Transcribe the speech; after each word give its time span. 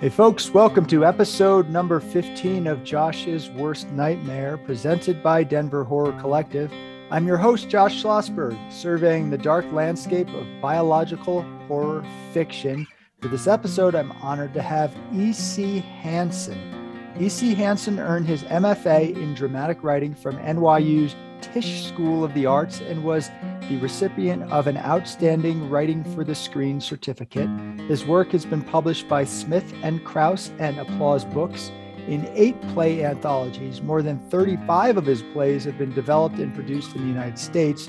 Hey, 0.00 0.08
folks, 0.08 0.48
welcome 0.48 0.86
to 0.86 1.04
episode 1.04 1.68
number 1.68 2.00
15 2.00 2.66
of 2.66 2.82
Josh's 2.82 3.50
Worst 3.50 3.90
Nightmare, 3.90 4.56
presented 4.56 5.22
by 5.22 5.44
Denver 5.44 5.84
Horror 5.84 6.18
Collective. 6.18 6.72
I'm 7.10 7.26
your 7.26 7.36
host, 7.36 7.68
Josh 7.68 8.02
Schlossberg, 8.02 8.72
surveying 8.72 9.28
the 9.28 9.36
dark 9.36 9.70
landscape 9.72 10.30
of 10.30 10.46
biological 10.62 11.42
horror 11.68 12.02
fiction. 12.32 12.86
For 13.20 13.28
this 13.28 13.46
episode, 13.46 13.94
I'm 13.94 14.10
honored 14.22 14.54
to 14.54 14.62
have 14.62 14.96
E.C. 15.12 15.80
Hansen. 15.80 17.12
E.C. 17.18 17.54
Hansen 17.54 17.98
earned 17.98 18.26
his 18.26 18.42
MFA 18.44 19.14
in 19.14 19.34
dramatic 19.34 19.84
writing 19.84 20.14
from 20.14 20.38
NYU's 20.38 21.14
Tisch 21.40 21.86
School 21.86 22.24
of 22.24 22.34
the 22.34 22.46
Arts 22.46 22.80
and 22.80 23.04
was 23.04 23.30
the 23.68 23.78
recipient 23.78 24.42
of 24.52 24.66
an 24.66 24.76
Outstanding 24.76 25.68
Writing 25.70 26.04
for 26.14 26.24
the 26.24 26.34
Screen 26.34 26.80
certificate. 26.80 27.48
His 27.88 28.04
work 28.04 28.32
has 28.32 28.44
been 28.44 28.62
published 28.62 29.08
by 29.08 29.24
Smith 29.24 29.72
and 29.82 30.04
Kraus 30.04 30.50
and 30.58 30.78
Applause 30.78 31.24
Books 31.24 31.70
in 32.08 32.30
eight 32.34 32.60
play 32.68 33.04
anthologies. 33.04 33.82
More 33.82 34.02
than 34.02 34.18
35 34.30 34.96
of 34.96 35.06
his 35.06 35.22
plays 35.22 35.64
have 35.64 35.78
been 35.78 35.94
developed 35.94 36.38
and 36.38 36.54
produced 36.54 36.94
in 36.94 37.02
the 37.02 37.08
United 37.08 37.38
States. 37.38 37.88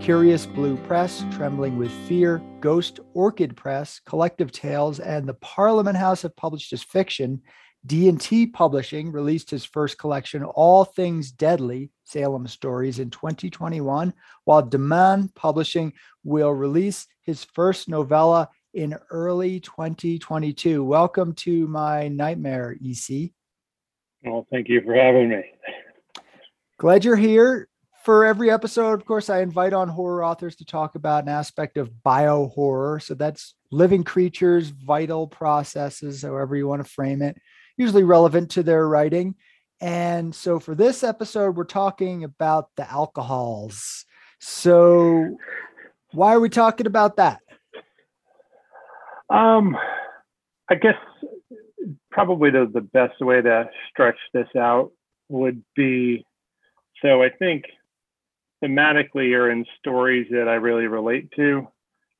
Curious 0.00 0.46
Blue 0.46 0.76
Press, 0.76 1.24
Trembling 1.30 1.76
with 1.76 1.92
Fear, 2.08 2.42
Ghost 2.60 3.00
Orchid 3.14 3.56
Press, 3.56 4.00
Collective 4.06 4.50
Tales, 4.50 4.98
and 4.98 5.28
the 5.28 5.34
Parliament 5.34 5.96
House 5.96 6.22
have 6.22 6.34
published 6.36 6.70
his 6.70 6.82
fiction. 6.82 7.42
D&T 7.86 8.48
Publishing 8.48 9.10
released 9.10 9.50
his 9.50 9.64
first 9.64 9.96
collection, 9.98 10.44
All 10.44 10.84
Things 10.84 11.32
Deadly, 11.32 11.90
Salem 12.04 12.46
Stories, 12.46 12.98
in 12.98 13.08
2021, 13.08 14.12
while 14.44 14.62
Demain 14.62 15.34
Publishing 15.34 15.94
will 16.22 16.50
release 16.50 17.06
his 17.22 17.44
first 17.44 17.88
novella 17.88 18.50
in 18.74 18.96
early 19.10 19.60
2022. 19.60 20.84
Welcome 20.84 21.32
to 21.36 21.66
my 21.68 22.08
nightmare, 22.08 22.76
EC. 22.84 23.30
Well, 24.22 24.46
thank 24.50 24.68
you 24.68 24.82
for 24.82 24.94
having 24.94 25.30
me. 25.30 25.42
Glad 26.76 27.04
you're 27.04 27.16
here. 27.16 27.68
For 28.04 28.26
every 28.26 28.50
episode, 28.50 28.92
of 28.92 29.06
course, 29.06 29.30
I 29.30 29.40
invite 29.40 29.72
on 29.72 29.88
horror 29.88 30.24
authors 30.24 30.56
to 30.56 30.64
talk 30.64 30.94
about 30.94 31.24
an 31.24 31.28
aspect 31.30 31.78
of 31.78 32.02
bio 32.02 32.48
horror. 32.48 33.00
So 33.00 33.14
that's 33.14 33.54
living 33.70 34.04
creatures, 34.04 34.68
vital 34.68 35.26
processes, 35.26 36.22
however 36.22 36.56
you 36.56 36.66
want 36.66 36.84
to 36.84 36.90
frame 36.90 37.22
it 37.22 37.36
usually 37.80 38.04
relevant 38.04 38.50
to 38.50 38.62
their 38.62 38.86
writing. 38.86 39.34
And 39.80 40.34
so 40.34 40.60
for 40.60 40.74
this 40.74 41.02
episode, 41.02 41.56
we're 41.56 41.64
talking 41.64 42.24
about 42.24 42.68
the 42.76 42.88
alcohols. 42.90 44.04
So 44.38 45.36
why 46.12 46.34
are 46.34 46.40
we 46.40 46.50
talking 46.50 46.86
about 46.86 47.16
that? 47.16 47.40
Um, 49.30 49.76
I 50.68 50.74
guess 50.74 50.96
probably 52.10 52.50
the, 52.50 52.70
the 52.72 52.82
best 52.82 53.20
way 53.20 53.40
to 53.40 53.70
stretch 53.88 54.18
this 54.34 54.48
out 54.58 54.92
would 55.28 55.62
be 55.74 56.26
so 57.00 57.22
I 57.22 57.30
think 57.30 57.64
thematically 58.62 59.34
or 59.34 59.50
in 59.50 59.64
stories 59.78 60.26
that 60.30 60.48
I 60.48 60.54
really 60.54 60.86
relate 60.86 61.30
to. 61.36 61.66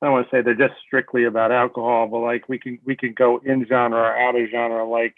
I 0.01 0.07
don't 0.07 0.13
want 0.13 0.29
to 0.31 0.35
say 0.35 0.41
they're 0.41 0.55
just 0.55 0.79
strictly 0.87 1.25
about 1.25 1.51
alcohol, 1.51 2.07
but 2.07 2.19
like 2.19 2.49
we 2.49 2.57
can 2.57 2.79
we 2.83 2.95
can 2.95 3.13
go 3.13 3.39
in 3.45 3.67
genre 3.67 3.99
or 3.99 4.17
out 4.17 4.35
of 4.35 4.49
genre. 4.49 4.87
Like 4.89 5.13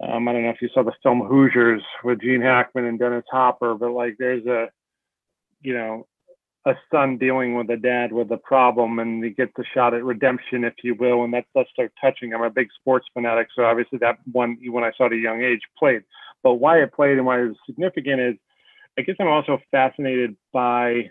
um, 0.00 0.28
I 0.28 0.32
don't 0.32 0.44
know 0.44 0.50
if 0.50 0.62
you 0.62 0.68
saw 0.72 0.82
the 0.82 0.92
film 1.02 1.20
Hoosiers 1.20 1.82
with 2.04 2.20
Gene 2.20 2.42
Hackman 2.42 2.84
and 2.84 2.98
Dennis 2.98 3.24
Hopper, 3.30 3.74
but 3.74 3.90
like 3.90 4.16
there's 4.18 4.46
a, 4.46 4.68
you 5.60 5.74
know, 5.74 6.06
a 6.66 6.74
son 6.92 7.18
dealing 7.18 7.54
with 7.54 7.70
a 7.70 7.76
dad 7.76 8.12
with 8.12 8.30
a 8.30 8.36
problem 8.36 8.98
and 8.98 9.24
he 9.24 9.30
gets 9.30 9.52
a 9.58 9.64
shot 9.74 9.94
at 9.94 10.04
redemption, 10.04 10.64
if 10.64 10.74
you 10.84 10.94
will. 10.94 11.24
And 11.24 11.32
that's, 11.32 11.46
that's 11.54 11.70
so 11.74 11.88
touching. 12.00 12.34
I'm 12.34 12.42
a 12.42 12.50
big 12.50 12.68
sports 12.78 13.06
fanatic. 13.12 13.48
So 13.56 13.64
obviously 13.64 13.98
that 13.98 14.18
one, 14.30 14.58
when 14.68 14.84
I 14.84 14.92
saw 14.96 15.04
it 15.04 15.12
at 15.12 15.12
a 15.14 15.16
young 15.16 15.42
age, 15.42 15.60
played. 15.78 16.02
But 16.42 16.54
why 16.54 16.82
it 16.82 16.92
played 16.92 17.16
and 17.16 17.26
why 17.26 17.40
it 17.40 17.48
was 17.48 17.56
significant 17.66 18.20
is 18.20 18.34
I 18.98 19.02
guess 19.02 19.16
I'm 19.20 19.28
also 19.28 19.60
fascinated 19.70 20.36
by, 20.52 21.10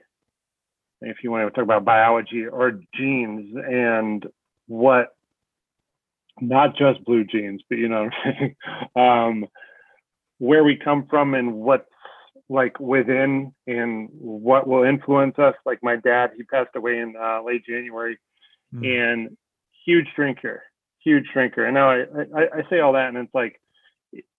if 1.01 1.17
you 1.23 1.31
want 1.31 1.47
to 1.47 1.55
talk 1.55 1.63
about 1.63 1.85
biology 1.85 2.45
or 2.45 2.79
genes 2.93 3.55
and 3.55 4.25
what 4.67 5.15
not 6.41 6.75
just 6.77 7.03
blue 7.03 7.23
jeans, 7.23 7.61
but 7.69 7.77
you 7.77 7.89
know, 7.89 8.09
um, 9.01 9.45
where 10.39 10.63
we 10.63 10.75
come 10.75 11.07
from 11.09 11.33
and 11.33 11.53
what's 11.53 11.85
like 12.49 12.79
within 12.79 13.53
and 13.65 14.09
what 14.11 14.67
will 14.67 14.83
influence 14.83 15.37
us. 15.37 15.55
Like 15.65 15.79
my 15.81 15.95
dad, 15.97 16.31
he 16.37 16.43
passed 16.43 16.75
away 16.75 16.99
in 16.99 17.15
uh, 17.19 17.43
late 17.43 17.65
January, 17.65 18.17
mm. 18.73 18.85
and 18.85 19.37
huge 19.85 20.07
drinker, 20.15 20.63
huge 21.03 21.25
drinker. 21.33 21.65
And 21.65 21.73
now 21.73 21.89
I, 21.89 22.01
I, 22.35 22.41
I 22.59 22.69
say 22.69 22.79
all 22.79 22.93
that, 22.93 23.09
and 23.09 23.17
it's 23.17 23.33
like 23.33 23.59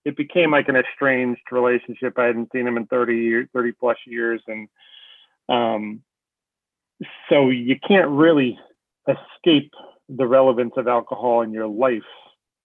it 0.05 0.17
became 0.17 0.51
like 0.51 0.69
an 0.69 0.77
estranged 0.77 1.43
relationship. 1.51 2.19
I 2.19 2.25
hadn't 2.25 2.51
seen 2.53 2.67
him 2.67 2.77
in 2.77 2.87
30 2.87 3.17
years, 3.17 3.49
30 3.53 3.73
plus 3.73 3.99
years, 4.07 4.41
and 4.47 4.69
um, 5.49 6.03
so 7.29 7.51
you 7.51 7.77
can't 7.87 8.09
really 8.09 8.59
escape 9.07 9.73
the 10.09 10.27
relevance 10.27 10.73
of 10.77 10.89
alcohol 10.89 11.43
in 11.43 11.53
your 11.53 11.69
life. 11.69 12.03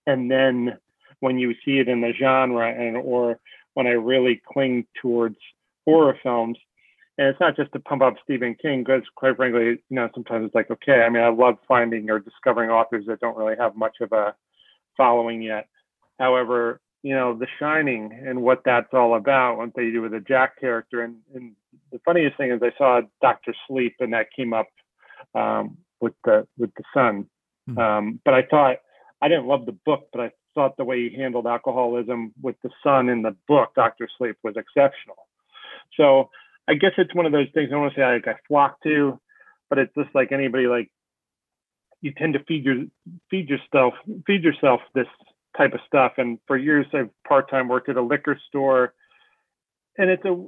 And 0.07 0.29
then 0.29 0.77
when 1.23 1.39
you 1.39 1.53
see 1.63 1.79
it 1.79 1.87
in 1.87 2.01
the 2.01 2.11
genre 2.19 2.69
and 2.69 2.97
or 2.97 3.39
when 3.75 3.87
i 3.87 3.91
really 3.91 4.41
cling 4.51 4.85
towards 5.01 5.37
horror 5.85 6.17
films 6.21 6.57
and 7.17 7.27
it's 7.27 7.39
not 7.39 7.55
just 7.55 7.71
to 7.71 7.79
pump 7.79 8.01
up 8.01 8.15
stephen 8.21 8.53
king 8.61 8.83
because 8.83 9.03
quite 9.15 9.37
frankly 9.37 9.63
you 9.63 9.79
know 9.89 10.09
sometimes 10.13 10.45
it's 10.45 10.53
like 10.53 10.69
okay 10.69 11.01
i 11.01 11.09
mean 11.09 11.23
i 11.23 11.29
love 11.29 11.55
finding 11.65 12.09
or 12.09 12.19
discovering 12.19 12.69
authors 12.69 13.05
that 13.07 13.21
don't 13.21 13.37
really 13.37 13.55
have 13.57 13.73
much 13.75 13.95
of 14.01 14.11
a 14.11 14.35
following 14.97 15.41
yet. 15.41 15.67
However 16.19 16.81
you 17.03 17.15
know 17.15 17.37
the 17.37 17.47
shining 17.57 18.11
and 18.27 18.41
what 18.41 18.61
that's 18.65 18.93
all 18.93 19.15
about 19.15 19.57
what 19.57 19.73
they 19.75 19.91
do 19.91 20.01
with 20.01 20.11
the 20.11 20.19
jack 20.19 20.59
character 20.59 21.03
and, 21.03 21.15
and 21.33 21.53
the 21.91 21.99
funniest 22.05 22.37
thing 22.37 22.51
is 22.51 22.61
i 22.61 22.71
saw 22.77 23.01
dr 23.21 23.53
sleep 23.67 23.95
and 23.99 24.13
that 24.13 24.27
came 24.35 24.53
up 24.53 24.67
um, 25.35 25.77
with 26.01 26.13
the 26.23 26.47
with 26.57 26.71
the 26.75 26.83
son 26.93 27.27
Mm-hmm. 27.69 27.79
Um, 27.79 28.19
but 28.25 28.33
I 28.33 28.43
thought 28.43 28.77
I 29.21 29.27
didn't 29.27 29.47
love 29.47 29.65
the 29.65 29.77
book, 29.85 30.09
but 30.11 30.21
I 30.21 30.31
thought 30.55 30.77
the 30.77 30.83
way 30.83 31.09
he 31.09 31.15
handled 31.15 31.47
alcoholism 31.47 32.33
with 32.41 32.55
the 32.63 32.69
son 32.83 33.09
in 33.09 33.21
the 33.21 33.35
book, 33.47 33.71
Doctor 33.75 34.07
Sleep, 34.17 34.35
was 34.43 34.55
exceptional. 34.57 35.27
So 35.97 36.29
I 36.67 36.73
guess 36.75 36.91
it's 36.97 37.15
one 37.15 37.25
of 37.25 37.31
those 37.31 37.47
things 37.53 37.69
I 37.71 37.77
want 37.77 37.93
to 37.93 37.99
say 37.99 38.05
like 38.05 38.27
I 38.27 38.35
flock 38.47 38.81
to, 38.83 39.19
but 39.69 39.79
it's 39.79 39.93
just 39.95 40.13
like 40.13 40.31
anybody 40.31 40.67
like 40.67 40.91
you 42.01 42.11
tend 42.17 42.33
to 42.33 42.43
feed 42.43 42.65
your 42.65 42.83
feed 43.29 43.49
yourself 43.49 43.93
feed 44.27 44.43
yourself 44.43 44.81
this 44.93 45.07
type 45.57 45.73
of 45.73 45.79
stuff. 45.87 46.13
And 46.17 46.39
for 46.47 46.57
years 46.57 46.85
I've 46.93 47.09
part 47.27 47.49
time 47.49 47.67
worked 47.69 47.89
at 47.89 47.97
a 47.97 48.01
liquor 48.01 48.39
store, 48.47 48.93
and 49.97 50.09
it's 50.09 50.25
a 50.25 50.45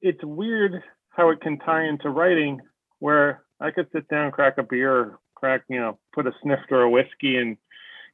it's 0.00 0.24
weird 0.24 0.82
how 1.10 1.28
it 1.30 1.40
can 1.42 1.58
tie 1.58 1.84
into 1.84 2.08
writing 2.08 2.60
where 3.00 3.42
I 3.60 3.70
could 3.70 3.88
sit 3.92 4.08
down, 4.08 4.32
crack 4.32 4.58
a 4.58 4.62
beer, 4.62 5.18
crack, 5.34 5.62
you 5.68 5.78
know, 5.78 5.98
put 6.14 6.26
a 6.26 6.32
snifter 6.42 6.84
of 6.84 6.92
whiskey 6.92 7.36
and 7.36 7.56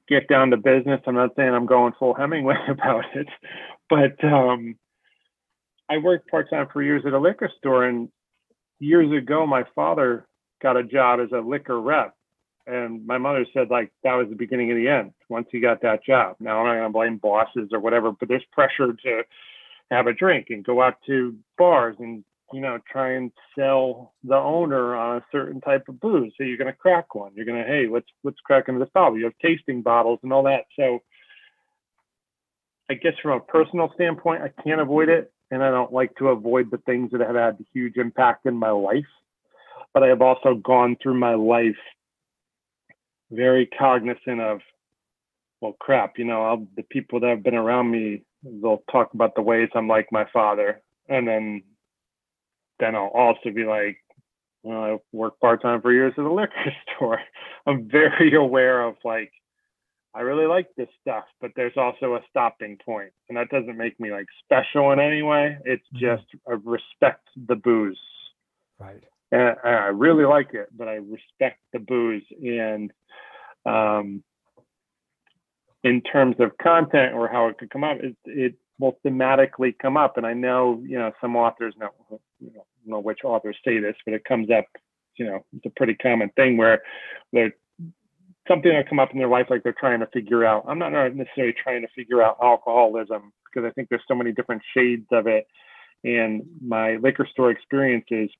get 0.09 0.29
down 0.29 0.51
to 0.51 0.57
business. 0.57 1.01
I'm 1.07 1.15
not 1.15 1.34
saying 1.37 1.55
I'm 1.55 1.67
going 1.67 1.93
full 1.99 2.15
Hemingway 2.15 2.57
about 2.69 3.05
it, 3.15 3.29
but 3.89 4.23
um, 4.25 4.77
I 5.89 5.99
worked 5.99 6.31
part 6.31 6.51
time 6.51 6.69
for 6.73 6.83
years 6.83 7.03
at 7.07 7.12
a 7.12 7.19
liquor 7.19 7.51
store, 7.59 7.84
and 7.84 8.09
years 8.79 9.11
ago, 9.17 9.47
my 9.47 9.65
father 9.75 10.27
got 10.62 10.77
a 10.77 10.84
job 10.84 11.21
as 11.21 11.31
a 11.33 11.41
liquor 11.41 11.81
rep, 11.81 12.15
and 12.67 13.07
my 13.07 13.19
mother 13.19 13.47
said 13.53 13.71
like 13.71 13.93
that 14.03 14.15
was 14.15 14.28
the 14.28 14.37
beginning 14.37 14.71
of 14.71 14.77
the 14.77 14.89
end 14.89 15.13
once 15.28 15.47
he 15.51 15.61
got 15.61 15.83
that 15.83 16.05
job. 16.05 16.37
Now 16.41 16.61
I'm 16.61 16.67
not 16.67 16.75
going 16.75 16.89
to 16.89 16.93
blame 16.93 17.19
bosses 17.19 17.69
or 17.73 17.81
whatever, 17.81 18.13
but 18.13 18.28
there's 18.28 18.45
pressure 18.53 18.93
to 18.93 19.23
have 19.91 20.07
a 20.07 20.13
drink 20.13 20.47
and 20.51 20.65
go 20.65 20.83
out 20.83 20.97
to 21.07 21.37
bars 21.57 21.97
and 22.01 22.25
you 22.53 22.61
know, 22.61 22.79
try 22.91 23.12
and 23.12 23.33
sell 23.59 24.15
the 24.23 24.37
owner 24.37 24.95
on 24.95 25.17
a 25.17 25.25
certain 25.33 25.61
type 25.61 25.89
of 25.89 26.01
booze. 26.01 26.33
So 26.37 26.45
you're 26.45 26.57
going 26.57 26.73
to 26.73 26.77
crack 26.79 27.15
one. 27.15 27.33
You're 27.34 27.45
going 27.45 27.62
to, 27.62 27.69
hey, 27.69 27.87
let's 27.91 28.07
let's 28.23 28.39
crack 28.45 28.69
into 28.69 28.81
this 28.81 28.93
bottle. 28.95 29.19
You 29.19 29.25
have 29.25 29.39
tasting 29.43 29.83
bottles 29.83 30.21
and 30.22 30.33
all 30.33 30.45
that. 30.45 30.65
So 30.78 31.03
I 32.89 32.95
guess 32.95 33.15
from 33.21 33.33
a 33.33 33.41
personal 33.41 33.91
standpoint, 33.95 34.43
I 34.43 34.63
can't 34.63 34.81
avoid 34.81 35.09
it, 35.09 35.33
and 35.51 35.63
I 35.63 35.71
don't 35.71 35.93
like 35.93 36.15
to 36.16 36.28
avoid 36.28 36.71
the 36.71 36.78
things 36.78 37.10
that 37.13 37.21
have 37.21 37.34
had 37.34 37.65
huge 37.72 37.97
impact 37.97 38.47
in 38.47 38.57
my 38.57 38.71
life. 38.71 39.07
But 39.92 40.04
I 40.04 40.09
have 40.09 40.22
also 40.22 40.54
gone 40.54 40.97
through 41.03 41.19
my 41.19 41.34
life 41.34 41.77
very 43.31 43.66
cognizant 43.66 44.41
of, 44.41 44.60
well, 45.60 45.75
crap. 45.81 46.19
You 46.19 46.27
know, 46.27 46.45
I'll, 46.45 46.66
the 46.77 46.84
people 46.84 47.19
that 47.21 47.31
have 47.31 47.42
been 47.42 47.57
around 47.57 47.91
me, 47.91 48.22
they'll 48.45 48.84
talk 48.91 49.15
about 49.15 49.34
the 49.34 49.42
ways 49.42 49.69
I'm 49.75 49.89
like 49.89 50.13
my 50.13 50.27
father, 50.33 50.81
and 51.09 51.27
then 51.27 51.63
then 52.78 52.95
I'll 52.95 53.13
also 53.15 53.51
be 53.55 53.65
like, 53.65 53.99
well, 54.63 54.83
I 54.83 54.97
worked 55.13 55.41
part 55.41 55.63
time 55.63 55.81
for 55.81 55.93
years 55.93 56.13
at 56.19 56.25
a 56.25 56.33
liquor 56.33 56.73
store. 56.97 57.21
I'm 57.67 57.89
very 57.89 58.34
aware 58.34 58.83
of 58.83 58.97
like, 59.05 59.33
I 60.15 60.23
really 60.23 60.47
like 60.47 60.69
this 60.77 60.89
stuff, 61.01 61.25
but 61.41 61.53
there's 61.57 61.77
also 61.77 62.15
a 62.15 62.21
stopping 62.31 62.78
point, 62.84 63.13
and 63.28 63.37
that 63.37 63.51
doesn't 63.51 63.77
make 63.77 64.01
me 64.01 64.11
like 64.11 64.27
special 64.45 64.93
in 64.93 64.99
any 64.99 65.23
way. 65.23 65.59
It's 65.65 65.84
mm-hmm. 65.95 65.99
just 65.99 66.25
I 66.49 66.53
respect 66.65 67.28
the 67.49 67.57
booze, 67.57 68.01
right? 68.78 69.03
And 69.31 69.57
I 69.63 69.89
really 69.89 70.25
like 70.25 70.55
it, 70.55 70.69
but 70.75 70.89
I 70.89 70.95
respect 70.95 71.61
the 71.75 71.81
booze, 71.81 72.25
and 72.41 72.91
um, 73.67 74.25
in 75.84 76.01
terms 76.01 76.37
of 76.39 76.57
content 76.59 77.15
or 77.15 77.28
how 77.28 77.49
it 77.49 77.59
could 77.59 77.71
come 77.71 77.84
up, 77.84 77.99
it, 78.01 78.17
it 78.25 78.55
will 78.78 78.99
thematically 79.05 79.77
come 79.78 79.97
up. 79.97 80.17
And 80.17 80.27
I 80.27 80.34
know, 80.34 80.83
you 80.87 80.99
know, 80.99 81.13
some 81.21 81.37
authors 81.37 81.75
know, 81.78 81.91
you 82.41 82.53
know, 82.55 82.67
know 82.84 83.01
which 83.01 83.21
authors 83.25 83.57
say 83.65 83.78
this, 83.81 83.97
but 84.05 84.15
it 84.15 84.25
comes 84.25 84.49
up, 84.51 84.67
you 85.17 85.27
know, 85.27 85.45
it's 85.57 85.67
a 85.67 85.71
pretty 85.71 85.95
common 85.95 86.31
thing 86.37 86.57
where 86.57 86.83
they're 87.33 87.53
something 88.49 88.73
that 88.73 88.89
come 88.89 89.01
up 89.01 89.13
in 89.13 89.19
their 89.19 89.28
life 89.28 89.47
like 89.51 89.63
they're 89.63 89.75
trying 89.78 90.01
to 90.01 90.07
figure 90.13 90.45
out. 90.45 90.65
I'm 90.69 90.78
not 90.78 90.93
necessarily 90.93 91.55
trying 91.61 91.83
to 91.83 91.89
figure 91.95 92.23
out 92.23 92.37
alcoholism 92.43 93.33
because 93.45 93.67
I 93.69 93.73
think 93.73 93.89
there's 93.89 94.03
so 94.07 94.15
many 94.15 94.33
different 94.33 94.63
shades 94.75 95.07
of 95.13 95.27
it. 95.27 95.47
And 96.05 96.43
my 96.65 96.97
liquor 96.97 97.27
store 97.31 97.51
experiences, 97.51 98.31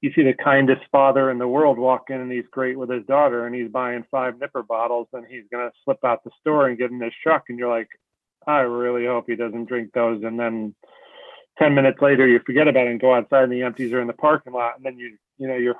you 0.00 0.10
see 0.14 0.22
the 0.22 0.34
kindest 0.34 0.82
father 0.90 1.30
in 1.30 1.38
the 1.38 1.48
world 1.48 1.78
walk 1.78 2.06
in 2.10 2.20
and 2.20 2.32
he's 2.32 2.44
great 2.50 2.78
with 2.78 2.90
his 2.90 3.04
daughter 3.06 3.46
and 3.46 3.54
he's 3.54 3.70
buying 3.70 4.04
five 4.10 4.38
nipper 4.38 4.62
bottles 4.62 5.08
and 5.12 5.26
he's 5.28 5.44
going 5.50 5.68
to 5.68 5.76
slip 5.84 6.04
out 6.04 6.24
the 6.24 6.30
store 6.40 6.68
and 6.68 6.78
get 6.78 6.90
in 6.90 7.00
his 7.00 7.12
truck. 7.22 7.44
And 7.48 7.58
you're 7.58 7.70
like, 7.70 7.88
I 8.46 8.60
really 8.60 9.06
hope 9.06 9.24
he 9.26 9.36
doesn't 9.36 9.66
drink 9.66 9.90
those. 9.92 10.22
And 10.22 10.38
then 10.38 10.74
10 11.58 11.74
minutes 11.74 11.98
later, 12.00 12.26
you 12.26 12.40
forget 12.44 12.68
about 12.68 12.86
it 12.86 12.90
and 12.90 13.00
go 13.00 13.14
outside 13.14 13.44
and 13.44 13.52
the 13.52 13.62
empties 13.62 13.92
are 13.92 14.00
in 14.00 14.06
the 14.06 14.12
parking 14.12 14.52
lot. 14.52 14.76
And 14.76 14.84
then 14.84 14.98
you, 14.98 15.16
you 15.38 15.48
know, 15.48 15.56
you're, 15.56 15.76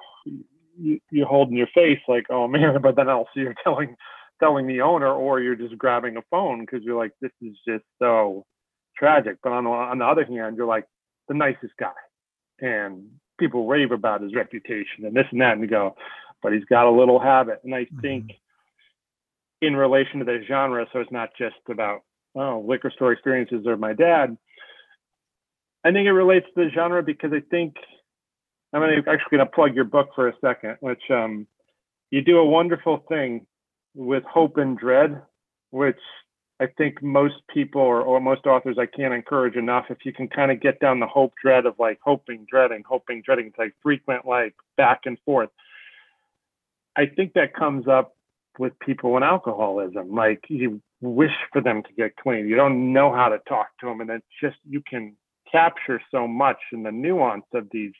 you, 0.78 0.98
you're 1.10 1.28
holding 1.28 1.56
your 1.56 1.68
face 1.74 2.00
like, 2.08 2.26
oh 2.30 2.48
man, 2.48 2.80
but 2.82 2.96
then 2.96 3.08
also 3.08 3.30
you're 3.34 3.54
telling, 3.62 3.96
telling 4.40 4.66
the 4.66 4.80
owner, 4.80 5.12
or 5.12 5.40
you're 5.40 5.56
just 5.56 5.78
grabbing 5.78 6.16
a 6.16 6.22
phone 6.30 6.60
because 6.60 6.82
you're 6.82 6.98
like, 6.98 7.12
this 7.20 7.32
is 7.40 7.56
just 7.66 7.84
so 7.98 8.44
tragic. 8.96 9.38
But 9.42 9.52
on 9.52 9.64
the, 9.64 9.70
on 9.70 9.98
the 9.98 10.04
other 10.04 10.24
hand, 10.24 10.56
you're 10.56 10.66
like 10.66 10.84
the 11.28 11.34
nicest 11.34 11.74
guy 11.78 11.92
and 12.60 13.06
people 13.38 13.66
rave 13.66 13.92
about 13.92 14.22
his 14.22 14.34
reputation 14.34 15.04
and 15.04 15.14
this 15.14 15.26
and 15.30 15.40
that. 15.40 15.52
And 15.52 15.62
you 15.62 15.68
go, 15.68 15.94
but 16.42 16.52
he's 16.52 16.64
got 16.64 16.86
a 16.86 16.90
little 16.90 17.18
habit. 17.18 17.60
And 17.64 17.74
I 17.74 17.84
mm-hmm. 17.84 18.00
think 18.00 18.32
in 19.60 19.76
relation 19.76 20.20
to 20.20 20.24
the 20.24 20.42
genre, 20.46 20.86
so 20.92 21.00
it's 21.00 21.12
not 21.12 21.30
just 21.38 21.56
about, 21.70 22.00
oh, 22.36 22.64
liquor 22.66 22.90
store 22.94 23.12
experiences 23.12 23.66
or 23.66 23.76
my 23.76 23.92
dad. 23.92 24.36
I 25.84 25.92
think 25.92 26.06
it 26.06 26.12
relates 26.12 26.46
to 26.46 26.64
the 26.64 26.70
genre 26.74 27.02
because 27.02 27.32
I 27.32 27.40
think 27.50 27.76
I'm 28.72 28.82
actually 28.82 29.16
going 29.30 29.46
to 29.46 29.46
plug 29.46 29.74
your 29.74 29.84
book 29.84 30.10
for 30.14 30.28
a 30.28 30.34
second, 30.40 30.76
which 30.80 31.02
um, 31.10 31.46
you 32.10 32.22
do 32.22 32.38
a 32.38 32.44
wonderful 32.44 33.04
thing 33.08 33.46
with 33.94 34.24
hope 34.24 34.58
and 34.58 34.76
dread, 34.76 35.22
which 35.70 35.98
I 36.58 36.66
think 36.78 37.02
most 37.02 37.34
people 37.52 37.80
or, 37.80 38.00
or 38.00 38.20
most 38.20 38.46
authors 38.46 38.76
I 38.78 38.86
can't 38.86 39.14
encourage 39.14 39.56
enough. 39.56 39.86
If 39.90 39.98
you 40.04 40.12
can 40.12 40.28
kind 40.28 40.50
of 40.50 40.60
get 40.60 40.80
down 40.80 41.00
the 41.00 41.06
hope 41.06 41.34
dread 41.40 41.66
of 41.66 41.74
like 41.78 41.98
hoping, 42.02 42.46
dreading, 42.50 42.82
hoping, 42.88 43.22
dreading, 43.24 43.46
it's 43.46 43.58
like 43.58 43.74
frequent, 43.82 44.26
like 44.26 44.54
back 44.76 45.00
and 45.04 45.18
forth. 45.24 45.50
I 46.96 47.06
think 47.06 47.34
that 47.34 47.54
comes 47.54 47.86
up 47.86 48.16
with 48.58 48.78
people 48.78 49.16
in 49.16 49.22
alcoholism. 49.22 50.14
Like 50.14 50.44
you 50.48 50.80
wish 51.00 51.32
for 51.52 51.60
them 51.60 51.82
to 51.82 51.92
get 51.96 52.16
clean. 52.16 52.48
You 52.48 52.56
don't 52.56 52.92
know 52.92 53.12
how 53.12 53.28
to 53.28 53.38
talk 53.48 53.68
to 53.80 53.86
them. 53.86 54.00
And 54.00 54.10
it's 54.10 54.26
just, 54.42 54.56
you 54.68 54.82
can 54.88 55.16
capture 55.50 56.00
so 56.10 56.26
much 56.26 56.58
in 56.72 56.82
the 56.82 56.92
nuance 56.92 57.44
of 57.54 57.68
these 57.70 57.92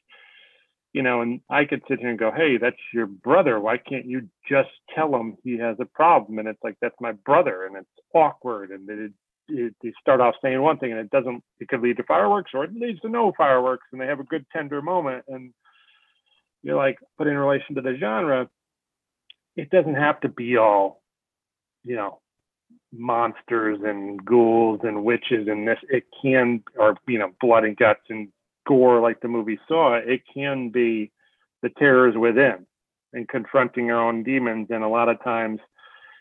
you 0.97 1.03
know, 1.03 1.21
and 1.21 1.43
I 1.51 1.67
could 1.67 1.83
sit 1.87 2.01
here 2.01 2.09
and 2.09 2.19
go, 2.19 2.33
hey, 2.35 2.57
that's 2.57 2.81
your 2.91 3.05
brother. 3.05 3.61
Why 3.61 3.77
can't 3.77 4.07
you 4.07 4.31
just 4.49 4.71
tell 4.95 5.15
him 5.15 5.37
he 5.45 5.59
has 5.59 5.77
a 5.79 5.85
problem? 5.85 6.39
And 6.39 6.49
it's 6.49 6.65
like, 6.65 6.77
that's 6.81 6.95
my 7.03 7.13
brother. 7.13 7.67
And 7.67 7.77
it's 7.77 8.07
awkward. 8.15 8.71
And 8.71 8.89
it, 8.89 9.13
it, 9.49 9.75
they 9.83 9.93
start 10.01 10.23
off 10.23 10.37
saying 10.41 10.63
one 10.63 10.79
thing 10.79 10.93
and 10.93 11.01
it 11.01 11.11
doesn't, 11.11 11.45
it 11.61 11.69
could 11.69 11.83
lead 11.83 11.99
to 11.99 12.03
fireworks 12.05 12.53
or 12.55 12.65
it 12.65 12.71
leads 12.75 12.99
to 13.01 13.11
no 13.11 13.31
fireworks. 13.37 13.85
And 13.93 14.01
they 14.01 14.07
have 14.07 14.21
a 14.21 14.25
good 14.25 14.47
tender 14.55 14.81
moment. 14.81 15.25
And 15.29 15.53
you're 16.63 16.77
like, 16.77 16.97
but 17.19 17.27
in 17.27 17.37
relation 17.37 17.75
to 17.75 17.83
the 17.83 17.99
genre, 18.01 18.49
it 19.55 19.69
doesn't 19.69 19.97
have 19.97 20.19
to 20.23 20.31
be 20.31 20.57
all, 20.57 21.03
you 21.85 21.97
know, 21.97 22.21
monsters 22.93 23.79
and 23.85 24.25
ghouls 24.25 24.81
and 24.83 25.05
witches 25.05 25.49
and 25.49 25.67
this. 25.67 25.79
It 25.89 26.05
can, 26.23 26.63
or, 26.77 26.97
you 27.07 27.19
know, 27.19 27.33
blood 27.41 27.65
and 27.65 27.77
guts 27.77 28.03
and 28.09 28.29
gore 28.67 29.01
like 29.01 29.21
the 29.21 29.29
movie 29.29 29.59
Saw, 29.69 29.95
it 29.95 30.23
can 30.33 30.71
be 30.71 31.11
the 31.63 31.71
terrors 31.71 32.17
within 32.17 32.67
and 33.13 33.29
confronting 33.29 33.91
our 33.91 34.09
own 34.09 34.23
demons. 34.23 34.69
And 34.71 34.85
a 34.85 34.89
lot 34.89 35.09
of 35.09 35.23
times, 35.23 35.61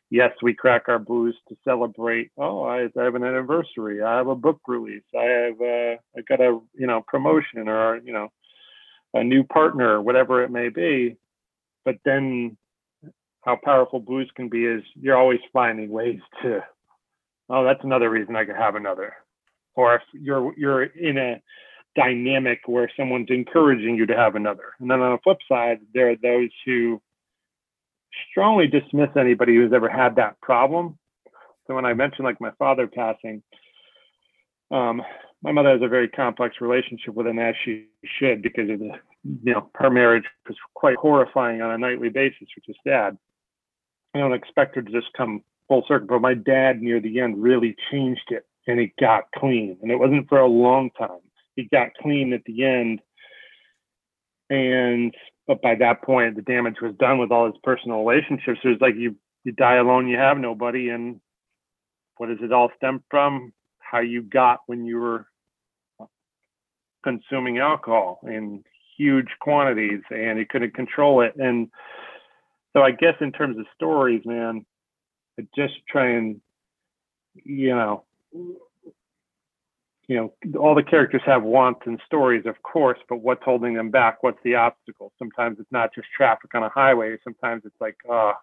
yes, 0.10 0.32
we 0.42 0.54
crack 0.54 0.84
our 0.88 1.00
booze 1.00 1.36
to 1.50 1.56
celebrate. 1.64 2.32
Oh, 2.38 2.64
I, 2.64 2.88
I 3.00 3.04
have 3.04 3.16
an 3.16 3.24
anniversary. 3.24 4.02
I 4.02 4.18
have 4.18 4.28
a 4.28 4.36
book 4.36 4.60
release. 4.68 5.04
I 5.18 5.24
have 5.24 5.62
uh, 5.62 5.96
I 6.18 6.22
got 6.28 6.42
a 6.42 6.60
you 6.74 6.88
know 6.88 7.04
promotion 7.08 7.68
or 7.68 7.98
you 7.98 8.14
know 8.14 8.30
a 9.14 9.24
new 9.24 9.44
partner, 9.44 10.02
whatever 10.02 10.44
it 10.44 10.52
may 10.52 10.70
be. 10.70 11.18
But 11.84 11.98
then, 12.06 12.58
how 13.46 13.58
powerful 13.64 14.00
booze 14.00 14.30
can 14.36 14.50
be 14.50 14.66
is 14.66 14.84
you're 15.00 15.18
always 15.18 15.40
finding 15.54 15.90
ways 15.90 16.20
to. 16.42 16.62
Oh, 17.48 17.64
that's 17.64 17.84
another 17.84 18.10
reason 18.10 18.36
I 18.36 18.44
could 18.44 18.56
have 18.56 18.76
another. 18.76 19.14
Or 19.76 19.96
if 19.96 20.02
you're 20.14 20.54
you're 20.58 20.84
in 20.84 21.18
a 21.18 21.42
dynamic 21.96 22.62
where 22.66 22.92
someone's 22.98 23.30
encouraging 23.30 23.96
you 23.96 24.08
to 24.08 24.16
have 24.16 24.36
another. 24.36 24.74
And 24.80 24.90
then 24.90 25.00
on 25.00 25.14
the 25.14 25.22
flip 25.24 25.38
side, 25.48 25.80
there 25.94 26.10
are 26.10 26.16
those 26.16 26.50
who 26.66 27.02
strongly 28.32 28.68
dismiss 28.68 29.10
anybody 29.18 29.56
who's 29.56 29.74
ever 29.74 29.90
had 29.90 30.16
that 30.16 30.42
problem. 30.42 30.98
So 31.68 31.76
when 31.76 31.86
I 31.86 31.94
mentioned 31.94 32.26
like 32.26 32.42
my 32.42 32.52
father 32.58 32.88
passing, 32.88 33.44
um, 34.72 35.02
my 35.44 35.52
mother 35.52 35.70
has 35.70 35.82
a 35.84 35.88
very 35.88 36.10
complex 36.10 36.56
relationship 36.60 37.14
with 37.14 37.28
him 37.28 37.40
as 37.40 37.56
she 37.64 37.86
should 38.20 38.42
because 38.42 38.70
of 38.70 38.80
the, 38.80 38.92
you 39.44 39.54
know, 39.54 39.70
her 39.76 39.90
marriage 39.90 40.26
was 40.48 40.58
quite 40.74 40.98
horrifying 40.98 41.62
on 41.62 41.72
a 41.72 41.78
nightly 41.78 42.10
basis, 42.10 42.48
which 42.56 42.68
is 42.68 42.76
sad. 42.86 43.18
I 44.16 44.20
don't 44.20 44.34
expect 44.34 44.76
her 44.76 44.82
to 44.82 44.92
just 44.92 45.14
come 45.16 45.44
full 45.68 45.84
circle, 45.88 46.08
but 46.08 46.22
my 46.22 46.34
dad 46.34 46.82
near 46.82 47.00
the 47.00 47.20
end 47.20 47.42
really 47.42 47.76
changed 47.92 48.30
it 48.30 48.46
and 48.66 48.80
it 48.80 48.92
got 49.00 49.26
clean. 49.36 49.78
And 49.82 49.92
it 49.92 49.98
wasn't 49.98 50.28
for 50.30 50.40
a 50.40 50.48
long 50.48 50.90
time 50.98 51.20
he 51.56 51.68
got 51.72 51.94
clean 52.02 52.34
at 52.34 52.44
the 52.46 52.66
end. 52.66 53.02
And 54.50 55.14
but 55.48 55.62
by 55.62 55.76
that 55.76 56.02
point, 56.04 56.36
the 56.36 56.42
damage 56.42 56.78
was 56.82 56.96
done 57.00 57.20
with 57.20 57.32
all 57.32 57.46
his 57.46 57.60
personal 57.64 58.04
relationships. 58.04 58.60
It 58.64 58.70
was 58.70 58.82
like 58.82 58.96
you 58.96 59.16
you 59.44 59.52
die 59.52 59.76
alone, 59.76 60.08
you 60.08 60.18
have 60.18 60.38
nobody. 60.38 60.90
And 60.90 61.20
what 62.18 62.28
does 62.28 62.40
it 62.42 62.54
all 62.54 62.70
stem 62.78 63.04
from? 63.10 63.54
How 63.80 64.00
you 64.00 64.22
got 64.24 64.60
when 64.68 64.86
you 64.86 64.98
were 64.98 65.28
consuming 67.04 67.60
alcohol 67.60 68.20
in 68.24 68.64
huge 68.98 69.28
quantities 69.40 70.02
and 70.10 70.40
he 70.40 70.46
couldn't 70.46 70.74
control 70.74 71.22
it. 71.22 71.36
And 71.38 71.70
so 72.76 72.84
I 72.84 72.92
guess 72.92 73.16
in 73.22 73.32
terms 73.32 73.58
of 73.58 73.66
stories, 73.76 74.22
man, 74.26 74.66
I 75.40 75.48
just 75.56 75.74
try 75.90 76.12
and 76.12 76.42
you 77.34 77.76
know 77.76 78.04
you 80.08 80.18
know, 80.18 80.60
all 80.60 80.76
the 80.76 80.84
characters 80.84 81.22
have 81.26 81.44
wants 81.44 81.82
and 81.86 82.00
stories, 82.06 82.46
of 82.46 82.62
course, 82.62 83.00
but 83.10 83.18
what's 83.18 83.44
holding 83.44 83.74
them 83.74 83.90
back? 83.90 84.22
What's 84.22 84.38
the 84.44 84.56
obstacle? 84.56 85.12
Sometimes 85.18 85.58
it's 85.60 85.72
not 85.72 85.94
just 85.96 86.08
traffic 86.16 86.54
on 86.54 86.64
a 86.64 86.70
highway. 86.70 87.18
Sometimes 87.24 87.64
it's 87.66 87.80
like, 87.82 87.96
oh, 88.10 88.34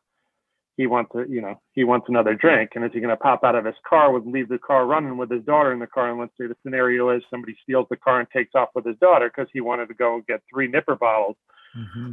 he 0.76 0.86
wants 0.86 1.12
to, 1.12 1.24
you 1.28 1.40
know, 1.40 1.60
he 1.72 1.84
wants 1.84 2.06
another 2.08 2.34
drink. 2.34 2.70
And 2.74 2.84
is 2.84 2.90
he 2.92 3.00
going 3.00 3.10
to 3.10 3.16
pop 3.16 3.44
out 3.44 3.54
of 3.54 3.64
his 3.64 3.76
car, 3.88 4.12
would 4.12 4.26
leave 4.26 4.48
the 4.48 4.58
car 4.58 4.86
running 4.86 5.16
with 5.16 5.30
his 5.30 5.44
daughter 5.44 5.72
in 5.72 5.78
the 5.78 5.86
car? 5.86 6.10
And 6.10 6.18
let's 6.18 6.32
say 6.40 6.46
the 6.46 6.56
scenario 6.64 7.10
is 7.10 7.22
somebody 7.30 7.56
steals 7.62 7.86
the 7.90 7.96
car 7.96 8.18
and 8.18 8.28
takes 8.30 8.54
off 8.54 8.70
with 8.74 8.86
his 8.86 8.96
daughter 8.96 9.30
because 9.32 9.50
he 9.52 9.60
wanted 9.60 9.86
to 9.88 9.94
go 9.94 10.22
get 10.26 10.40
three 10.52 10.66
nipper 10.66 10.96
bottles. 10.96 11.36
Mm-hmm. 11.76 12.12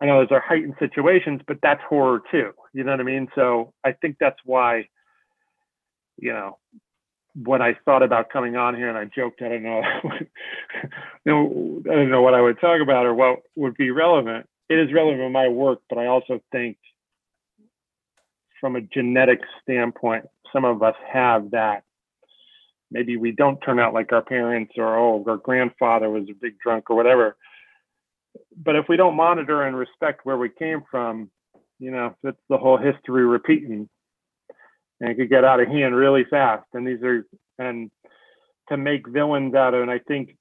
I 0.00 0.06
know 0.06 0.20
those 0.20 0.32
are 0.32 0.40
heightened 0.40 0.76
situations, 0.78 1.42
but 1.46 1.58
that's 1.62 1.82
horror 1.88 2.22
too. 2.30 2.52
You 2.72 2.84
know 2.84 2.92
what 2.92 3.00
I 3.00 3.04
mean? 3.04 3.28
So 3.34 3.72
I 3.84 3.92
think 3.92 4.16
that's 4.18 4.38
why, 4.44 4.88
you 6.16 6.32
know, 6.32 6.58
when 7.34 7.62
I 7.62 7.74
thought 7.84 8.02
about 8.02 8.30
coming 8.30 8.56
on 8.56 8.74
here, 8.74 8.88
and 8.88 8.98
I 8.98 9.04
joked, 9.04 9.42
I 9.42 9.48
don't 9.48 9.62
know, 9.62 9.82
you 11.24 11.32
know, 11.32 11.82
I 11.90 11.94
don't 11.94 12.10
know 12.10 12.22
what 12.22 12.34
I 12.34 12.40
would 12.40 12.60
talk 12.60 12.80
about 12.80 13.06
or 13.06 13.14
what 13.14 13.40
would 13.56 13.76
be 13.76 13.90
relevant. 13.90 14.46
It 14.68 14.78
is 14.78 14.92
relevant 14.92 15.22
in 15.22 15.32
my 15.32 15.48
work, 15.48 15.80
but 15.88 15.98
I 15.98 16.06
also 16.06 16.40
think, 16.50 16.78
from 18.60 18.76
a 18.76 18.80
genetic 18.80 19.40
standpoint, 19.62 20.26
some 20.52 20.64
of 20.64 20.82
us 20.82 20.94
have 21.10 21.52
that. 21.52 21.82
Maybe 22.90 23.16
we 23.16 23.32
don't 23.32 23.58
turn 23.60 23.78
out 23.78 23.94
like 23.94 24.12
our 24.12 24.22
parents, 24.22 24.74
or 24.76 24.98
oh, 24.98 25.24
our 25.26 25.36
grandfather 25.36 26.10
was 26.10 26.24
a 26.30 26.34
big 26.34 26.58
drunk, 26.58 26.90
or 26.90 26.96
whatever. 26.96 27.36
But 28.56 28.76
if 28.76 28.86
we 28.88 28.96
don't 28.96 29.16
monitor 29.16 29.62
and 29.62 29.76
respect 29.76 30.20
where 30.24 30.36
we 30.36 30.50
came 30.50 30.82
from, 30.90 31.30
you 31.78 31.90
know, 31.90 32.14
it's 32.22 32.38
the 32.48 32.58
whole 32.58 32.76
history 32.76 33.24
repeating 33.24 33.88
and 35.00 35.10
it 35.10 35.16
could 35.16 35.30
get 35.30 35.44
out 35.44 35.60
of 35.60 35.68
hand 35.68 35.94
really 35.94 36.24
fast. 36.24 36.66
And 36.74 36.86
these 36.86 37.02
are 37.02 37.26
and 37.58 37.90
to 38.68 38.76
make 38.76 39.08
villains 39.08 39.54
out 39.54 39.74
of, 39.74 39.82
and 39.82 39.90
I 39.90 39.98
think 39.98 40.36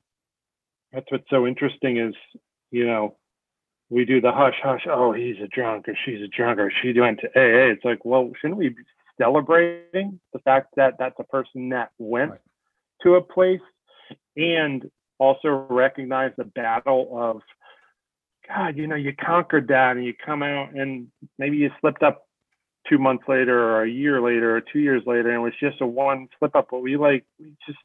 that's 0.91 1.05
what's 1.09 1.29
so 1.29 1.47
interesting 1.47 1.97
is, 1.97 2.13
you 2.71 2.85
know, 2.85 3.17
we 3.89 4.05
do 4.05 4.21
the 4.21 4.31
hush 4.31 4.55
hush. 4.61 4.85
Oh, 4.89 5.11
he's 5.13 5.37
a 5.43 5.47
drunk, 5.47 5.87
or 5.87 5.95
she's 6.05 6.21
a 6.21 6.27
drunk, 6.27 6.59
or 6.59 6.71
she 6.81 6.97
went 6.99 7.19
to 7.21 7.27
AA. 7.27 7.71
It's 7.71 7.83
like, 7.83 8.05
well, 8.05 8.31
shouldn't 8.39 8.59
we 8.59 8.69
be 8.69 8.83
celebrating 9.19 10.19
the 10.31 10.39
fact 10.39 10.67
that 10.75 10.95
that's 10.99 11.19
a 11.19 11.23
person 11.23 11.69
that 11.69 11.89
went 11.97 12.31
right. 12.31 12.39
to 13.03 13.15
a 13.15 13.21
place, 13.21 13.59
and 14.37 14.89
also 15.17 15.65
recognize 15.69 16.31
the 16.37 16.45
battle 16.45 17.09
of, 17.13 17.41
God, 18.49 18.77
you 18.77 18.87
know, 18.87 18.95
you 18.95 19.13
conquered 19.13 19.67
that, 19.67 19.95
and 19.95 20.05
you 20.05 20.13
come 20.13 20.43
out, 20.43 20.73
and 20.73 21.07
maybe 21.37 21.57
you 21.57 21.69
slipped 21.79 22.03
up 22.03 22.25
two 22.89 22.97
months 22.97 23.23
later 23.27 23.57
or 23.57 23.83
a 23.83 23.89
year 23.89 24.21
later 24.21 24.55
or 24.55 24.61
two 24.61 24.79
years 24.79 25.03
later 25.05 25.29
and 25.29 25.37
it 25.37 25.43
was 25.43 25.53
just 25.59 25.81
a 25.81 25.85
one 25.85 26.27
slip 26.37 26.55
up 26.55 26.67
but 26.71 26.81
we 26.81 26.97
like 26.97 27.25
we 27.39 27.53
just 27.65 27.77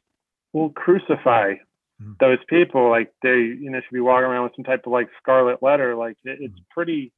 will 0.53 0.69
crucify 0.69 1.53
mm-hmm. 1.53 2.13
those 2.19 2.39
people 2.47 2.89
like 2.89 3.13
they 3.21 3.37
you 3.37 3.69
know 3.69 3.79
should 3.81 3.93
be 3.93 3.99
walking 3.99 4.25
around 4.25 4.43
with 4.43 4.53
some 4.55 4.65
type 4.65 4.83
of 4.85 4.91
like 4.91 5.09
scarlet 5.21 5.61
letter 5.61 5.95
like 5.95 6.17
it, 6.23 6.37
it's 6.41 6.59
mm. 6.59 6.69
pretty 6.71 7.11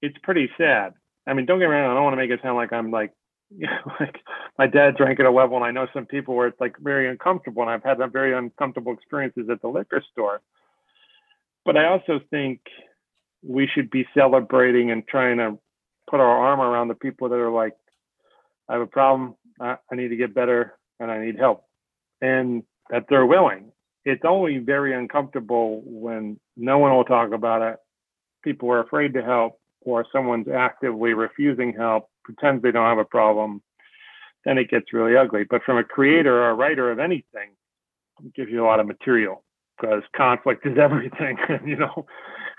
it's 0.00 0.16
pretty 0.22 0.48
sad 0.56 0.94
i 1.26 1.34
mean 1.34 1.44
don't 1.44 1.58
get 1.58 1.68
me 1.68 1.74
wrong 1.74 1.90
i 1.90 1.94
don't 1.94 2.04
want 2.04 2.14
to 2.14 2.16
make 2.16 2.30
it 2.30 2.40
sound 2.42 2.56
like 2.56 2.72
i'm 2.72 2.90
like 2.90 3.12
you 3.50 3.66
know, 3.66 3.92
like 4.00 4.16
my 4.58 4.66
dad 4.66 4.96
drank 4.96 5.20
at 5.20 5.26
a 5.26 5.30
level 5.30 5.56
and 5.56 5.64
i 5.66 5.70
know 5.70 5.86
some 5.92 6.06
people 6.06 6.34
where 6.34 6.46
it's 6.46 6.60
like 6.60 6.76
very 6.78 7.10
uncomfortable 7.10 7.62
and 7.62 7.70
i've 7.70 7.82
had 7.82 7.98
some 7.98 8.12
very 8.12 8.32
uncomfortable 8.36 8.92
experiences 8.92 9.48
at 9.50 9.60
the 9.60 9.68
liquor 9.68 10.02
store 10.12 10.40
but 11.68 11.76
i 11.76 11.86
also 11.86 12.18
think 12.30 12.60
we 13.42 13.68
should 13.72 13.90
be 13.90 14.06
celebrating 14.14 14.90
and 14.90 15.06
trying 15.06 15.38
to 15.38 15.58
put 16.08 16.20
our 16.20 16.26
arm 16.26 16.60
around 16.60 16.88
the 16.88 16.94
people 16.94 17.28
that 17.28 17.36
are 17.36 17.50
like, 17.50 17.74
I 18.68 18.74
have 18.74 18.82
a 18.82 18.86
problem, 18.86 19.34
I, 19.60 19.76
need 19.92 20.08
to 20.08 20.16
get 20.16 20.34
better, 20.34 20.78
and 21.00 21.10
I 21.10 21.24
need 21.24 21.38
help, 21.38 21.64
and 22.20 22.62
that 22.90 23.04
they're 23.08 23.26
willing. 23.26 23.72
It's 24.04 24.24
only 24.26 24.58
very 24.58 24.94
uncomfortable 24.94 25.82
when 25.84 26.38
no 26.56 26.78
one 26.78 26.92
will 26.92 27.04
talk 27.04 27.32
about 27.32 27.62
it. 27.62 27.76
People 28.42 28.70
are 28.70 28.80
afraid 28.80 29.14
to 29.14 29.22
help, 29.22 29.60
or 29.82 30.06
someone's 30.12 30.48
actively 30.48 31.12
refusing 31.12 31.74
help, 31.74 32.08
pretends 32.24 32.62
they 32.62 32.70
don't 32.70 32.88
have 32.88 32.98
a 32.98 33.04
problem. 33.04 33.62
Then 34.44 34.56
it 34.56 34.70
gets 34.70 34.92
really 34.92 35.16
ugly. 35.16 35.44
But 35.48 35.62
from 35.64 35.78
a 35.78 35.84
creator 35.84 36.42
or 36.42 36.50
a 36.50 36.54
writer 36.54 36.90
of 36.90 36.98
anything, 36.98 37.50
it 38.24 38.34
gives 38.34 38.50
you 38.50 38.64
a 38.64 38.66
lot 38.66 38.80
of 38.80 38.86
material 38.86 39.44
because 39.78 40.02
conflict 40.16 40.66
is 40.66 40.78
everything, 40.80 41.38
you 41.66 41.76
know 41.76 42.06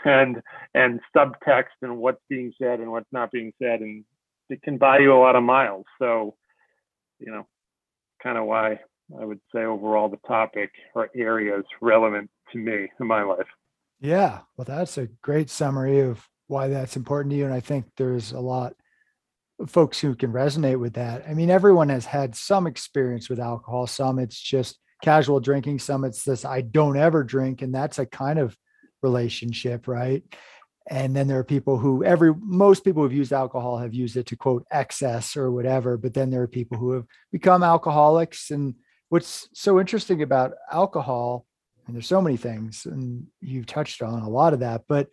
and 0.06 0.42
and 0.74 1.00
subtext 1.16 1.76
and 1.82 1.98
what's 1.98 2.22
being 2.30 2.54
said 2.58 2.80
and 2.80 2.92
what's 2.92 3.12
not 3.12 3.32
being 3.32 3.52
said 3.62 3.82
and 3.82 4.06
it 4.50 4.62
can 4.64 4.78
buy 4.78 4.98
you 4.98 5.14
a 5.14 5.20
lot 5.20 5.36
of 5.36 5.44
miles. 5.44 5.86
So 6.00 6.36
you 7.20 7.32
know 7.32 7.46
kind 8.24 8.38
of 8.38 8.46
why 8.46 8.80
i 9.20 9.26
would 9.26 9.40
say 9.54 9.64
overall 9.64 10.10
the 10.10 10.20
topic 10.28 10.72
or 10.96 11.10
areas 11.16 11.64
relevant 11.82 12.30
to 12.52 12.58
me 12.58 12.90
in 13.00 13.08
my 13.08 13.24
life. 13.24 13.48
Yeah 14.00 14.40
well 14.58 14.66
that's 14.66 14.98
a 14.98 15.08
great 15.22 15.50
summary 15.50 16.00
of 16.00 16.28
why 16.48 16.68
that's 16.68 16.96
important 16.96 17.32
to 17.32 17.38
you 17.38 17.46
and 17.46 17.54
i 17.54 17.60
think 17.60 17.86
there's 17.98 18.32
a 18.32 18.40
lot 18.40 18.74
of 19.60 19.70
folks 19.70 20.00
who 20.00 20.16
can 20.16 20.32
resonate 20.32 20.80
with 20.80 20.94
that. 20.94 21.26
I 21.28 21.34
mean 21.34 21.50
everyone 21.50 21.90
has 21.90 22.06
had 22.06 22.36
some 22.36 22.66
experience 22.66 23.30
with 23.30 23.40
alcohol. 23.40 23.88
Some 23.88 24.18
it's 24.20 24.40
just 24.40 24.80
casual 25.02 25.40
drinking 25.40 25.80
some 25.80 26.04
it's 26.04 26.24
this 26.24 26.44
i 26.44 26.62
don't 26.62 26.98
ever 26.98 27.24
drink 27.24 27.62
and 27.62 27.74
that's 27.74 28.00
a 28.00 28.06
kind 28.06 28.40
of 28.40 28.56
relationship, 29.02 29.88
right? 29.88 30.24
And 30.90 31.16
then 31.16 31.28
there 31.28 31.38
are 31.40 31.44
people 31.44 31.78
who 31.78 32.04
every 32.04 32.34
most 32.36 32.84
people 32.84 33.04
who've 33.04 33.14
used 33.14 33.32
alcohol 33.32 33.78
have 33.78 33.94
used 33.94 34.18
it 34.18 34.26
to 34.28 34.36
quote 34.36 34.66
excess 34.72 35.38
or 35.38 35.52
whatever. 35.52 35.98
But 35.98 36.14
then 36.14 36.32
there 36.32 36.42
are 36.42 36.48
people 36.48 36.78
who 36.78 36.94
have 36.94 37.06
become 37.32 37.62
alcoholics. 37.62 38.50
And 38.50 38.76
what's 39.10 39.48
so 39.54 39.80
interesting 39.80 40.24
about 40.24 40.54
alcohol, 40.72 41.46
and 41.86 41.96
there's 41.96 42.08
so 42.08 42.22
many 42.22 42.38
things, 42.38 42.86
and 42.86 43.28
you've 43.40 43.68
touched 43.68 44.02
on 44.02 44.22
a 44.22 44.30
lot 44.30 44.54
of 44.54 44.62
that, 44.62 44.84
but 44.88 45.10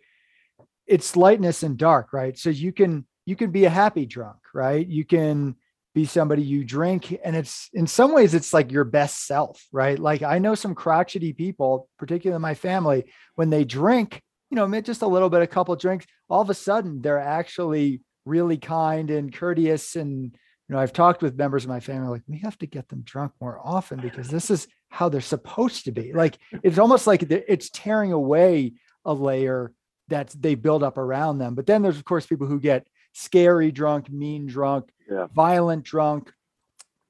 it's 0.87 1.15
lightness 1.15 1.63
and 1.63 1.77
dark, 1.77 2.11
right? 2.11 2.37
So 2.37 2.49
you 2.49 2.71
can 2.71 3.05
you 3.25 3.35
can 3.35 3.51
be 3.51 3.65
a 3.65 3.69
happy 3.69 4.05
drunk, 4.05 4.37
right? 4.53 4.87
You 4.87 5.05
can 5.05 5.57
be 5.97 6.05
somebody 6.05 6.43
you 6.43 6.63
drink 6.63 7.17
and 7.23 7.35
it's 7.35 7.69
in 7.73 7.87
some 7.87 8.13
ways 8.13 8.33
it's 8.33 8.53
like 8.53 8.71
your 8.71 8.83
best 8.83 9.25
self 9.25 9.65
right? 9.71 9.99
Like 9.99 10.21
i 10.21 10.39
know 10.39 10.55
some 10.55 10.75
crotchety 10.75 11.33
people 11.33 11.89
particularly 11.97 12.41
my 12.41 12.53
family 12.53 13.05
when 13.35 13.49
they 13.49 13.63
drink 13.63 14.21
you 14.49 14.55
know 14.55 14.81
just 14.81 15.01
a 15.01 15.07
little 15.07 15.29
bit 15.29 15.41
a 15.41 15.47
couple 15.47 15.75
drinks 15.75 16.05
all 16.29 16.41
of 16.41 16.49
a 16.49 16.53
sudden 16.53 17.01
they're 17.01 17.19
actually 17.19 18.01
really 18.25 18.57
kind 18.57 19.11
and 19.11 19.33
courteous 19.33 19.95
and 19.95 20.35
you 20.67 20.73
know 20.73 20.79
i've 20.79 20.93
talked 20.93 21.21
with 21.21 21.37
members 21.37 21.63
of 21.63 21.69
my 21.69 21.79
family 21.79 22.09
like 22.09 22.23
we 22.27 22.39
have 22.39 22.57
to 22.57 22.67
get 22.67 22.87
them 22.89 23.01
drunk 23.01 23.31
more 23.41 23.59
often 23.63 23.99
because 23.99 24.27
this 24.29 24.49
is 24.49 24.67
how 24.89 25.09
they're 25.09 25.21
supposed 25.21 25.85
to 25.85 25.91
be. 25.91 26.13
Like 26.13 26.37
it's 26.63 26.79
almost 26.79 27.07
like 27.07 27.23
it's 27.23 27.69
tearing 27.69 28.11
away 28.11 28.73
a 29.05 29.13
layer 29.13 29.73
that 30.09 30.33
they 30.37 30.55
build 30.55 30.83
up 30.83 30.97
around 30.97 31.37
them. 31.37 31.55
But 31.55 31.65
then 31.65 31.81
there's 31.81 31.97
of 31.97 32.05
course 32.05 32.25
people 32.25 32.47
who 32.47 32.59
get 32.59 32.87
scary 33.17 33.71
drunk 33.71 34.11
mean 34.11 34.45
drunk 34.45 34.91
yeah. 35.09 35.27
violent 35.33 35.83
drunk, 35.83 36.31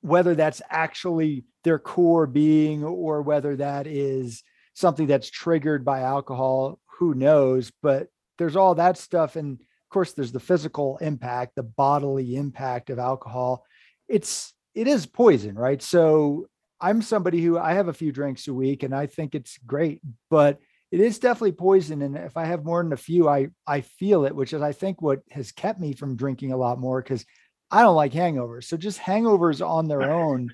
whether 0.01 0.35
that's 0.35 0.61
actually 0.69 1.43
their 1.63 1.79
core 1.79 2.27
being 2.27 2.83
or 2.83 3.21
whether 3.21 3.55
that 3.57 3.87
is 3.87 4.43
something 4.73 5.07
that's 5.07 5.29
triggered 5.29 5.83
by 5.83 6.01
alcohol, 6.01 6.79
who 6.99 7.13
knows? 7.13 7.71
But 7.81 8.07
there's 8.37 8.55
all 8.55 8.75
that 8.75 8.97
stuff. 8.97 9.35
And 9.35 9.59
of 9.59 9.89
course, 9.89 10.13
there's 10.13 10.31
the 10.31 10.39
physical 10.39 10.97
impact, 10.97 11.55
the 11.55 11.63
bodily 11.63 12.35
impact 12.35 12.89
of 12.89 12.99
alcohol. 12.99 13.65
It's, 14.07 14.53
it 14.75 14.87
is 14.87 15.05
poison, 15.05 15.55
right? 15.55 15.81
So 15.81 16.47
I'm 16.79 17.01
somebody 17.01 17.41
who 17.41 17.57
I 17.57 17.73
have 17.73 17.87
a 17.87 17.93
few 17.93 18.11
drinks 18.11 18.47
a 18.47 18.53
week 18.53 18.83
and 18.83 18.93
I 18.93 19.07
think 19.07 19.33
it's 19.33 19.57
great, 19.65 20.01
but 20.29 20.59
it 20.91 20.99
is 20.99 21.19
definitely 21.19 21.51
poison. 21.53 22.01
And 22.01 22.15
if 22.15 22.37
I 22.37 22.45
have 22.45 22.63
more 22.63 22.81
than 22.81 22.93
a 22.93 22.97
few, 22.97 23.27
I 23.27 23.47
I 23.65 23.81
feel 23.81 24.25
it, 24.25 24.35
which 24.35 24.53
is 24.53 24.61
I 24.61 24.71
think 24.71 25.01
what 25.01 25.19
has 25.31 25.51
kept 25.51 25.79
me 25.79 25.93
from 25.93 26.15
drinking 26.15 26.51
a 26.51 26.57
lot 26.57 26.79
more 26.79 27.01
because 27.01 27.25
I 27.69 27.81
don't 27.81 27.95
like 27.95 28.13
hangovers. 28.13 28.65
So 28.65 28.77
just 28.77 28.99
hangovers 28.99 29.65
on 29.65 29.87
their 29.87 30.01
own 30.11 30.49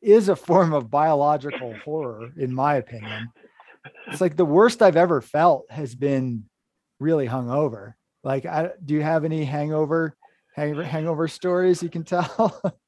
is 0.00 0.28
a 0.28 0.36
form 0.36 0.72
of 0.72 0.90
biological 0.90 1.74
horror, 1.84 2.30
in 2.36 2.54
my 2.54 2.76
opinion. 2.76 3.30
It's 4.06 4.20
like 4.20 4.36
the 4.36 4.44
worst 4.44 4.82
I've 4.82 4.96
ever 4.96 5.20
felt 5.20 5.70
has 5.70 5.94
been 5.94 6.44
really 7.00 7.26
hungover. 7.26 7.94
Like, 8.22 8.46
I, 8.46 8.70
do 8.82 8.94
you 8.94 9.02
have 9.02 9.24
any 9.24 9.44
hangover, 9.44 10.16
hangover, 10.54 10.82
hangover 10.82 11.28
stories 11.28 11.82
you 11.82 11.90
can 11.90 12.04
tell? 12.04 12.60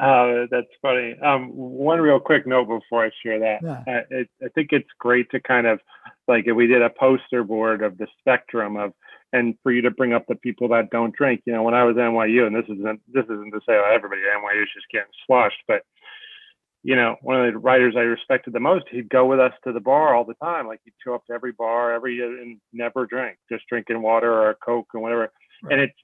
uh, 0.00 0.46
that's 0.50 0.66
funny. 0.82 1.14
Um, 1.24 1.50
one 1.50 2.00
real 2.00 2.18
quick 2.18 2.46
note 2.46 2.66
before 2.66 3.06
I 3.06 3.10
share 3.22 3.38
that. 3.38 3.62
Yeah. 3.62 3.82
I, 3.86 4.00
it, 4.10 4.28
I 4.42 4.48
think 4.48 4.70
it's 4.72 4.88
great 4.98 5.30
to 5.30 5.40
kind 5.40 5.66
of 5.66 5.80
like 6.26 6.44
if 6.46 6.56
we 6.56 6.66
did 6.66 6.82
a 6.82 6.90
poster 6.90 7.44
board 7.44 7.82
of 7.82 7.96
the 7.98 8.08
spectrum 8.20 8.76
of 8.76 8.92
and 9.32 9.56
for 9.62 9.72
you 9.72 9.82
to 9.82 9.90
bring 9.90 10.12
up 10.12 10.26
the 10.28 10.36
people 10.36 10.68
that 10.68 10.90
don't 10.90 11.14
drink. 11.14 11.42
You 11.44 11.52
know, 11.52 11.62
when 11.62 11.74
I 11.74 11.84
was 11.84 11.96
at 11.96 12.02
NYU, 12.02 12.46
and 12.46 12.54
this 12.54 12.64
isn't 12.64 13.00
this 13.12 13.24
isn't 13.24 13.52
to 13.52 13.60
say 13.60 13.74
oh, 13.74 13.92
everybody 13.94 14.22
at 14.22 14.40
NYU 14.40 14.62
is 14.62 14.68
just 14.74 14.90
getting 14.90 15.12
sloshed, 15.26 15.62
but 15.68 15.82
you 16.84 16.94
know, 16.96 17.16
one 17.22 17.40
of 17.42 17.52
the 17.52 17.58
writers 17.58 17.94
I 17.96 18.00
respected 18.00 18.52
the 18.52 18.60
most, 18.60 18.84
he'd 18.90 19.08
go 19.08 19.24
with 19.24 19.40
us 19.40 19.52
to 19.64 19.72
the 19.72 19.80
bar 19.80 20.14
all 20.14 20.24
the 20.24 20.34
time. 20.34 20.66
Like 20.66 20.80
he'd 20.84 20.92
show 21.02 21.14
up 21.14 21.24
to 21.26 21.32
every 21.32 21.52
bar 21.52 21.94
every 21.94 22.20
and 22.20 22.60
never 22.72 23.06
drink, 23.06 23.38
just 23.50 23.66
drinking 23.68 24.02
water 24.02 24.30
or 24.32 24.50
a 24.50 24.54
Coke 24.54 24.88
or 24.94 25.00
whatever. 25.00 25.32
Right. 25.62 25.72
And 25.72 25.80
it's 25.80 25.98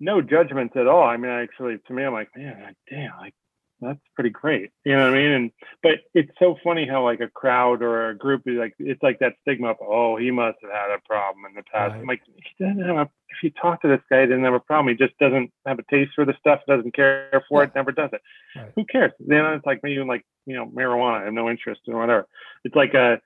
no 0.00 0.20
judgment 0.20 0.76
at 0.76 0.86
all. 0.86 1.04
I 1.04 1.16
mean, 1.16 1.30
actually, 1.30 1.78
to 1.86 1.92
me, 1.92 2.04
I'm 2.04 2.12
like, 2.12 2.30
man, 2.36 2.74
damn, 2.90 3.16
like 3.18 3.34
that's 3.80 4.00
pretty 4.14 4.30
great. 4.30 4.70
You 4.84 4.96
know 4.96 5.04
what 5.04 5.14
I 5.14 5.22
mean? 5.22 5.30
And 5.30 5.50
but 5.82 5.92
it's 6.14 6.30
so 6.38 6.56
funny 6.62 6.86
how 6.86 7.04
like 7.04 7.20
a 7.20 7.28
crowd 7.28 7.82
or 7.82 8.10
a 8.10 8.16
group 8.16 8.42
is 8.46 8.56
like 8.56 8.74
it's 8.78 9.02
like 9.02 9.18
that 9.18 9.34
stigma 9.42 9.70
of 9.70 9.76
oh 9.80 10.16
he 10.16 10.30
must 10.30 10.58
have 10.62 10.70
had 10.70 10.90
a 10.90 10.98
problem 11.06 11.44
in 11.48 11.54
the 11.54 11.62
past. 11.62 11.92
Right. 11.92 12.00
I'm 12.00 12.06
like 12.06 12.22
he 12.26 12.64
doesn't 12.64 12.82
have 12.82 12.96
a, 12.96 13.10
if 13.28 13.42
you 13.42 13.50
talk 13.50 13.82
to 13.82 13.88
this 13.88 14.00
guy, 14.10 14.22
he 14.22 14.26
doesn't 14.26 14.44
have 14.44 14.54
a 14.54 14.60
problem. 14.60 14.96
He 14.96 15.04
just 15.04 15.18
doesn't 15.18 15.52
have 15.66 15.78
a 15.78 15.84
taste 15.90 16.12
for 16.14 16.24
the 16.24 16.34
stuff, 16.38 16.60
doesn't 16.66 16.94
care 16.94 17.44
for 17.48 17.62
yeah. 17.62 17.68
it, 17.68 17.74
never 17.74 17.92
does 17.92 18.10
it. 18.12 18.22
Right. 18.56 18.72
Who 18.76 18.84
cares? 18.84 19.12
Then 19.20 19.44
it's 19.46 19.66
like 19.66 19.80
maybe 19.82 20.02
like 20.02 20.24
you 20.46 20.56
know 20.56 20.66
marijuana. 20.66 21.20
I 21.20 21.24
have 21.24 21.34
no 21.34 21.50
interest 21.50 21.82
in 21.86 21.94
whatever. 21.94 22.26
It's 22.64 22.76
like 22.76 22.94
a 22.94 23.20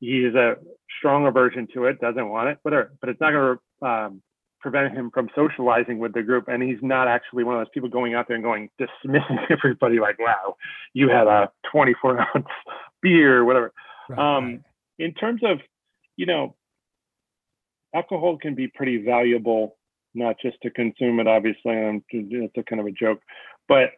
he's 0.00 0.34
a 0.34 0.56
strong 0.98 1.26
aversion 1.26 1.68
to 1.74 1.84
it, 1.86 2.00
doesn't 2.00 2.28
want 2.28 2.48
it, 2.48 2.58
whatever. 2.62 2.92
But 3.00 3.10
it's 3.10 3.20
not 3.20 3.32
going 3.32 3.58
to 3.58 3.86
um, 3.86 4.22
prevent 4.60 4.94
him 4.94 5.10
from 5.12 5.28
socializing 5.34 5.98
with 5.98 6.12
the 6.12 6.22
group 6.22 6.48
and 6.48 6.62
he's 6.62 6.78
not 6.82 7.08
actually 7.08 7.44
one 7.44 7.54
of 7.54 7.60
those 7.60 7.70
people 7.72 7.88
going 7.88 8.14
out 8.14 8.26
there 8.26 8.34
and 8.34 8.44
going 8.44 8.68
dismissing 8.78 9.38
everybody 9.50 10.00
like 10.00 10.18
wow 10.18 10.56
you 10.94 11.08
had 11.08 11.26
a 11.26 11.50
24 11.70 12.20
ounce 12.36 12.46
beer 13.02 13.38
or 13.38 13.44
whatever. 13.44 13.72
Right, 14.08 14.36
um, 14.36 14.64
in 14.98 15.14
terms 15.14 15.42
of 15.44 15.58
you 16.16 16.26
know 16.26 16.56
alcohol 17.94 18.38
can 18.38 18.54
be 18.54 18.68
pretty 18.68 18.98
valuable 19.04 19.76
not 20.14 20.36
just 20.42 20.56
to 20.62 20.70
consume 20.70 21.20
it 21.20 21.28
obviously 21.28 21.72
and 21.72 22.02
it's 22.10 22.54
a 22.56 22.62
kind 22.62 22.80
of 22.80 22.86
a 22.86 22.92
joke 22.92 23.20
but 23.68 23.90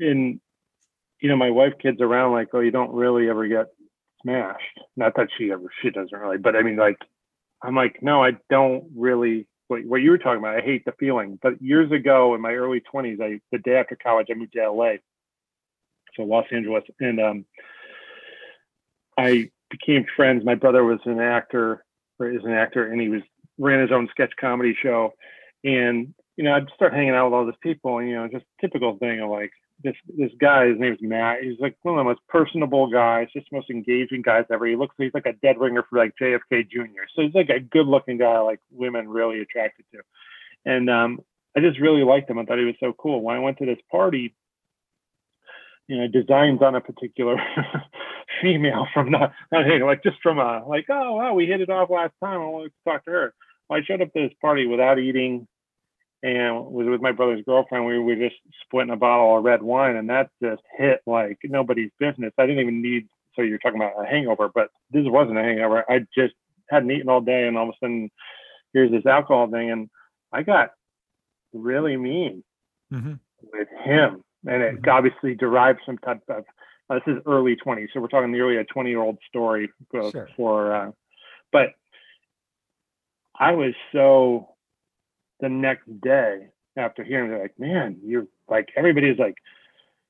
in 0.00 0.40
you 1.20 1.28
know 1.28 1.36
my 1.36 1.50
wife 1.50 1.74
kids 1.80 2.00
around 2.00 2.32
like 2.32 2.48
oh 2.52 2.60
you 2.60 2.70
don't 2.70 2.92
really 2.92 3.28
ever 3.28 3.46
get 3.46 3.66
smashed. 4.22 4.80
Not 4.96 5.14
that 5.16 5.28
she 5.36 5.52
ever 5.52 5.70
she 5.82 5.90
doesn't 5.90 6.18
really 6.18 6.38
but 6.38 6.56
i 6.56 6.62
mean 6.62 6.76
like 6.76 6.98
I'm 7.64 7.74
like, 7.74 8.02
no, 8.02 8.22
I 8.22 8.32
don't 8.50 8.84
really. 8.94 9.46
What, 9.68 9.84
what 9.86 10.02
you 10.02 10.10
were 10.10 10.18
talking 10.18 10.40
about, 10.40 10.58
I 10.58 10.60
hate 10.60 10.84
the 10.84 10.92
feeling. 11.00 11.38
But 11.42 11.60
years 11.62 11.90
ago, 11.90 12.34
in 12.34 12.42
my 12.42 12.52
early 12.52 12.82
20s, 12.94 13.20
I 13.22 13.40
the 13.50 13.58
day 13.58 13.76
after 13.76 13.96
college, 13.96 14.26
I 14.30 14.34
moved 14.34 14.52
to 14.52 14.70
LA, 14.70 14.96
so 16.14 16.24
Los 16.24 16.44
Angeles, 16.52 16.84
and 17.00 17.18
um, 17.18 17.46
I 19.18 19.50
became 19.70 20.04
friends. 20.16 20.44
My 20.44 20.54
brother 20.54 20.84
was 20.84 21.00
an 21.06 21.18
actor, 21.18 21.84
or 22.18 22.30
is 22.30 22.44
an 22.44 22.52
actor, 22.52 22.92
and 22.92 23.00
he 23.00 23.08
was 23.08 23.22
ran 23.58 23.80
his 23.80 23.92
own 23.92 24.08
sketch 24.10 24.32
comedy 24.38 24.76
show. 24.80 25.14
And 25.64 26.14
you 26.36 26.44
know, 26.44 26.52
I'd 26.52 26.68
start 26.74 26.92
hanging 26.92 27.14
out 27.14 27.26
with 27.26 27.34
all 27.34 27.46
these 27.46 27.54
people, 27.62 27.98
and 27.98 28.08
you 28.08 28.16
know, 28.16 28.28
just 28.28 28.44
typical 28.60 28.98
thing 28.98 29.20
of 29.20 29.30
like, 29.30 29.52
this 29.82 29.94
this 30.16 30.30
guy, 30.40 30.68
his 30.68 30.78
name's 30.78 30.98
Matt. 31.02 31.42
He's 31.42 31.58
like 31.58 31.76
one 31.82 31.98
of 31.98 32.04
the 32.04 32.08
most 32.10 32.20
personable 32.28 32.86
guys, 32.86 33.28
just 33.32 33.52
most 33.52 33.70
engaging 33.70 34.22
guys 34.22 34.44
ever. 34.50 34.66
He 34.66 34.76
looks 34.76 34.94
he's 34.98 35.14
like 35.14 35.26
a 35.26 35.32
dead 35.32 35.58
ringer 35.58 35.84
for 35.88 35.98
like 35.98 36.14
JFK 36.20 36.70
Jr. 36.70 37.04
So 37.14 37.22
he's 37.22 37.34
like 37.34 37.50
a 37.50 37.60
good 37.60 37.86
looking 37.86 38.18
guy, 38.18 38.38
like 38.40 38.60
women 38.70 39.08
really 39.08 39.40
attracted 39.40 39.84
to. 39.92 40.00
and 40.64 40.88
um, 40.88 41.20
I 41.56 41.60
just 41.60 41.80
really 41.80 42.02
liked 42.02 42.30
him. 42.30 42.38
I 42.38 42.44
thought 42.44 42.58
he 42.58 42.64
was 42.64 42.74
so 42.80 42.92
cool. 42.92 43.20
When 43.20 43.36
I 43.36 43.40
went 43.40 43.58
to 43.58 43.66
this 43.66 43.78
party, 43.90 44.34
you 45.86 45.98
know, 45.98 46.08
designs 46.08 46.62
on 46.62 46.74
a 46.74 46.80
particular 46.80 47.36
female 48.42 48.86
from 48.92 49.10
not, 49.10 49.32
not 49.52 49.66
like 49.86 50.02
just 50.02 50.16
from 50.22 50.38
a 50.38 50.64
like, 50.66 50.86
oh 50.88 51.14
wow, 51.14 51.34
we 51.34 51.46
hit 51.46 51.60
it 51.60 51.70
off 51.70 51.90
last 51.90 52.14
time. 52.22 52.40
I 52.40 52.46
want 52.46 52.72
to 52.72 52.90
talk 52.90 53.04
to 53.04 53.10
her. 53.10 53.34
Well, 53.68 53.80
I 53.80 53.84
showed 53.84 54.02
up 54.02 54.12
to 54.12 54.28
this 54.28 54.36
party 54.40 54.66
without 54.66 54.98
eating 54.98 55.46
and 56.24 56.66
was 56.72 56.86
with 56.88 57.02
my 57.02 57.12
brother's 57.12 57.44
girlfriend. 57.44 57.84
We 57.84 57.98
were 57.98 58.16
just 58.16 58.36
splitting 58.62 58.92
a 58.92 58.96
bottle 58.96 59.36
of 59.36 59.44
red 59.44 59.62
wine, 59.62 59.96
and 59.96 60.08
that 60.08 60.30
just 60.42 60.62
hit 60.76 61.00
like 61.06 61.38
nobody's 61.44 61.90
business. 62.00 62.32
I 62.38 62.46
didn't 62.46 62.62
even 62.62 62.82
need. 62.82 63.08
So 63.36 63.42
you're 63.42 63.58
talking 63.58 63.80
about 63.80 64.02
a 64.02 64.06
hangover, 64.06 64.50
but 64.52 64.68
this 64.90 65.02
wasn't 65.04 65.38
a 65.38 65.42
hangover. 65.42 65.84
I 65.86 66.06
just 66.16 66.34
hadn't 66.70 66.90
eaten 66.90 67.10
all 67.10 67.20
day, 67.20 67.46
and 67.46 67.58
all 67.58 67.68
of 67.68 67.74
a 67.74 67.78
sudden, 67.78 68.10
here's 68.72 68.90
this 68.90 69.04
alcohol 69.04 69.50
thing, 69.50 69.70
and 69.70 69.90
I 70.32 70.42
got 70.42 70.70
really 71.52 71.98
mean 71.98 72.42
mm-hmm. 72.90 73.14
with 73.52 73.68
him, 73.84 74.22
and 74.46 74.62
it 74.62 74.80
mm-hmm. 74.80 74.90
obviously 74.90 75.34
derived 75.34 75.80
some 75.84 75.98
type 75.98 76.22
of. 76.30 76.44
Uh, 76.88 76.94
this 77.06 77.16
is 77.16 77.22
early 77.26 77.56
20s, 77.56 77.88
so 77.92 78.00
we're 78.00 78.08
talking 78.08 78.32
nearly 78.32 78.56
a 78.56 78.64
20 78.64 78.90
year 78.90 79.00
old 79.00 79.18
story 79.28 79.70
sure. 79.90 80.28
for. 80.36 80.74
Uh, 80.74 80.90
but 81.50 81.68
I 83.38 83.52
was 83.52 83.74
so 83.92 84.53
the 85.44 85.50
next 85.50 85.84
day 86.00 86.48
after 86.74 87.04
hearing, 87.04 87.30
they're 87.30 87.42
like, 87.42 87.58
man, 87.58 87.98
you're 88.02 88.26
like 88.48 88.70
everybody's 88.76 89.18
like, 89.18 89.36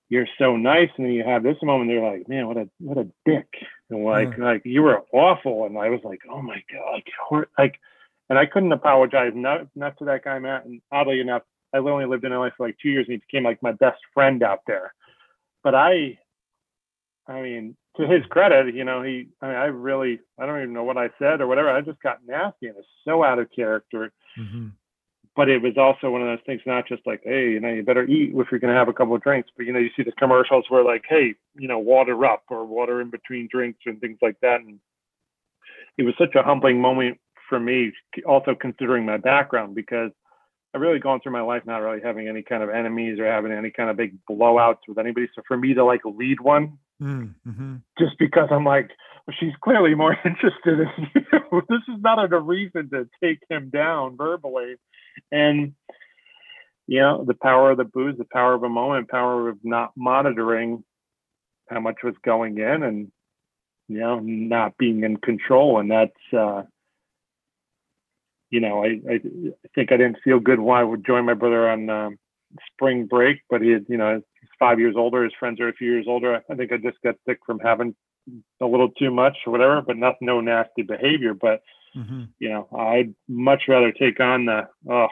you're 0.09 0.29
so 0.38 0.57
nice, 0.57 0.91
and 0.97 1.07
then 1.07 1.12
you 1.12 1.25
have 1.25 1.43
this 1.43 1.57
moment, 1.61 1.91
they're 1.91 2.09
like, 2.09 2.29
man, 2.29 2.47
what 2.47 2.57
a 2.57 2.69
what 2.79 2.99
a 2.99 3.09
dick, 3.26 3.49
and 3.91 4.05
like 4.05 4.31
yeah. 4.38 4.45
like 4.45 4.62
you 4.64 4.83
were 4.83 5.03
awful, 5.12 5.67
and 5.67 5.76
I 5.76 5.91
was 5.91 6.00
like, 6.05 6.21
oh 6.31 6.41
my 6.41 6.62
god, 6.73 7.47
like 7.59 7.81
and 8.31 8.38
I 8.38 8.47
couldn't 8.47 8.71
apologize 8.71 9.33
enough, 9.35 9.67
enough 9.75 9.97
to 9.97 10.05
that 10.05 10.23
guy 10.23 10.38
Matt, 10.38 10.67
and 10.67 10.81
oddly 10.93 11.21
enough, 11.21 11.43
I 11.75 11.79
only 11.79 12.07
lived 12.07 12.25
in 12.25 12.33
LA 12.33 12.50
for 12.57 12.69
like 12.69 12.76
two 12.81 12.91
years, 12.91 13.07
and 13.09 13.14
he 13.14 13.23
became 13.29 13.43
like 13.43 13.61
my 13.61 13.73
best 13.73 13.99
friend 14.14 14.45
out 14.45 14.61
there, 14.69 14.95
but 15.64 15.75
I, 15.75 16.17
I 17.26 17.43
mean, 17.43 17.76
to 17.97 18.07
his 18.07 18.25
credit, 18.26 18.73
you 18.73 18.85
know, 18.85 19.03
he, 19.03 19.31
I, 19.43 19.47
mean, 19.49 19.57
I 19.57 19.64
really, 19.64 20.21
I 20.38 20.47
don't 20.47 20.59
even 20.59 20.75
know 20.75 20.85
what 20.85 20.97
I 20.99 21.11
said 21.19 21.41
or 21.41 21.49
whatever. 21.49 21.71
I 21.71 21.81
just 21.81 22.03
got 22.03 22.19
nasty 22.26 22.67
and 22.67 22.76
it's 22.76 22.88
so 23.05 23.23
out 23.23 23.38
of 23.38 23.49
character. 23.55 24.12
Mm-hmm 24.38 24.69
but 25.37 25.49
it 25.49 25.61
was 25.61 25.76
also 25.76 26.11
one 26.11 26.23
of 26.23 26.29
those 26.29 26.45
things, 26.47 26.62
not 26.64 26.87
just 26.87 27.07
like, 27.07 27.23
hey, 27.25 27.50
you 27.50 27.61
know, 27.61 27.69
you 27.69 27.83
better 27.83 28.05
eat 28.05 28.33
if 28.35 28.47
you're 28.50 28.61
going 28.61 28.73
to 28.73 28.79
have 28.79 28.88
a 28.88 28.93
couple 28.93 29.14
of 29.14 29.23
drinks, 29.23 29.50
but 29.57 29.67
you 29.67 29.73
know, 29.73 29.81
you 29.81 29.91
see 29.97 30.05
the 30.05 30.12
commercials 30.12 30.64
where 30.69 30.85
like, 30.85 31.05
hey, 31.09 31.35
you 31.57 31.69
know, 31.69 31.79
water 31.79 32.25
up 32.25 32.45
or 32.50 32.64
water 32.64 33.00
in 33.00 33.11
between 33.11 33.49
drinks 33.50 33.81
and 33.87 34.00
things 34.00 34.19
like 34.23 34.37
that. 34.43 34.61
And 34.61 34.79
it 35.99 36.05
was 36.05 36.14
such 36.19 36.35
a 36.37 36.43
humbling 36.43 36.81
moment 36.81 37.19
for 37.49 37.59
me, 37.59 37.93
also 38.26 38.55
considering 38.55 39.05
my 39.05 39.17
background, 39.17 39.75
because 39.75 40.11
I've 40.73 40.81
really 40.81 40.99
gone 40.99 41.21
through 41.21 41.33
my 41.33 41.41
life 41.41 41.62
not 41.67 41.79
really 41.79 42.00
having 42.03 42.29
any 42.29 42.43
kind 42.43 42.62
of 42.62 42.71
enemies 42.71 43.19
or 43.19 43.26
having 43.26 43.53
any 43.53 43.71
kind 43.71 43.91
of 43.91 43.97
big 43.97 44.17
blowouts 44.29 44.79
with 44.88 44.99
anybody. 44.99 45.29
So 45.35 45.43
for 45.47 45.57
me 45.57 45.75
to 45.75 45.85
like 45.85 46.00
lead 46.05 46.41
one, 46.41 46.79
mm-hmm. 47.03 47.77
just 47.99 48.19
because 48.19 48.49
I'm 48.51 48.65
like, 48.65 48.91
well, 49.27 49.37
she's 49.39 49.55
clearly 49.63 49.95
more 49.95 50.17
interested 50.25 50.81
in 50.81 51.11
you. 51.15 51.63
this 51.69 51.83
is 51.89 52.01
not 52.01 52.33
a 52.33 52.39
reason 52.39 52.91
to 52.91 53.09
take 53.23 53.41
him 53.49 53.71
down 53.71 54.17
verbally 54.17 54.77
and 55.31 55.75
you 56.87 57.01
know 57.01 57.25
the 57.25 57.35
power 57.35 57.71
of 57.71 57.79
the 57.79 57.85
booze 57.85 58.17
the 58.19 58.27
power 58.33 58.55
of 58.55 58.63
a 58.63 58.69
moment 58.69 59.09
power 59.09 59.49
of 59.49 59.59
not 59.63 59.93
monitoring 59.97 60.85
how 61.69 61.81
much 61.81 61.97
was 62.03 62.15
going 62.25 62.59
in 62.59 62.83
and 62.83 63.11
you 63.89 63.99
know 63.99 64.19
not 64.21 64.77
being 64.77 65.03
in 65.05 65.17
control 65.17 65.79
and 65.79 65.91
that's 65.91 66.13
uh 66.37 66.63
you 68.51 68.61
know 68.61 68.85
i 68.85 69.01
i, 69.11 69.21
think 69.75 69.93
i 69.93 69.97
didn't 69.97 70.19
feel 70.23 70.41
good 70.41 70.61
when 70.61 70.79
i 70.79 70.85
would 70.85 71.07
join 71.07 71.25
my 71.25 71.35
brother 71.35 71.69
on 71.69 71.89
um, 71.89 72.19
spring 72.73 73.07
break 73.07 73.41
but 73.49 73.63
he 73.63 73.71
had 73.71 73.87
you 73.89 73.97
know 73.97 74.21
five 74.64 74.79
years 74.79 74.94
older 74.96 75.24
his 75.24 75.33
friends 75.38 75.61
are 75.61 75.68
a 75.68 75.74
few 75.81 75.90
years 75.90 76.07
older 76.09 76.40
i 76.50 76.55
think 76.55 76.72
i 76.72 76.77
just 76.77 77.00
got 77.03 77.14
sick 77.27 77.38
from 77.46 77.59
having 77.59 77.94
a 78.62 78.66
little 78.66 78.90
too 78.90 79.11
much 79.11 79.37
or 79.46 79.53
whatever 79.53 79.83
but 79.83 79.96
not 79.96 80.14
no 80.20 80.40
nasty 80.40 80.83
behavior 80.83 81.35
but 81.35 81.61
Mm-hmm. 81.96 82.24
You 82.38 82.48
know, 82.48 82.68
I'd 82.77 83.14
much 83.29 83.62
rather 83.68 83.92
take 83.92 84.20
on 84.20 84.46
the 84.46 84.68
oh, 84.90 85.09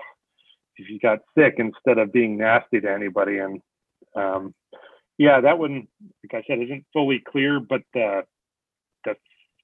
if 0.77 0.89
you 0.89 0.99
got 0.99 1.21
sick 1.37 1.55
instead 1.59 1.99
of 1.99 2.13
being 2.13 2.37
nasty 2.37 2.81
to 2.81 2.91
anybody. 2.91 3.39
And 3.39 3.61
um, 4.17 4.55
yeah, 5.19 5.41
that 5.41 5.59
wouldn't, 5.59 5.89
like 6.25 6.43
I 6.43 6.47
said, 6.47 6.61
isn't 6.61 6.87
fully 6.93 7.23
clear, 7.27 7.61
but 7.61 7.83
the 7.95 8.23
the 9.05 9.15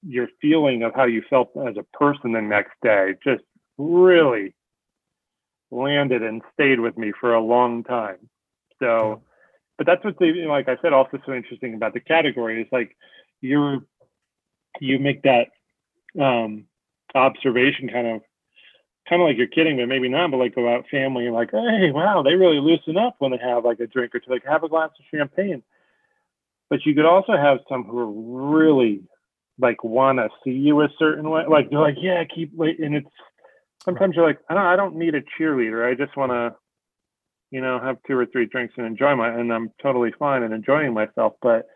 your 0.01 0.27
feeling 0.41 0.83
of 0.83 0.93
how 0.95 1.05
you 1.05 1.21
felt 1.29 1.51
as 1.67 1.75
a 1.77 1.97
person 1.97 2.31
the 2.31 2.41
next 2.41 2.73
day 2.81 3.15
just 3.23 3.43
really 3.77 4.55
landed 5.71 6.23
and 6.23 6.41
stayed 6.53 6.79
with 6.79 6.97
me 6.97 7.11
for 7.19 7.33
a 7.33 7.41
long 7.41 7.83
time. 7.83 8.29
So, 8.81 9.21
but 9.79 9.87
that's 9.87 10.03
what's 10.03 10.19
like 10.19 10.67
I 10.67 10.75
said, 10.81 10.91
also 10.91 11.17
so 11.25 11.33
interesting 11.33 11.73
about 11.73 11.93
the 11.93 12.01
category 12.01 12.61
is 12.61 12.67
like 12.69 12.95
you're 13.39 13.79
you 14.81 14.99
make 14.99 15.23
that 15.23 15.47
um, 16.21 16.65
observation 17.15 17.87
kind 17.87 18.05
of 18.05 18.21
kind 19.07 19.21
of 19.21 19.27
like 19.29 19.37
you're 19.37 19.47
kidding, 19.47 19.77
but 19.77 19.87
maybe 19.87 20.09
not, 20.09 20.31
but 20.31 20.37
like 20.37 20.57
about 20.57 20.83
family 20.91 21.25
and 21.25 21.33
like, 21.33 21.49
hey, 21.51 21.91
wow, 21.91 22.21
they 22.21 22.33
really 22.33 22.59
loosen 22.59 22.97
up 22.97 23.15
when 23.19 23.31
they 23.31 23.39
have 23.41 23.63
like 23.63 23.79
a 23.79 23.87
drink 23.87 24.13
or 24.13 24.19
two, 24.19 24.29
like 24.29 24.43
have 24.45 24.63
a 24.63 24.69
glass 24.69 24.89
of 24.99 25.17
champagne. 25.17 25.63
But 26.69 26.85
you 26.85 26.93
could 26.93 27.05
also 27.05 27.37
have 27.37 27.59
some 27.69 27.85
who 27.85 27.97
are 27.99 28.51
really 28.51 29.01
like 29.59 29.81
want 29.81 30.19
to 30.19 30.27
see 30.43 30.51
you 30.51 30.81
a 30.81 30.89
certain 30.99 31.29
way. 31.29 31.43
Like 31.49 31.69
they're 31.69 31.79
like, 31.79 31.95
yeah, 31.97 32.21
keep. 32.25 32.51
And 32.59 32.95
it's 32.95 33.07
sometimes 33.85 34.17
you're 34.17 34.27
like, 34.27 34.39
I 34.49 34.55
don't, 34.55 34.65
I 34.65 34.75
don't 34.75 34.97
need 34.97 35.15
a 35.15 35.21
cheerleader. 35.21 35.89
I 35.89 35.95
just 35.95 36.17
want 36.17 36.31
to, 36.31 36.55
you 37.51 37.61
know, 37.61 37.79
have 37.79 37.97
two 38.07 38.17
or 38.17 38.25
three 38.25 38.45
drinks 38.45 38.75
and 38.77 38.85
enjoy 38.85 39.15
my, 39.15 39.29
and 39.29 39.51
I'm 39.51 39.71
totally 39.81 40.13
fine 40.17 40.43
and 40.43 40.53
enjoying 40.53 40.93
myself. 40.93 41.33
But 41.41 41.67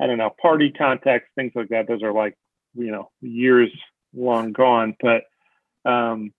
I 0.00 0.06
don't 0.06 0.18
know, 0.18 0.34
party 0.40 0.70
context, 0.70 1.28
things 1.34 1.52
like 1.54 1.68
that. 1.70 1.88
Those 1.88 2.02
are 2.02 2.12
like, 2.12 2.36
you 2.74 2.90
know, 2.90 3.10
years 3.20 3.70
long 4.14 4.52
gone. 4.52 4.96
But 5.00 5.24
um, 5.90 6.32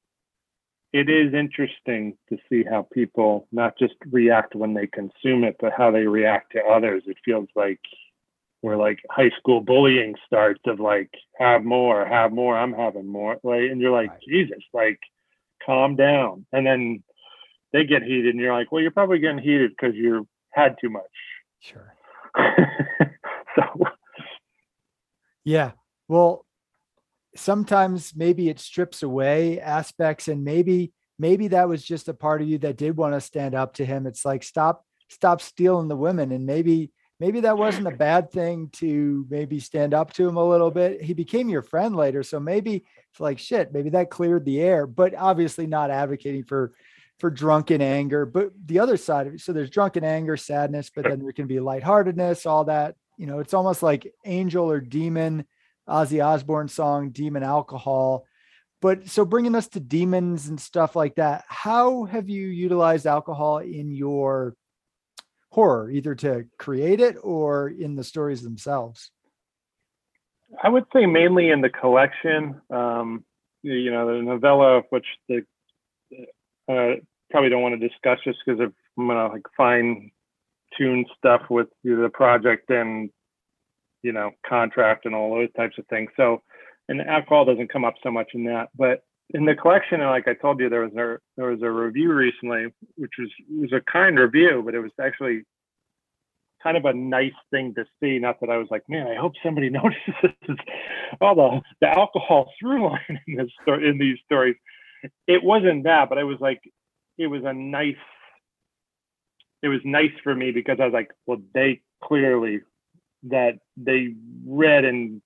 it 0.93 1.09
is 1.09 1.33
interesting 1.33 2.17
to 2.29 2.37
see 2.49 2.63
how 2.63 2.87
people 2.93 3.47
not 3.51 3.77
just 3.77 3.95
react 4.11 4.55
when 4.55 4.73
they 4.73 4.87
consume 4.87 5.43
it, 5.43 5.57
but 5.59 5.73
how 5.75 5.91
they 5.91 6.07
react 6.07 6.53
to 6.53 6.63
others. 6.63 7.03
It 7.05 7.17
feels 7.25 7.47
like 7.55 7.81
where 8.61 8.77
like 8.77 8.99
high 9.09 9.31
school 9.37 9.61
bullying 9.61 10.15
starts 10.25 10.61
of 10.67 10.79
like 10.79 11.11
have 11.37 11.63
more, 11.63 12.05
have 12.05 12.31
more, 12.31 12.57
I'm 12.57 12.73
having 12.73 13.07
more. 13.07 13.37
Like 13.43 13.71
and 13.71 13.81
you're 13.81 13.91
like, 13.91 14.09
right. 14.09 14.19
Jesus, 14.27 14.63
like 14.73 14.99
calm 15.65 15.95
down. 15.95 16.45
And 16.51 16.65
then 16.65 17.03
they 17.73 17.83
get 17.83 18.03
heated 18.03 18.33
and 18.33 18.39
you're 18.39 18.53
like, 18.53 18.71
well, 18.71 18.81
you're 18.81 18.91
probably 18.91 19.19
getting 19.19 19.39
heated 19.39 19.71
because 19.71 19.95
you 19.95 20.27
had 20.51 20.75
too 20.81 20.89
much. 20.89 21.03
Sure. 21.59 21.95
so 23.55 23.63
yeah. 25.43 25.71
Well, 26.07 26.45
sometimes 27.35 28.13
maybe 28.15 28.49
it 28.49 28.59
strips 28.59 29.03
away 29.03 29.59
aspects 29.59 30.27
and 30.27 30.43
maybe 30.43 30.91
maybe 31.17 31.49
that 31.49 31.67
was 31.67 31.83
just 31.83 32.07
a 32.07 32.13
part 32.13 32.41
of 32.41 32.47
you 32.47 32.57
that 32.57 32.77
did 32.77 32.97
want 32.97 33.13
to 33.13 33.21
stand 33.21 33.53
up 33.53 33.73
to 33.75 33.85
him 33.85 34.07
it's 34.07 34.25
like 34.25 34.43
stop 34.43 34.83
stop 35.09 35.41
stealing 35.41 35.87
the 35.87 35.95
women 35.95 36.31
and 36.31 36.45
maybe 36.45 36.91
maybe 37.19 37.41
that 37.41 37.57
wasn't 37.57 37.87
a 37.87 37.91
bad 37.91 38.31
thing 38.31 38.69
to 38.71 39.25
maybe 39.29 39.59
stand 39.59 39.93
up 39.93 40.11
to 40.11 40.27
him 40.27 40.37
a 40.37 40.43
little 40.43 40.71
bit 40.71 41.01
he 41.01 41.13
became 41.13 41.49
your 41.49 41.61
friend 41.61 41.95
later 41.95 42.23
so 42.23 42.39
maybe 42.39 42.83
it's 43.11 43.19
like 43.19 43.37
shit 43.37 43.71
maybe 43.71 43.91
that 43.91 44.09
cleared 44.09 44.45
the 44.45 44.59
air 44.59 44.87
but 44.87 45.13
obviously 45.15 45.67
not 45.67 45.91
advocating 45.91 46.43
for 46.43 46.73
for 47.19 47.29
drunken 47.29 47.81
anger 47.81 48.25
but 48.25 48.51
the 48.65 48.79
other 48.79 48.97
side 48.97 49.27
of 49.27 49.33
it 49.33 49.41
so 49.41 49.53
there's 49.53 49.69
drunken 49.69 50.03
anger 50.03 50.37
sadness 50.37 50.89
but 50.93 51.03
then 51.03 51.19
there 51.19 51.31
can 51.31 51.47
be 51.47 51.59
lightheartedness 51.59 52.45
all 52.45 52.63
that 52.63 52.95
you 53.17 53.25
know 53.25 53.39
it's 53.39 53.53
almost 53.53 53.83
like 53.83 54.13
angel 54.25 54.71
or 54.71 54.79
demon 54.79 55.45
Ozzy 55.89 56.23
Osbourne 56.23 56.67
song, 56.67 57.09
Demon 57.09 57.43
Alcohol. 57.43 58.25
But 58.81 59.09
so 59.09 59.25
bringing 59.25 59.55
us 59.55 59.67
to 59.69 59.79
demons 59.79 60.47
and 60.47 60.59
stuff 60.59 60.95
like 60.95 61.15
that, 61.15 61.43
how 61.47 62.05
have 62.05 62.29
you 62.29 62.47
utilized 62.47 63.05
alcohol 63.05 63.57
in 63.57 63.91
your 63.91 64.55
horror, 65.49 65.89
either 65.89 66.15
to 66.15 66.45
create 66.57 67.01
it 67.01 67.17
or 67.21 67.67
in 67.67 67.95
the 67.95 68.03
stories 68.03 68.41
themselves? 68.41 69.11
I 70.63 70.69
would 70.69 70.85
say 70.93 71.05
mainly 71.05 71.49
in 71.49 71.61
the 71.61 71.69
collection. 71.69 72.61
Um, 72.69 73.25
you 73.61 73.91
know, 73.91 74.15
the 74.15 74.23
novella, 74.23 74.83
which 74.89 75.05
the 75.27 75.43
uh, 76.69 77.01
probably 77.29 77.49
don't 77.49 77.61
want 77.61 77.79
to 77.79 77.87
discuss 77.87 78.19
just 78.23 78.39
because 78.45 78.59
I'm 78.61 79.07
gonna 79.07 79.27
like 79.27 79.45
fine 79.55 80.11
tune 80.77 81.05
stuff 81.17 81.43
with 81.49 81.67
the 81.83 82.09
project 82.13 82.69
and 82.69 83.09
you 84.03 84.11
know, 84.11 84.31
contract 84.47 85.05
and 85.05 85.13
all 85.13 85.35
those 85.35 85.51
types 85.57 85.77
of 85.77 85.85
things. 85.87 86.09
So, 86.15 86.41
and 86.87 87.01
alcohol 87.01 87.45
doesn't 87.45 87.71
come 87.71 87.85
up 87.85 87.95
so 88.01 88.11
much 88.11 88.29
in 88.33 88.45
that, 88.45 88.69
but 88.75 89.03
in 89.31 89.45
the 89.45 89.55
collection, 89.55 89.99
like 90.01 90.27
I 90.27 90.33
told 90.33 90.59
you, 90.59 90.69
there 90.69 90.81
was 90.81 90.93
a 90.93 91.17
there 91.37 91.51
was 91.51 91.61
a 91.61 91.69
review 91.69 92.13
recently, 92.13 92.67
which 92.95 93.11
was 93.19 93.29
was 93.51 93.71
a 93.73 93.91
kind 93.91 94.17
review, 94.17 94.63
but 94.65 94.73
it 94.73 94.79
was 94.79 94.91
actually 94.99 95.43
kind 96.63 96.75
of 96.75 96.85
a 96.85 96.93
nice 96.93 97.33
thing 97.51 97.75
to 97.75 97.85
see. 98.01 98.17
Not 98.17 98.39
that 98.41 98.49
I 98.49 98.57
was 98.57 98.67
like, 98.71 98.83
man, 98.89 99.07
I 99.07 99.15
hope 99.15 99.33
somebody 99.43 99.69
notices 99.69 100.57
all 101.21 101.35
the 101.35 101.61
the 101.81 101.87
alcohol 101.87 102.51
through 102.59 102.89
line 102.89 103.19
in 103.27 103.35
this 103.35 103.51
in 103.67 103.99
these 103.99 104.17
stories. 104.25 104.55
It 105.27 105.43
wasn't 105.43 105.83
that, 105.83 106.09
but 106.09 106.17
I 106.17 106.23
was 106.23 106.39
like, 106.39 106.61
it 107.19 107.27
was 107.27 107.43
a 107.45 107.53
nice 107.53 107.95
it 109.61 109.67
was 109.67 109.81
nice 109.83 110.13
for 110.23 110.33
me 110.33 110.51
because 110.51 110.77
I 110.79 110.85
was 110.85 110.93
like, 110.93 111.11
well, 111.27 111.41
they 111.53 111.81
clearly 112.01 112.61
that 113.23 113.59
they 113.75 114.15
read 114.47 114.85
and 114.85 115.21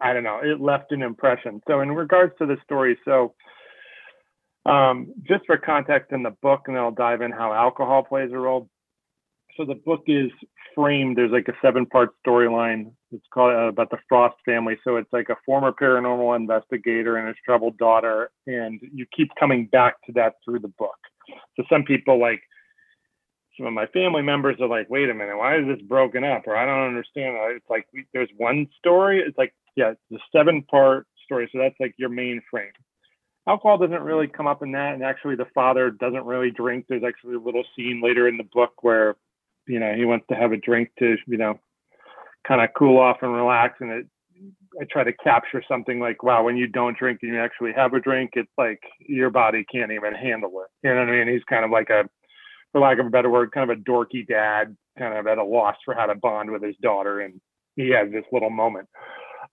I 0.00 0.12
don't 0.12 0.22
know, 0.22 0.40
it 0.42 0.60
left 0.60 0.92
an 0.92 1.02
impression. 1.02 1.60
So 1.66 1.80
in 1.80 1.90
regards 1.90 2.32
to 2.38 2.46
the 2.46 2.56
story, 2.64 2.96
so 3.04 3.34
um, 4.64 5.12
just 5.24 5.44
for 5.46 5.56
context 5.56 6.12
in 6.12 6.22
the 6.22 6.34
book, 6.42 6.62
and 6.66 6.76
then 6.76 6.82
I'll 6.82 6.92
dive 6.92 7.22
in 7.22 7.32
how 7.32 7.52
alcohol 7.52 8.04
plays 8.04 8.30
a 8.32 8.38
role. 8.38 8.68
So 9.56 9.64
the 9.64 9.74
book 9.74 10.04
is 10.06 10.30
framed. 10.74 11.18
There's 11.18 11.32
like 11.32 11.48
a 11.48 11.56
seven-part 11.60 12.10
storyline. 12.24 12.92
It's 13.12 13.26
called 13.32 13.54
uh, 13.54 13.68
about 13.68 13.90
the 13.90 13.98
Frost 14.08 14.36
family. 14.44 14.76
So 14.84 14.96
it's 14.96 15.12
like 15.12 15.28
a 15.28 15.36
former 15.44 15.72
paranormal 15.72 16.34
investigator 16.34 17.16
and 17.16 17.28
his 17.28 17.36
troubled 17.44 17.76
daughter, 17.78 18.30
and 18.46 18.80
you 18.92 19.06
keep 19.14 19.28
coming 19.38 19.66
back 19.66 19.96
to 20.06 20.12
that 20.12 20.36
through 20.44 20.60
the 20.60 20.68
book. 20.68 20.96
So 21.56 21.64
some 21.70 21.84
people 21.84 22.20
like 22.20 22.42
some 23.56 23.66
of 23.66 23.72
my 23.72 23.86
family 23.86 24.22
members 24.22 24.56
are 24.60 24.68
like, 24.68 24.88
wait 24.88 25.10
a 25.10 25.14
minute, 25.14 25.36
why 25.36 25.58
is 25.58 25.66
this 25.66 25.80
broken 25.86 26.24
up? 26.24 26.44
Or 26.46 26.56
I 26.56 26.64
don't 26.64 26.88
understand. 26.88 27.36
It's 27.54 27.68
like 27.68 27.86
there's 28.14 28.30
one 28.36 28.66
story. 28.78 29.20
It's 29.20 29.36
like, 29.36 29.54
yeah, 29.76 29.92
the 30.10 30.18
seven 30.34 30.62
part 30.62 31.06
story. 31.24 31.48
So 31.52 31.58
that's 31.58 31.76
like 31.78 31.94
your 31.98 32.08
main 32.08 32.40
frame. 32.50 32.72
Alcohol 33.46 33.76
doesn't 33.78 34.02
really 34.02 34.28
come 34.28 34.46
up 34.46 34.62
in 34.62 34.72
that. 34.72 34.94
And 34.94 35.02
actually, 35.02 35.36
the 35.36 35.48
father 35.54 35.90
doesn't 35.90 36.24
really 36.24 36.50
drink. 36.50 36.86
There's 36.88 37.04
actually 37.04 37.34
a 37.34 37.40
little 37.40 37.64
scene 37.76 38.00
later 38.02 38.28
in 38.28 38.36
the 38.36 38.48
book 38.52 38.82
where, 38.82 39.16
you 39.66 39.80
know, 39.80 39.92
he 39.94 40.04
wants 40.04 40.26
to 40.30 40.34
have 40.34 40.52
a 40.52 40.56
drink 40.56 40.90
to, 41.00 41.16
you 41.26 41.36
know, 41.36 41.58
kind 42.46 42.60
of 42.60 42.70
cool 42.76 42.98
off 42.98 43.18
and 43.22 43.34
relax. 43.34 43.76
And 43.80 43.90
it, 43.90 44.06
I 44.80 44.84
try 44.90 45.04
to 45.04 45.12
capture 45.12 45.62
something 45.68 46.00
like, 46.00 46.22
wow, 46.22 46.42
when 46.42 46.56
you 46.56 46.66
don't 46.66 46.98
drink 46.98 47.20
and 47.22 47.32
you 47.32 47.40
actually 47.40 47.72
have 47.74 47.92
a 47.94 48.00
drink, 48.00 48.30
it's 48.34 48.50
like 48.56 48.80
your 49.00 49.30
body 49.30 49.64
can't 49.70 49.92
even 49.92 50.14
handle 50.14 50.50
it. 50.62 50.86
You 50.86 50.94
know 50.94 51.00
what 51.00 51.10
I 51.10 51.24
mean? 51.24 51.32
He's 51.32 51.44
kind 51.44 51.64
of 51.64 51.70
like 51.70 51.90
a, 51.90 52.08
for 52.72 52.80
lack 52.80 52.98
of 52.98 53.06
a 53.06 53.10
better 53.10 53.30
word, 53.30 53.52
kind 53.52 53.70
of 53.70 53.78
a 53.78 53.80
dorky 53.80 54.26
dad, 54.26 54.76
kind 54.98 55.16
of 55.16 55.26
at 55.26 55.38
a 55.38 55.44
loss 55.44 55.76
for 55.84 55.94
how 55.94 56.06
to 56.06 56.14
bond 56.14 56.50
with 56.50 56.62
his 56.62 56.76
daughter. 56.82 57.20
And 57.20 57.40
he 57.76 57.90
has 57.90 58.10
this 58.10 58.24
little 58.32 58.50
moment. 58.50 58.88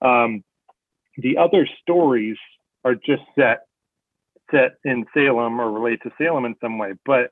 Um, 0.01 0.43
the 1.17 1.37
other 1.37 1.67
stories 1.81 2.37
are 2.85 2.95
just 2.95 3.23
set 3.37 3.59
set 4.51 4.77
in 4.83 5.05
Salem 5.13 5.59
or 5.59 5.71
relate 5.71 6.01
to 6.03 6.11
Salem 6.17 6.45
in 6.45 6.55
some 6.61 6.77
way, 6.77 6.93
but 7.05 7.31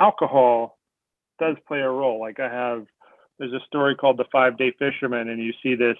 alcohol 0.00 0.78
does 1.38 1.56
play 1.68 1.80
a 1.80 1.88
role. 1.88 2.20
Like 2.20 2.40
I 2.40 2.48
have, 2.48 2.86
there's 3.38 3.52
a 3.52 3.64
story 3.66 3.94
called 3.94 4.16
the 4.16 4.24
Five 4.32 4.58
Day 4.58 4.72
Fisherman, 4.78 5.28
and 5.28 5.42
you 5.42 5.52
see 5.62 5.74
this 5.74 5.98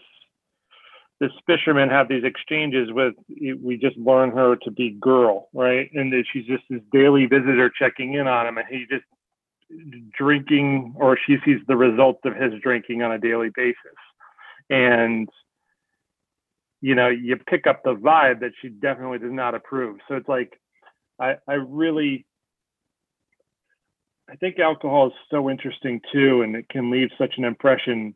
this 1.18 1.30
fisherman 1.46 1.88
have 1.88 2.08
these 2.08 2.24
exchanges 2.24 2.88
with 2.92 3.14
we 3.62 3.78
just 3.78 3.96
learn 3.96 4.30
her 4.30 4.56
to 4.56 4.70
be 4.70 4.90
girl 5.00 5.48
right? 5.54 5.90
And 5.94 6.12
that 6.12 6.24
she's 6.30 6.46
just 6.46 6.64
this 6.68 6.82
daily 6.92 7.26
visitor 7.26 7.70
checking 7.70 8.14
in 8.14 8.26
on 8.26 8.46
him 8.46 8.58
and 8.58 8.66
he 8.68 8.84
just 8.90 9.04
drinking 10.16 10.94
or 10.96 11.18
she 11.26 11.36
sees 11.44 11.58
the 11.66 11.76
results 11.76 12.20
of 12.24 12.34
his 12.34 12.52
drinking 12.62 13.02
on 13.02 13.12
a 13.12 13.18
daily 13.18 13.50
basis. 13.54 13.76
And 14.68 15.28
you 16.82 16.94
know 16.94 17.08
you 17.08 17.36
pick 17.36 17.66
up 17.66 17.82
the 17.82 17.94
vibe 17.94 18.40
that 18.40 18.52
she 18.60 18.68
definitely 18.68 19.18
does 19.18 19.32
not 19.32 19.54
approve. 19.54 19.98
So 20.08 20.16
it's 20.16 20.28
like 20.28 20.60
i 21.18 21.36
i 21.48 21.54
really 21.54 22.26
i 24.30 24.36
think 24.36 24.58
alcohol 24.58 25.08
is 25.08 25.12
so 25.30 25.50
interesting 25.50 26.00
too 26.12 26.42
and 26.42 26.56
it 26.56 26.68
can 26.68 26.90
leave 26.90 27.08
such 27.18 27.34
an 27.38 27.44
impression 27.44 28.14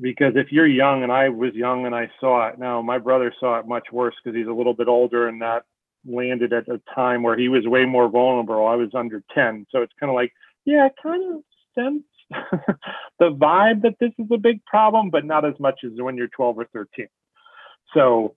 because 0.00 0.34
if 0.36 0.52
you're 0.52 0.66
young 0.66 1.02
and 1.02 1.10
I 1.10 1.28
was 1.28 1.54
young 1.54 1.86
and 1.86 1.94
I 1.94 2.10
saw 2.20 2.48
it, 2.48 2.58
now 2.58 2.80
my 2.82 2.98
brother 2.98 3.32
saw 3.38 3.58
it 3.58 3.66
much 3.66 3.88
worse 3.92 4.14
because 4.22 4.36
he's 4.36 4.46
a 4.46 4.52
little 4.52 4.74
bit 4.74 4.88
older 4.88 5.28
and 5.28 5.42
that 5.42 5.64
landed 6.06 6.52
at 6.52 6.68
a 6.68 6.80
time 6.94 7.22
where 7.22 7.36
he 7.36 7.48
was 7.48 7.66
way 7.66 7.84
more 7.84 8.08
vulnerable. 8.08 8.66
I 8.66 8.76
was 8.76 8.90
under 8.94 9.22
10. 9.34 9.66
So 9.70 9.82
it's 9.82 9.92
kind 9.98 10.10
of 10.10 10.14
like, 10.14 10.32
yeah, 10.64 10.86
I 10.86 11.02
kind 11.02 11.34
of 11.34 11.42
sense 11.74 12.04
the 13.18 13.30
vibe 13.30 13.82
that 13.82 13.96
this 13.98 14.12
is 14.18 14.26
a 14.32 14.38
big 14.38 14.64
problem, 14.66 15.10
but 15.10 15.24
not 15.24 15.44
as 15.44 15.54
much 15.58 15.80
as 15.84 15.92
when 15.96 16.16
you're 16.16 16.28
12 16.28 16.58
or 16.58 16.66
13. 16.72 17.08
So, 17.94 18.36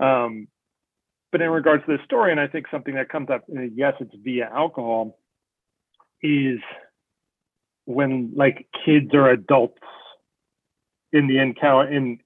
um, 0.00 0.48
but 1.30 1.42
in 1.42 1.50
regards 1.50 1.84
to 1.84 1.96
the 1.96 2.04
story, 2.04 2.30
and 2.30 2.40
I 2.40 2.46
think 2.46 2.66
something 2.70 2.94
that 2.94 3.10
comes 3.10 3.28
up, 3.28 3.44
yes, 3.74 3.94
it's 4.00 4.14
via 4.22 4.48
alcohol, 4.50 5.18
is 6.22 6.58
when 7.86 8.32
like 8.36 8.66
kids 8.84 9.10
or 9.14 9.30
adults 9.30 9.78
in 11.12 11.26
the 11.26 11.38
encounter 11.38 11.90
in 11.90 12.18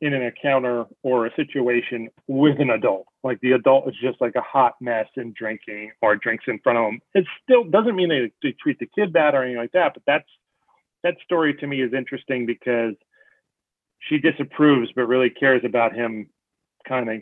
in 0.00 0.14
an 0.14 0.22
encounter 0.22 0.86
or 1.02 1.26
a 1.26 1.34
situation 1.34 2.08
with 2.26 2.58
an 2.58 2.70
adult. 2.70 3.06
Like 3.22 3.38
the 3.40 3.52
adult 3.52 3.86
is 3.88 3.94
just 4.02 4.18
like 4.20 4.34
a 4.34 4.40
hot 4.40 4.74
mess 4.80 5.06
and 5.16 5.34
drinking 5.34 5.92
or 6.00 6.16
drinks 6.16 6.44
in 6.48 6.58
front 6.60 6.78
of 6.78 6.84
them. 6.86 7.00
It 7.14 7.26
still 7.42 7.64
doesn't 7.64 7.94
mean 7.94 8.08
they, 8.08 8.32
they 8.42 8.52
treat 8.52 8.78
the 8.78 8.88
kid 8.94 9.12
bad 9.12 9.34
or 9.34 9.42
anything 9.42 9.58
like 9.58 9.72
that. 9.72 9.92
But 9.92 10.04
that's 10.06 10.28
that 11.02 11.16
story 11.22 11.54
to 11.54 11.66
me 11.66 11.82
is 11.82 11.92
interesting 11.92 12.46
because 12.46 12.94
she 14.00 14.18
disapproves 14.18 14.90
but 14.96 15.06
really 15.06 15.30
cares 15.30 15.62
about 15.64 15.94
him 15.94 16.28
kind 16.88 17.10
of 17.10 17.20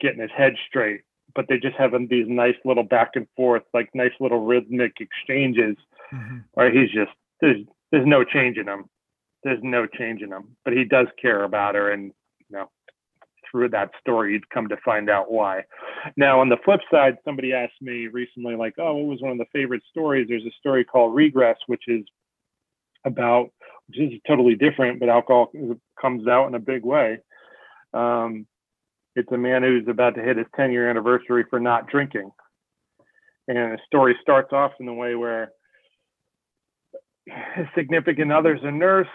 getting 0.00 0.20
his 0.20 0.30
head 0.36 0.54
straight. 0.68 1.00
But 1.34 1.46
they're 1.48 1.58
just 1.58 1.76
have 1.76 1.92
these 2.10 2.26
nice 2.28 2.56
little 2.64 2.82
back 2.82 3.12
and 3.14 3.26
forth, 3.36 3.62
like 3.72 3.90
nice 3.94 4.12
little 4.20 4.44
rhythmic 4.44 4.92
exchanges 5.00 5.76
mm-hmm. 6.12 6.38
where 6.52 6.70
he's 6.70 6.90
just 6.90 7.12
there's 7.40 7.64
there's 7.90 8.06
no 8.06 8.24
change 8.24 8.56
in 8.56 8.68
him 8.68 8.84
there's 9.42 9.60
no 9.62 9.86
change 9.86 10.22
in 10.22 10.32
him, 10.32 10.56
but 10.64 10.72
he 10.72 10.84
does 10.84 11.08
care 11.20 11.44
about 11.44 11.74
her, 11.74 11.90
and 11.90 12.12
you 12.38 12.56
know, 12.56 12.70
through 13.50 13.68
that 13.70 13.90
story, 14.00 14.32
you'd 14.32 14.48
come 14.50 14.68
to 14.68 14.76
find 14.84 15.10
out 15.10 15.30
why. 15.30 15.62
Now, 16.16 16.40
on 16.40 16.48
the 16.48 16.56
flip 16.64 16.80
side, 16.90 17.16
somebody 17.24 17.52
asked 17.52 17.80
me 17.80 18.06
recently, 18.06 18.54
like, 18.56 18.74
"Oh, 18.78 18.94
what 18.94 19.06
was 19.06 19.20
one 19.20 19.32
of 19.32 19.38
the 19.38 19.46
favorite 19.52 19.82
stories?" 19.90 20.28
There's 20.28 20.46
a 20.46 20.58
story 20.58 20.84
called 20.84 21.14
Regress, 21.14 21.58
which 21.66 21.84
is 21.88 22.04
about, 23.04 23.50
which 23.88 23.98
is 23.98 24.20
totally 24.26 24.54
different, 24.54 25.00
but 25.00 25.08
alcohol 25.08 25.50
comes 26.00 26.28
out 26.28 26.46
in 26.46 26.54
a 26.54 26.60
big 26.60 26.84
way. 26.84 27.18
Um, 27.92 28.46
it's 29.14 29.30
a 29.32 29.38
man 29.38 29.62
who's 29.62 29.86
about 29.88 30.14
to 30.14 30.22
hit 30.22 30.36
his 30.36 30.46
10 30.56 30.72
year 30.72 30.88
anniversary 30.88 31.44
for 31.48 31.60
not 31.60 31.88
drinking. 31.88 32.30
And 33.48 33.72
the 33.72 33.78
story 33.86 34.16
starts 34.22 34.52
off 34.52 34.72
in 34.80 34.86
the 34.86 34.92
way 34.92 35.14
where 35.14 35.52
his 37.26 37.66
significant 37.74 38.32
other's 38.32 38.60
a 38.62 38.70
nurse 38.70 39.08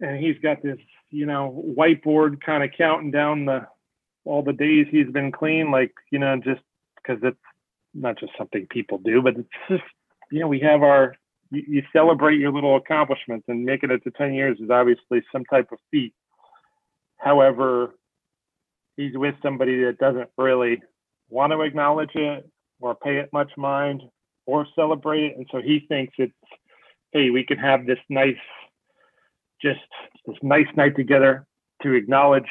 and 0.00 0.18
he's 0.18 0.38
got 0.42 0.62
this, 0.62 0.78
you 1.10 1.26
know, 1.26 1.64
whiteboard 1.76 2.40
kind 2.40 2.64
of 2.64 2.70
counting 2.76 3.10
down 3.10 3.44
the 3.44 3.66
all 4.24 4.42
the 4.42 4.54
days 4.54 4.86
he's 4.90 5.10
been 5.10 5.30
clean, 5.30 5.70
like 5.70 5.92
you 6.10 6.18
know, 6.18 6.36
just 6.36 6.62
because 6.96 7.22
it's 7.22 7.36
not 7.92 8.18
just 8.18 8.32
something 8.38 8.66
people 8.70 8.98
do, 8.98 9.22
but 9.22 9.36
it's 9.36 9.48
just 9.68 9.82
you 10.30 10.40
know, 10.40 10.48
we 10.48 10.60
have 10.60 10.82
our 10.82 11.14
you, 11.50 11.62
you 11.68 11.82
celebrate 11.92 12.40
your 12.40 12.52
little 12.52 12.76
accomplishments 12.76 13.44
and 13.48 13.64
making 13.64 13.90
it 13.90 14.02
to 14.04 14.10
10 14.10 14.34
years 14.34 14.58
is 14.60 14.70
obviously 14.70 15.22
some 15.30 15.44
type 15.44 15.70
of 15.72 15.78
feat. 15.90 16.14
However, 17.18 17.94
he's 18.96 19.16
with 19.16 19.34
somebody 19.42 19.84
that 19.84 19.98
doesn't 19.98 20.30
really 20.36 20.80
want 21.28 21.52
to 21.52 21.62
acknowledge 21.62 22.14
it 22.14 22.48
or 22.80 22.94
pay 22.94 23.16
it 23.16 23.30
much 23.32 23.50
mind 23.56 24.02
or 24.46 24.66
celebrate 24.74 25.24
it. 25.24 25.36
And 25.36 25.46
so 25.50 25.60
he 25.60 25.84
thinks 25.88 26.14
it's, 26.18 26.32
hey, 27.12 27.30
we 27.30 27.44
can 27.44 27.58
have 27.58 27.86
this 27.86 27.98
nice 28.08 28.36
just 29.62 29.80
this 30.26 30.36
nice 30.42 30.66
night 30.76 30.96
together 30.96 31.46
to 31.82 31.94
acknowledge 31.94 32.48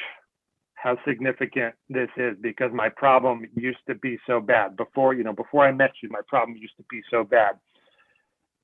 how 0.75 0.97
significant 1.07 1.75
this 1.89 2.09
is 2.17 2.35
because 2.41 2.71
my 2.73 2.89
problem 2.89 3.45
used 3.55 3.79
to 3.87 3.95
be 3.95 4.17
so 4.27 4.39
bad. 4.41 4.75
Before 4.75 5.13
you 5.13 5.23
know 5.23 5.33
before 5.33 5.65
i 5.65 5.71
met 5.71 5.91
you 6.01 6.09
my 6.09 6.21
problem 6.27 6.57
used 6.57 6.75
to 6.77 6.83
be 6.89 7.01
so 7.11 7.23
bad. 7.23 7.55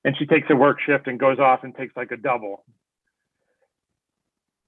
And 0.04 0.16
she 0.18 0.26
takes 0.26 0.48
a 0.50 0.56
work 0.56 0.78
shift 0.86 1.08
and 1.08 1.20
goes 1.20 1.40
off 1.40 1.64
and 1.64 1.76
takes 1.76 1.96
like 1.96 2.12
a 2.12 2.18
double. 2.18 2.66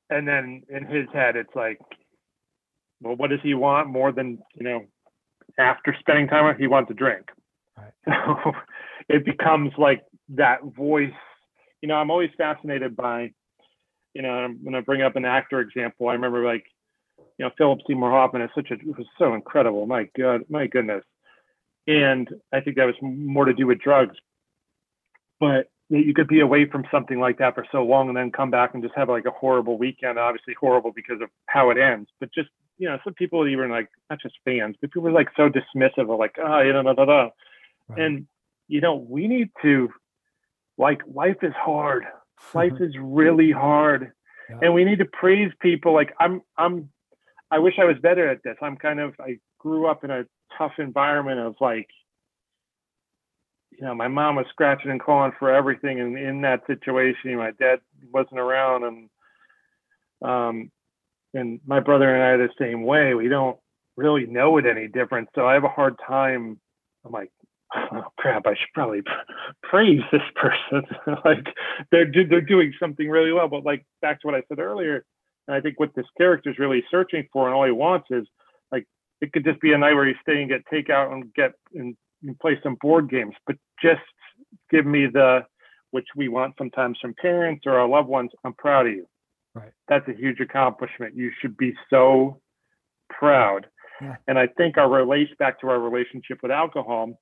And 0.10 0.28
then 0.28 0.64
in 0.70 0.86
his 0.86 1.08
head 1.14 1.36
it's 1.36 1.56
like 1.56 1.80
well 3.02 3.16
what 3.16 3.30
does 3.30 3.40
he 3.44 3.54
want 3.54 3.88
more 3.88 4.12
than 4.12 4.40
you 4.56 4.64
know 4.64 4.86
after 5.60 5.96
spending 6.00 6.28
time 6.28 6.46
with 6.46 6.58
he 6.58 6.68
wants 6.68 6.90
a 6.92 6.94
drink 6.94 7.26
right. 7.78 7.92
so 8.06 8.52
it 9.10 9.26
becomes 9.26 9.72
like 9.78 10.04
that 10.30 10.60
voice 10.64 11.12
you 11.82 11.88
know 11.88 11.96
i'm 11.96 12.12
always 12.12 12.30
fascinated 12.38 12.96
by 12.96 13.32
you 14.14 14.22
know, 14.22 14.30
I'm 14.30 14.62
going 14.62 14.74
to 14.74 14.82
bring 14.82 15.02
up 15.02 15.16
an 15.16 15.26
actor 15.26 15.60
example. 15.60 16.10
I 16.10 16.14
remember 16.14 16.44
like, 16.46 16.66
you 17.38 17.46
know, 17.46 17.52
Philip 17.58 17.80
Seymour 17.88 18.12
Hoffman 18.12 18.42
is 18.42 18.50
such 18.54 18.72
a 18.72 18.76
was 18.86 19.08
so 19.18 19.34
incredible. 19.34 19.86
My 19.86 20.08
God, 20.18 20.42
my 20.50 20.68
goodness. 20.68 21.04
And 21.88 22.30
I 22.54 22.62
think 22.62 22.76
that 22.78 22.86
was 22.86 22.96
more 23.02 23.46
to 23.46 23.54
do 23.54 23.68
with 23.68 23.80
drugs. 23.80 24.16
But 25.40 25.70
you 25.90 26.14
could 26.14 26.28
be 26.28 26.40
away 26.40 26.70
from 26.70 26.86
something 26.92 27.20
like 27.20 27.40
that 27.40 27.56
for 27.56 27.66
so 27.72 27.84
long 27.84 28.08
and 28.08 28.16
then 28.16 28.32
come 28.32 28.52
back 28.52 28.74
and 28.74 28.84
just 28.84 28.96
have 28.96 29.10
like 29.10 29.26
a 29.26 29.32
horrible 29.32 29.78
weekend. 29.78 30.20
Obviously 30.20 30.56
horrible 30.60 30.92
because 30.94 31.22
of 31.22 31.30
how 31.48 31.70
it 31.70 31.78
ends, 31.78 32.10
but 32.20 32.34
just 32.34 32.50
you 32.82 32.90
know, 32.90 32.98
some 33.04 33.14
people 33.14 33.48
even 33.48 33.70
like 33.70 33.88
not 34.10 34.20
just 34.22 34.36
fans, 34.44 34.76
but 34.82 34.92
people 34.92 35.08
are 35.08 35.12
like 35.12 35.30
so 35.38 35.50
dismissive 35.50 36.12
of 36.12 36.20
like, 36.20 36.36
oh, 36.44 36.62
you 36.62 36.74
know, 36.74 36.84
da, 36.84 36.94
da, 36.94 37.06
da. 37.06 37.30
Right. 37.88 38.00
and 38.00 38.28
you 38.68 38.82
know, 38.82 38.96
we 38.96 39.28
need 39.28 39.50
to 39.62 39.90
like 40.78 41.02
life 41.14 41.38
is 41.44 41.54
hard 41.56 42.04
life 42.54 42.74
is 42.80 42.96
really 43.00 43.52
hard 43.52 44.12
yeah. 44.50 44.58
and 44.64 44.74
we 44.74 44.84
need 44.84 45.00
to 45.00 45.06
praise 45.06 45.52
people 45.62 45.94
like 45.94 46.12
i'm 46.20 46.42
i'm 46.58 46.90
i 47.52 47.60
wish 47.60 47.76
i 47.80 47.84
was 47.84 47.98
better 48.02 48.28
at 48.28 48.42
this 48.44 48.56
i'm 48.64 48.78
kind 48.78 49.00
of 49.00 49.14
i 49.20 49.38
grew 49.60 49.86
up 49.86 50.04
in 50.04 50.10
a 50.10 50.24
tough 50.58 50.72
environment 50.80 51.40
of 51.40 51.56
like 51.62 51.88
you 53.72 53.88
know, 53.88 53.96
my 53.96 54.08
mom 54.08 54.36
was 54.36 54.46
scratching 54.50 54.92
and 54.92 55.02
clawing 55.02 55.32
for 55.40 55.52
everything, 55.52 56.00
and 56.00 56.18
in 56.18 56.42
that 56.42 56.66
situation, 56.68 57.36
my 57.36 57.52
dad 57.60 57.80
wasn't 58.14 58.40
around, 58.40 58.84
and 58.84 59.10
um, 60.22 60.72
and 61.34 61.60
my 61.66 61.80
brother 61.80 62.14
and 62.14 62.24
I 62.24 62.28
are 62.28 62.48
the 62.48 62.54
same 62.60 62.84
way. 62.84 63.14
We 63.14 63.28
don't 63.28 63.58
really 63.98 64.26
know 64.26 64.58
it 64.58 64.66
any 64.66 64.88
different, 64.88 65.30
so 65.36 65.46
I 65.48 65.54
have 65.54 65.64
a 65.64 65.70
hard 65.70 65.96
time. 66.06 66.60
I'm 67.06 67.12
like, 67.12 67.32
oh 67.76 68.04
crap, 68.18 68.46
I 68.46 68.52
should 68.52 68.74
probably 68.74 69.02
praise 69.64 70.02
this 70.12 70.22
person. 70.36 70.84
like 71.26 71.46
they're 71.92 72.12
they're 72.12 72.42
doing 72.42 72.74
something 72.80 73.10
really 73.10 73.32
well. 73.32 73.48
But 73.48 73.66
like 73.66 73.86
back 74.02 74.22
to 74.22 74.28
what 74.28 74.36
I 74.36 74.44
said 74.48 74.60
earlier, 74.60 75.06
and 75.48 75.56
I 75.56 75.62
think 75.62 75.80
what 75.80 75.94
this 75.96 76.06
character 76.18 76.50
is 76.50 76.60
really 76.60 76.84
searching 76.92 77.28
for, 77.32 77.48
and 77.48 77.56
all 77.56 77.66
he 77.66 77.72
wants 77.72 78.08
is 78.12 78.26
like 78.72 78.86
it 79.22 79.32
could 79.34 79.46
just 79.46 79.62
be 79.62 79.74
a 79.74 79.78
night 79.78 79.94
where 79.94 80.08
you 80.08 80.16
stay 80.22 80.42
and 80.42 80.50
get 80.50 80.62
takeout 80.72 81.12
and 81.12 81.34
get 81.34 81.54
and, 81.74 81.96
and 82.24 82.40
play 82.40 82.60
some 82.64 82.78
board 82.82 83.10
games, 83.10 83.36
but 83.48 83.56
just 83.82 84.02
give 84.70 84.86
me 84.86 85.08
the 85.08 85.42
which 85.92 86.08
we 86.16 86.30
want 86.30 86.56
sometimes 86.58 86.98
from 87.02 87.14
parents 87.22 87.64
or 87.66 87.78
our 87.78 87.88
loved 87.88 88.08
ones. 88.08 88.32
I'm 88.46 88.54
proud 88.54 88.88
of 88.88 88.94
you. 88.94 89.06
Right. 89.54 89.72
That's 89.88 90.08
a 90.08 90.14
huge 90.14 90.40
accomplishment. 90.40 91.16
You 91.16 91.32
should 91.42 91.58
be 91.58 91.74
so 91.90 92.42
proud. 93.10 93.68
Yeah. 94.02 94.16
And 94.28 94.40
I 94.40 94.48
think 94.48 94.78
our 94.78 94.90
relates 94.90 95.32
back 95.38 95.60
to 95.62 95.70
our 95.70 95.80
relationship 95.80 96.40
with 96.42 96.52
alcohol 96.52 97.20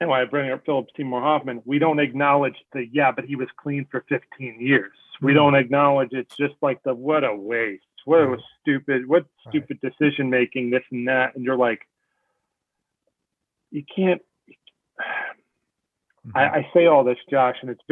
and 0.00 0.08
why 0.08 0.22
I 0.22 0.24
bring 0.24 0.50
up 0.50 0.64
Philip 0.64 0.86
Seymour 0.96 1.20
Hoffman, 1.20 1.62
we 1.66 1.78
don't 1.78 2.00
acknowledge 2.00 2.56
the 2.72 2.86
yeah, 2.90 3.12
but 3.12 3.26
he 3.26 3.36
was 3.36 3.48
clean 3.62 3.86
for 3.90 4.04
15 4.08 4.58
years. 4.58 4.92
We 5.20 5.34
don't 5.34 5.54
acknowledge 5.54 6.08
it's 6.12 6.34
just 6.36 6.54
like 6.62 6.82
the 6.82 6.94
what 6.94 7.22
a 7.22 7.34
waste, 7.34 7.84
what 8.06 8.20
a 8.20 8.38
stupid, 8.60 9.06
what 9.06 9.26
stupid 9.46 9.78
right. 9.82 9.92
decision 9.92 10.30
making, 10.30 10.70
this 10.70 10.82
and 10.90 11.06
that, 11.08 11.36
and 11.36 11.44
you're 11.44 11.58
like, 11.58 11.82
you 13.70 13.84
can't. 13.94 14.22
Mm-hmm. 16.26 16.36
I, 16.36 16.48
I, 16.48 16.70
say 16.74 16.86
all 16.86 17.04
this, 17.04 17.18
Josh, 17.30 17.56
and 17.62 17.70
it's 17.70 17.82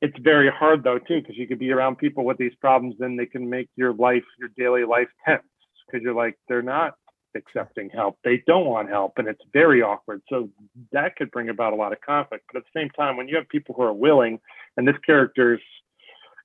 it's 0.00 0.16
very 0.20 0.50
hard 0.50 0.84
though 0.84 0.98
too, 0.98 1.20
because 1.20 1.36
you 1.36 1.46
could 1.46 1.58
be 1.58 1.72
around 1.72 1.96
people 1.96 2.24
with 2.24 2.38
these 2.38 2.54
problems, 2.60 2.96
then 2.98 3.16
they 3.16 3.26
can 3.26 3.48
make 3.48 3.68
your 3.76 3.94
life, 3.94 4.24
your 4.38 4.50
daily 4.56 4.84
life 4.84 5.08
tense, 5.26 5.42
because 5.86 6.02
you're 6.02 6.14
like 6.14 6.38
they're 6.48 6.62
not 6.62 6.94
accepting 7.34 7.90
help. 7.90 8.18
They 8.24 8.42
don't 8.46 8.66
want 8.66 8.88
help, 8.88 9.14
and 9.18 9.28
it's 9.28 9.42
very 9.52 9.82
awkward. 9.82 10.22
So 10.28 10.50
that 10.92 11.16
could 11.16 11.30
bring 11.30 11.48
about 11.48 11.72
a 11.72 11.76
lot 11.76 11.92
of 11.92 12.00
conflict. 12.00 12.44
But 12.52 12.58
at 12.58 12.64
the 12.64 12.80
same 12.80 12.90
time, 12.90 13.16
when 13.16 13.28
you 13.28 13.36
have 13.36 13.48
people 13.48 13.74
who 13.74 13.82
are 13.82 13.92
willing, 13.92 14.40
and 14.76 14.86
this 14.86 14.96
character's 15.04 15.60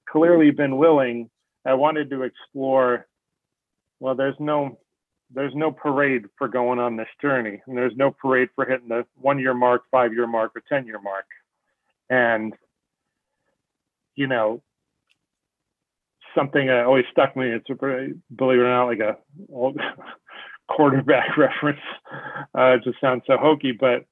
clearly 0.09 0.51
been 0.51 0.77
willing, 0.77 1.29
I 1.65 1.73
wanted 1.73 2.09
to 2.11 2.23
explore. 2.23 3.07
Well, 3.99 4.15
there's 4.15 4.35
no 4.39 4.79
there's 5.33 5.55
no 5.55 5.71
parade 5.71 6.25
for 6.37 6.47
going 6.47 6.79
on 6.79 6.97
this 6.97 7.07
journey, 7.21 7.61
and 7.67 7.77
there's 7.77 7.95
no 7.95 8.11
parade 8.11 8.49
for 8.55 8.65
hitting 8.65 8.89
the 8.89 9.05
one 9.15 9.39
year 9.39 9.53
mark, 9.53 9.83
five 9.91 10.13
year 10.13 10.27
mark, 10.27 10.51
or 10.55 10.63
ten 10.67 10.85
year 10.85 10.99
mark. 10.99 11.25
And 12.09 12.53
you 14.21 14.27
know, 14.27 14.61
something 16.35 16.67
that 16.67 16.85
always 16.85 17.05
stuck 17.11 17.35
me. 17.35 17.47
It's 17.47 17.67
a, 17.71 17.73
believe 17.73 18.59
it 18.59 18.63
or 18.63 18.69
not, 18.69 18.85
like 18.85 18.99
a 18.99 19.17
old 19.51 19.79
quarterback 20.69 21.35
reference. 21.37 21.79
Uh, 22.55 22.75
it 22.75 22.83
just 22.83 23.01
sounds 23.01 23.23
so 23.25 23.37
hokey, 23.37 23.71
but 23.71 24.05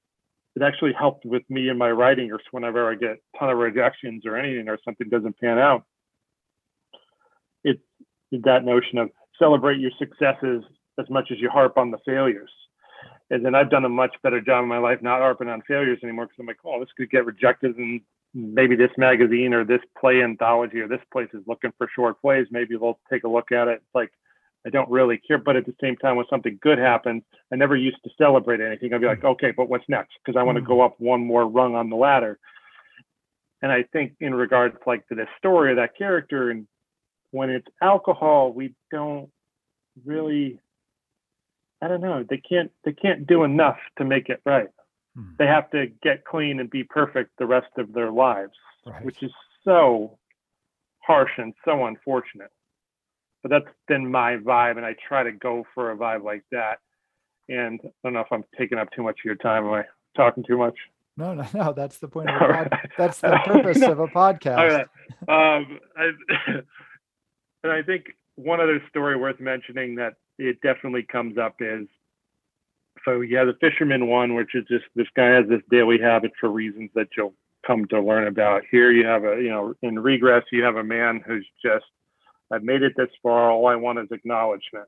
it 0.55 0.63
actually 0.63 0.93
helped 0.97 1.25
with 1.25 1.43
me 1.47 1.69
in 1.69 1.77
my 1.77 1.91
writing 1.91 2.31
or 2.31 2.39
whenever 2.49 2.89
I 2.89 2.95
get 2.95 3.11
a 3.11 3.37
ton 3.37 3.51
of 3.51 3.59
rejections 3.59 4.23
or 4.25 4.35
anything 4.35 4.67
or 4.67 4.79
something 4.83 5.07
doesn't 5.09 5.37
pan 5.37 5.59
out. 5.59 5.83
It's 7.63 7.83
that 8.31 8.65
notion 8.65 8.97
of 8.97 9.11
celebrate 9.37 9.79
your 9.79 9.91
successes 9.99 10.63
as 10.99 11.07
much 11.07 11.29
as 11.31 11.37
you 11.39 11.51
harp 11.51 11.77
on 11.77 11.91
the 11.91 11.99
failures. 12.03 12.51
And 13.29 13.45
then 13.45 13.53
I've 13.53 13.69
done 13.69 13.85
a 13.85 13.89
much 13.89 14.15
better 14.23 14.41
job 14.41 14.63
in 14.63 14.69
my 14.69 14.79
life 14.79 15.03
not 15.03 15.19
harping 15.19 15.49
on 15.49 15.61
failures 15.67 15.99
anymore 16.01 16.25
because 16.25 16.37
I'm 16.39 16.47
like, 16.47 16.57
oh, 16.65 16.79
this 16.79 16.89
could 16.97 17.11
get 17.11 17.27
rejected 17.27 17.77
and 17.77 18.01
maybe 18.33 18.75
this 18.75 18.91
magazine 18.97 19.53
or 19.53 19.63
this 19.63 19.81
play 19.99 20.21
anthology 20.21 20.79
or 20.79 20.87
this 20.87 21.01
place 21.11 21.29
is 21.33 21.41
looking 21.47 21.71
for 21.77 21.89
short 21.95 22.21
plays. 22.21 22.47
Maybe 22.51 22.77
they'll 22.77 22.99
take 23.11 23.23
a 23.23 23.29
look 23.29 23.51
at 23.51 23.67
it. 23.67 23.75
It's 23.75 23.95
like, 23.95 24.11
I 24.65 24.69
don't 24.69 24.89
really 24.89 25.17
care. 25.17 25.37
But 25.37 25.55
at 25.55 25.65
the 25.65 25.75
same 25.81 25.95
time, 25.97 26.15
when 26.15 26.25
something 26.29 26.59
good 26.61 26.77
happens, 26.77 27.23
I 27.51 27.55
never 27.55 27.75
used 27.75 28.03
to 28.03 28.09
celebrate 28.17 28.61
anything. 28.61 28.93
I'd 28.93 29.01
be 29.01 29.07
like, 29.07 29.23
okay, 29.23 29.51
but 29.55 29.69
what's 29.69 29.85
next? 29.87 30.11
Because 30.23 30.39
I 30.39 30.43
want 30.43 30.57
to 30.57 30.61
go 30.61 30.75
mm-hmm. 30.75 30.93
up 30.93 30.95
one 30.99 31.25
more 31.25 31.47
rung 31.47 31.75
on 31.75 31.89
the 31.89 31.95
ladder. 31.95 32.37
And 33.61 33.71
I 33.71 33.83
think 33.91 34.13
in 34.19 34.33
regards 34.33 34.75
like 34.85 35.07
to 35.07 35.15
the 35.15 35.25
story 35.37 35.71
of 35.71 35.77
that 35.77 35.97
character, 35.97 36.49
and 36.49 36.67
when 37.31 37.49
it's 37.49 37.67
alcohol, 37.81 38.53
we 38.53 38.73
don't 38.91 39.29
really. 40.05 40.59
I 41.81 41.87
don't 41.87 42.01
know. 42.01 42.25
They 42.29 42.37
can't. 42.37 42.71
They 42.83 42.93
can't 42.93 43.27
do 43.27 43.43
enough 43.43 43.77
to 43.97 44.05
make 44.05 44.29
it 44.29 44.41
right. 44.45 44.67
Hmm. 45.19 45.31
They 45.37 45.47
have 45.47 45.69
to 45.71 45.87
get 46.01 46.25
clean 46.25 46.59
and 46.59 46.69
be 46.69 46.83
perfect 46.83 47.31
the 47.37 47.45
rest 47.45 47.71
of 47.77 47.93
their 47.93 48.11
lives, 48.11 48.53
right. 48.85 49.03
which 49.03 49.21
is 49.21 49.31
so 49.63 50.17
harsh 51.01 51.31
and 51.37 51.53
so 51.65 51.85
unfortunate 51.85 52.51
but 53.41 53.49
that's 53.49 53.75
been 53.87 54.09
my 54.09 54.37
vibe, 54.37 54.77
and 54.77 54.85
I 54.85 54.95
try 55.07 55.23
to 55.23 55.31
go 55.31 55.65
for 55.73 55.91
a 55.91 55.97
vibe 55.97 56.23
like 56.23 56.43
that. 56.51 56.79
And 57.47 57.79
I 57.83 57.89
don't 58.03 58.13
know 58.13 58.19
if 58.19 58.27
I'm 58.31 58.43
taking 58.57 58.77
up 58.77 58.89
too 58.95 59.03
much 59.03 59.19
of 59.19 59.25
your 59.25 59.35
time. 59.35 59.65
Am 59.65 59.73
I 59.73 59.83
talking 60.15 60.43
too 60.43 60.57
much? 60.57 60.75
No, 61.17 61.33
no, 61.33 61.45
no. 61.53 61.73
That's 61.73 61.97
the 61.97 62.07
point 62.07 62.29
of 62.29 62.35
a 62.35 62.39
pod- 62.39 62.49
right. 62.49 62.89
That's 62.97 63.19
the 63.19 63.39
purpose 63.45 63.77
no. 63.79 63.91
of 63.91 63.99
a 63.99 64.07
podcast. 64.07 64.81
Um, 65.27 65.79
I, 65.97 66.11
and 67.63 67.71
I 67.71 67.81
think 67.81 68.05
one 68.35 68.59
other 68.59 68.81
story 68.89 69.17
worth 69.17 69.39
mentioning 69.39 69.95
that 69.95 70.13
it 70.37 70.61
definitely 70.61 71.03
comes 71.03 71.37
up 71.37 71.55
is 71.59 71.87
so 73.05 73.21
yeah, 73.21 73.43
the 73.43 73.55
fisherman 73.59 74.07
one, 74.07 74.35
which 74.35 74.55
is 74.55 74.65
just 74.67 74.85
this 74.95 75.07
guy 75.15 75.27
has 75.27 75.45
this 75.47 75.61
daily 75.69 75.99
habit 75.99 76.31
for 76.39 76.49
reasons 76.49 76.89
that 76.95 77.07
you'll 77.15 77.33
come 77.65 77.85
to 77.87 78.01
learn 78.01 78.27
about. 78.27 78.63
Here 78.71 78.91
you 78.91 79.05
have 79.05 79.23
a 79.23 79.35
you 79.41 79.49
know 79.49 79.73
in 79.81 79.99
regress 79.99 80.43
you 80.51 80.63
have 80.63 80.75
a 80.75 80.83
man 80.83 81.21
who's 81.25 81.47
just 81.63 81.85
I've 82.51 82.63
made 82.63 82.81
it 82.81 82.93
this 82.97 83.09
far. 83.21 83.51
All 83.51 83.67
I 83.67 83.75
want 83.75 83.99
is 83.99 84.07
acknowledgement. 84.11 84.87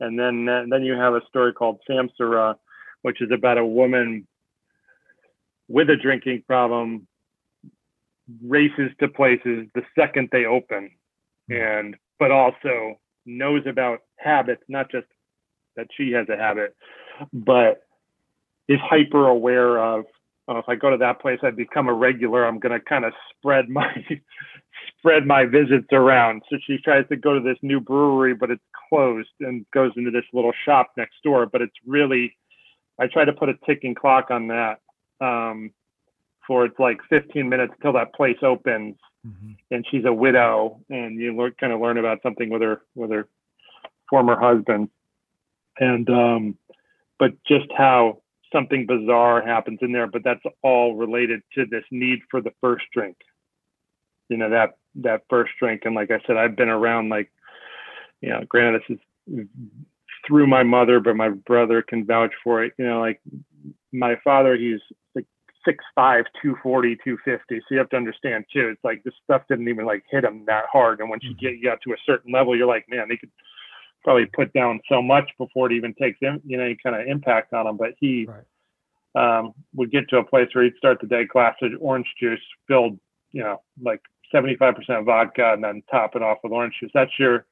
And 0.00 0.18
then 0.18 0.48
and 0.48 0.72
then 0.72 0.82
you 0.82 0.94
have 0.94 1.14
a 1.14 1.20
story 1.28 1.52
called 1.52 1.80
Samsara, 1.88 2.56
which 3.02 3.20
is 3.20 3.30
about 3.30 3.58
a 3.58 3.66
woman 3.66 4.26
with 5.68 5.90
a 5.90 5.96
drinking 5.96 6.42
problem 6.46 7.06
races 8.44 8.90
to 9.00 9.08
places 9.08 9.66
the 9.74 9.82
second 9.98 10.28
they 10.32 10.44
open 10.44 10.90
and 11.48 11.96
but 12.18 12.30
also 12.30 12.98
knows 13.26 13.62
about 13.66 14.00
habits 14.16 14.62
not 14.68 14.90
just 14.90 15.06
that 15.76 15.86
she 15.96 16.12
has 16.12 16.28
a 16.28 16.36
habit 16.36 16.76
but 17.32 17.82
is 18.68 18.78
hyper 18.82 19.26
aware 19.28 19.78
of 19.78 20.04
oh, 20.48 20.58
if 20.58 20.68
i 20.68 20.74
go 20.74 20.90
to 20.90 20.96
that 20.96 21.20
place 21.20 21.38
i 21.42 21.50
become 21.50 21.88
a 21.88 21.92
regular 21.92 22.44
i'm 22.44 22.58
going 22.58 22.72
to 22.72 22.84
kind 22.84 23.04
of 23.04 23.12
spread 23.36 23.68
my 23.68 23.92
spread 24.98 25.26
my 25.26 25.44
visits 25.44 25.88
around. 25.92 26.42
So 26.50 26.56
she 26.66 26.78
tries 26.78 27.06
to 27.08 27.16
go 27.16 27.34
to 27.34 27.40
this 27.40 27.56
new 27.62 27.80
brewery, 27.80 28.34
but 28.34 28.50
it's 28.50 28.62
closed 28.88 29.28
and 29.40 29.64
goes 29.72 29.92
into 29.96 30.10
this 30.10 30.24
little 30.32 30.52
shop 30.64 30.92
next 30.96 31.16
door. 31.24 31.46
But 31.46 31.62
it's 31.62 31.74
really, 31.86 32.36
I 32.98 33.06
try 33.06 33.24
to 33.24 33.32
put 33.32 33.48
a 33.48 33.54
ticking 33.66 33.94
clock 33.94 34.30
on 34.30 34.48
that 34.48 34.80
um, 35.20 35.70
for 36.46 36.64
it's 36.64 36.78
like 36.78 36.98
15 37.08 37.48
minutes 37.48 37.72
till 37.82 37.92
that 37.94 38.14
place 38.14 38.38
opens. 38.42 38.96
Mm-hmm. 39.26 39.52
And 39.70 39.86
she's 39.90 40.04
a 40.06 40.12
widow, 40.12 40.80
and 40.88 41.20
you 41.20 41.36
learn, 41.36 41.52
kind 41.60 41.72
of 41.72 41.80
learn 41.80 41.98
about 41.98 42.22
something 42.22 42.48
with 42.48 42.62
her 42.62 42.80
with 42.94 43.10
her 43.10 43.28
former 44.08 44.38
husband, 44.38 44.88
and 45.78 46.08
um, 46.08 46.58
but 47.20 47.32
just 47.46 47.66
how 47.76 48.20
something 48.52 48.84
bizarre 48.84 49.46
happens 49.46 49.78
in 49.80 49.92
there. 49.92 50.08
But 50.08 50.24
that's 50.24 50.42
all 50.64 50.96
related 50.96 51.42
to 51.54 51.66
this 51.70 51.84
need 51.92 52.18
for 52.28 52.40
the 52.40 52.50
first 52.60 52.86
drink 52.92 53.16
you 54.30 54.38
know 54.38 54.48
that 54.48 54.78
that 54.94 55.22
first 55.28 55.52
drink 55.58 55.82
and 55.84 55.94
like 55.94 56.10
i 56.10 56.18
said 56.26 56.38
i've 56.38 56.56
been 56.56 56.70
around 56.70 57.10
like 57.10 57.30
you 58.22 58.30
know 58.30 58.40
granted 58.48 58.80
this 58.88 58.96
is 58.96 59.46
through 60.26 60.46
my 60.46 60.62
mother 60.62 61.00
but 61.00 61.16
my 61.16 61.28
brother 61.28 61.82
can 61.82 62.06
vouch 62.06 62.32
for 62.42 62.64
it 62.64 62.72
you 62.78 62.86
know 62.86 63.00
like 63.00 63.20
my 63.92 64.14
father 64.24 64.56
he's 64.56 64.80
like 65.14 65.26
six 65.64 65.84
five, 65.94 66.24
two 66.40 66.56
forty, 66.62 66.96
two 67.04 67.18
fifty. 67.24 67.58
So 67.58 67.66
you 67.72 67.78
have 67.78 67.90
to 67.90 67.96
understand 67.96 68.44
too. 68.52 68.68
It's 68.68 68.84
like 68.84 69.02
this 69.02 69.12
stuff 69.22 69.42
didn't 69.48 69.68
even 69.68 69.84
like 69.84 70.04
hit 70.10 70.24
him 70.24 70.44
that 70.46 70.64
hard. 70.72 71.00
And 71.00 71.10
once 71.10 71.22
you 71.22 71.30
mm-hmm. 71.30 71.44
get 71.44 71.58
you 71.58 71.64
got 71.64 71.80
to 71.82 71.92
a 71.92 71.96
certain 72.06 72.32
level, 72.32 72.56
you're 72.56 72.66
like, 72.66 72.86
man, 72.88 73.06
they 73.08 73.16
could 73.16 73.30
probably 74.02 74.26
put 74.26 74.52
down 74.52 74.80
so 74.88 75.02
much 75.02 75.30
before 75.38 75.70
it 75.70 75.74
even 75.74 75.94
takes 75.94 76.18
in, 76.22 76.40
you 76.44 76.56
know, 76.56 76.64
any 76.64 76.76
kind 76.82 76.96
of 76.96 77.06
impact 77.06 77.52
on 77.52 77.66
him. 77.66 77.76
But 77.76 77.94
he 77.98 78.26
right. 79.14 79.38
um, 79.38 79.52
would 79.74 79.90
get 79.90 80.08
to 80.10 80.18
a 80.18 80.24
place 80.24 80.48
where 80.52 80.64
he'd 80.64 80.76
start 80.76 81.00
the 81.00 81.06
day 81.06 81.24
glass 81.24 81.54
of 81.62 81.72
orange 81.80 82.06
juice 82.18 82.40
filled, 82.66 82.98
you 83.32 83.42
know, 83.42 83.60
like 83.82 84.00
75% 84.32 85.04
vodka 85.04 85.52
and 85.52 85.62
then 85.62 85.82
top 85.90 86.16
it 86.16 86.22
off 86.22 86.38
with 86.42 86.52
orange 86.52 86.74
juice. 86.80 86.90
That's 86.94 87.18
your, 87.18 87.46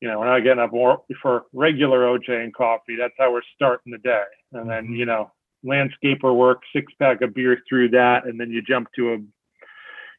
you 0.00 0.08
know, 0.08 0.20
we're 0.20 0.26
not 0.26 0.44
getting 0.44 0.62
up 0.62 0.72
more 0.72 1.02
for 1.20 1.44
regular 1.52 2.00
OJ 2.00 2.42
and 2.42 2.54
coffee. 2.54 2.96
That's 2.96 3.14
how 3.18 3.32
we're 3.32 3.42
starting 3.54 3.92
the 3.92 3.98
day. 3.98 4.22
And 4.52 4.68
then, 4.68 4.84
mm-hmm. 4.84 4.94
you 4.94 5.06
know, 5.06 5.30
landscaper 5.64 6.34
work, 6.34 6.62
six 6.74 6.92
pack 6.98 7.20
of 7.22 7.34
beer 7.34 7.62
through 7.68 7.90
that. 7.90 8.24
And 8.24 8.40
then 8.40 8.50
you 8.50 8.62
jump 8.62 8.88
to 8.96 9.14
a, 9.14 9.18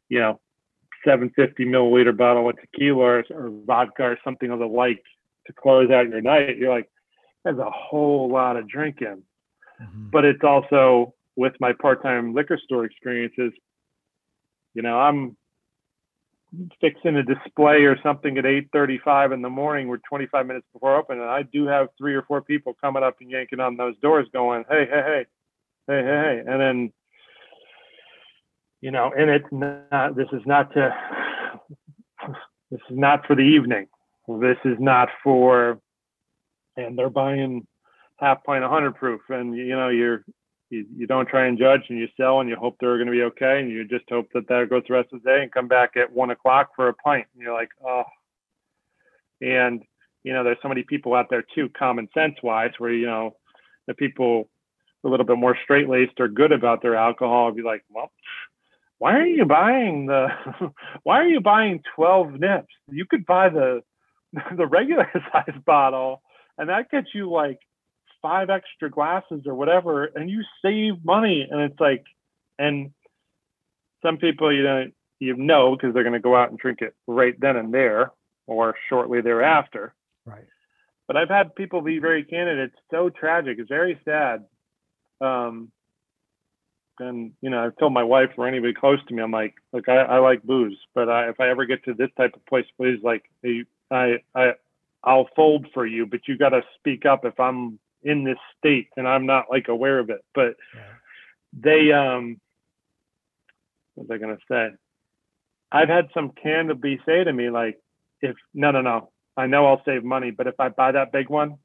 you 0.09 0.19
know, 0.19 0.39
750 1.03 1.65
milliliter 1.65 2.15
bottle 2.15 2.49
of 2.49 2.59
tequila 2.59 3.03
or, 3.03 3.23
or 3.31 3.51
vodka 3.65 4.03
or 4.03 4.19
something 4.23 4.51
of 4.51 4.59
the 4.59 4.65
like 4.65 5.03
to 5.47 5.53
close 5.53 5.89
out 5.89 6.09
your 6.09 6.21
night. 6.21 6.57
You're 6.57 6.73
like, 6.73 6.89
that's 7.43 7.57
a 7.57 7.69
whole 7.69 8.29
lot 8.31 8.57
of 8.57 8.67
drinking. 8.67 9.23
mm-hmm. 9.81 10.09
but 10.11 10.25
it's 10.25 10.43
also 10.43 11.13
with 11.35 11.53
my 11.59 11.73
part-time 11.73 12.33
liquor 12.33 12.59
store 12.63 12.85
experiences. 12.85 13.51
You 14.73 14.81
know, 14.81 14.99
I'm 14.99 15.35
fixing 16.79 17.15
a 17.15 17.23
display 17.23 17.83
or 17.83 17.97
something 18.01 18.37
at 18.37 18.45
8:35 18.45 19.33
in 19.33 19.41
the 19.41 19.49
morning. 19.49 19.87
We're 19.87 19.97
25 19.97 20.45
minutes 20.45 20.67
before 20.73 20.97
open, 20.97 21.19
and 21.19 21.29
I 21.29 21.43
do 21.43 21.67
have 21.67 21.87
three 21.97 22.13
or 22.13 22.23
four 22.23 22.41
people 22.41 22.75
coming 22.79 23.03
up 23.03 23.17
and 23.21 23.29
yanking 23.29 23.59
on 23.59 23.77
those 23.77 23.97
doors, 23.99 24.27
going, 24.33 24.65
"Hey, 24.69 24.85
hey, 24.85 25.01
hey, 25.05 25.25
hey, 25.87 26.03
hey, 26.03 26.03
hey," 26.03 26.43
and 26.45 26.61
then 26.61 26.93
you 28.81 28.91
know, 28.91 29.11
and 29.15 29.29
it's 29.29 29.45
not. 29.51 30.15
This 30.15 30.27
is 30.33 30.41
not 30.45 30.73
to. 30.73 30.95
This 32.69 32.79
is 32.89 32.97
not 32.97 33.27
for 33.27 33.35
the 33.35 33.41
evening. 33.41 33.87
This 34.27 34.57
is 34.65 34.77
not 34.79 35.09
for. 35.23 35.79
And 36.77 36.97
they're 36.97 37.09
buying 37.09 37.67
half 38.17 38.43
pint 38.43 38.63
of 38.63 38.71
hundred 38.71 38.95
proof, 38.95 39.21
and 39.29 39.55
you 39.55 39.75
know 39.75 39.89
you're 39.89 40.23
you, 40.71 40.85
you 40.95 41.05
don't 41.05 41.27
try 41.27 41.45
and 41.45 41.59
judge 41.59 41.81
and 41.89 41.99
you 41.99 42.07
sell 42.17 42.39
and 42.39 42.49
you 42.49 42.55
hope 42.55 42.77
they're 42.79 42.95
going 42.95 43.07
to 43.07 43.11
be 43.11 43.23
okay 43.23 43.59
and 43.59 43.69
you 43.69 43.85
just 43.85 44.05
hope 44.09 44.27
that 44.33 44.47
that 44.47 44.69
goes 44.69 44.83
the 44.87 44.93
rest 44.93 45.09
of 45.13 45.21
the 45.21 45.29
day 45.29 45.43
and 45.43 45.51
come 45.51 45.67
back 45.67 45.97
at 45.97 46.11
one 46.11 46.31
o'clock 46.31 46.69
for 46.75 46.87
a 46.87 46.93
pint 46.93 47.27
and 47.33 47.43
you're 47.43 47.53
like 47.53 47.69
oh 47.85 48.03
and 49.41 49.83
you 50.23 50.33
know 50.33 50.43
there's 50.43 50.57
so 50.61 50.69
many 50.69 50.83
people 50.83 51.13
out 51.13 51.27
there 51.29 51.43
too 51.53 51.69
common 51.77 52.07
sense 52.13 52.35
wise 52.41 52.71
where 52.77 52.93
you 52.93 53.05
know 53.05 53.35
the 53.87 53.93
people 53.93 54.49
a 55.03 55.09
little 55.09 55.25
bit 55.25 55.37
more 55.37 55.57
straight 55.63 55.89
laced 55.89 56.19
or 56.19 56.27
good 56.27 56.51
about 56.51 56.81
their 56.81 56.95
alcohol 56.95 57.51
be 57.51 57.61
like 57.61 57.83
well 57.89 58.11
why 58.97 59.13
are 59.13 59.25
you 59.25 59.45
buying 59.45 60.05
the 60.05 60.27
why 61.03 61.19
are 61.19 61.27
you 61.27 61.41
buying 61.41 61.81
12 61.95 62.39
nips 62.39 62.73
you 62.89 63.05
could 63.05 63.25
buy 63.25 63.49
the 63.49 63.81
the 64.57 64.65
regular 64.65 65.09
size 65.31 65.55
bottle 65.65 66.21
and 66.57 66.69
that 66.69 66.89
gets 66.89 67.07
you 67.13 67.29
like 67.31 67.59
five 68.21 68.49
extra 68.49 68.89
glasses 68.89 69.41
or 69.45 69.55
whatever 69.55 70.05
and 70.05 70.29
you 70.29 70.43
save 70.61 71.03
money 71.03 71.47
and 71.49 71.61
it's 71.61 71.79
like 71.79 72.05
and 72.59 72.91
some 74.03 74.17
people 74.17 74.53
you 74.53 74.63
know 74.63 74.85
you 75.19 75.35
know 75.35 75.75
because 75.75 75.93
they're 75.93 76.03
going 76.03 76.13
to 76.13 76.19
go 76.19 76.35
out 76.35 76.49
and 76.49 76.59
drink 76.59 76.79
it 76.81 76.95
right 77.07 77.39
then 77.39 77.55
and 77.55 77.73
there 77.73 78.11
or 78.47 78.75
shortly 78.89 79.21
thereafter. 79.21 79.93
Right. 80.25 80.45
But 81.07 81.17
i've 81.17 81.29
had 81.29 81.55
people 81.55 81.81
be 81.81 81.99
very 81.99 82.23
candid 82.23 82.59
it's 82.59 82.81
so 82.91 83.09
tragic 83.09 83.57
it's 83.59 83.69
very 83.69 83.99
sad. 84.05 84.45
Um 85.19 85.71
and 86.99 87.31
you 87.41 87.49
know 87.49 87.65
i've 87.65 87.77
told 87.77 87.93
my 87.93 88.03
wife 88.03 88.29
or 88.37 88.47
anybody 88.47 88.73
close 88.73 88.99
to 89.07 89.13
me 89.13 89.21
i'm 89.21 89.31
like 89.31 89.55
look 89.73 89.87
i, 89.89 89.95
I 89.95 90.19
like 90.19 90.43
booze 90.43 90.77
but 90.93 91.09
I, 91.09 91.29
if 91.29 91.39
i 91.39 91.49
ever 91.49 91.65
get 91.65 91.83
to 91.85 91.93
this 91.93 92.09
type 92.17 92.33
of 92.35 92.45
place 92.45 92.65
please 92.77 92.99
like 93.01 93.23
i 93.91 94.15
i 94.35 94.51
i'll 95.03 95.27
fold 95.35 95.67
for 95.73 95.85
you 95.85 96.05
but 96.05 96.21
you 96.27 96.37
got 96.37 96.49
to 96.49 96.61
speak 96.79 97.05
up 97.05 97.25
if 97.25 97.39
i'm 97.39 97.79
in 98.03 98.23
this 98.23 98.37
state 98.57 98.89
and 98.97 99.07
I'm 99.07 99.25
not 99.25 99.45
like 99.49 99.67
aware 99.67 99.99
of 99.99 100.09
it. 100.09 100.23
But 100.33 100.55
they 101.53 101.91
um 101.91 102.39
what 103.95 104.07
was 104.07 104.15
I 104.15 104.17
gonna 104.17 104.37
say? 104.49 104.75
I've 105.71 105.89
had 105.89 106.09
some 106.13 106.31
candidly 106.31 106.99
say 107.05 107.23
to 107.23 107.31
me 107.31 107.49
like, 107.49 107.79
if 108.21 108.35
no 108.53 108.71
no 108.71 108.81
no, 108.81 109.11
I 109.37 109.47
know 109.47 109.65
I'll 109.67 109.83
save 109.85 110.03
money, 110.03 110.31
but 110.31 110.47
if 110.47 110.59
I 110.59 110.69
buy 110.69 110.91
that 110.93 111.11
big 111.11 111.29
one, 111.29 111.57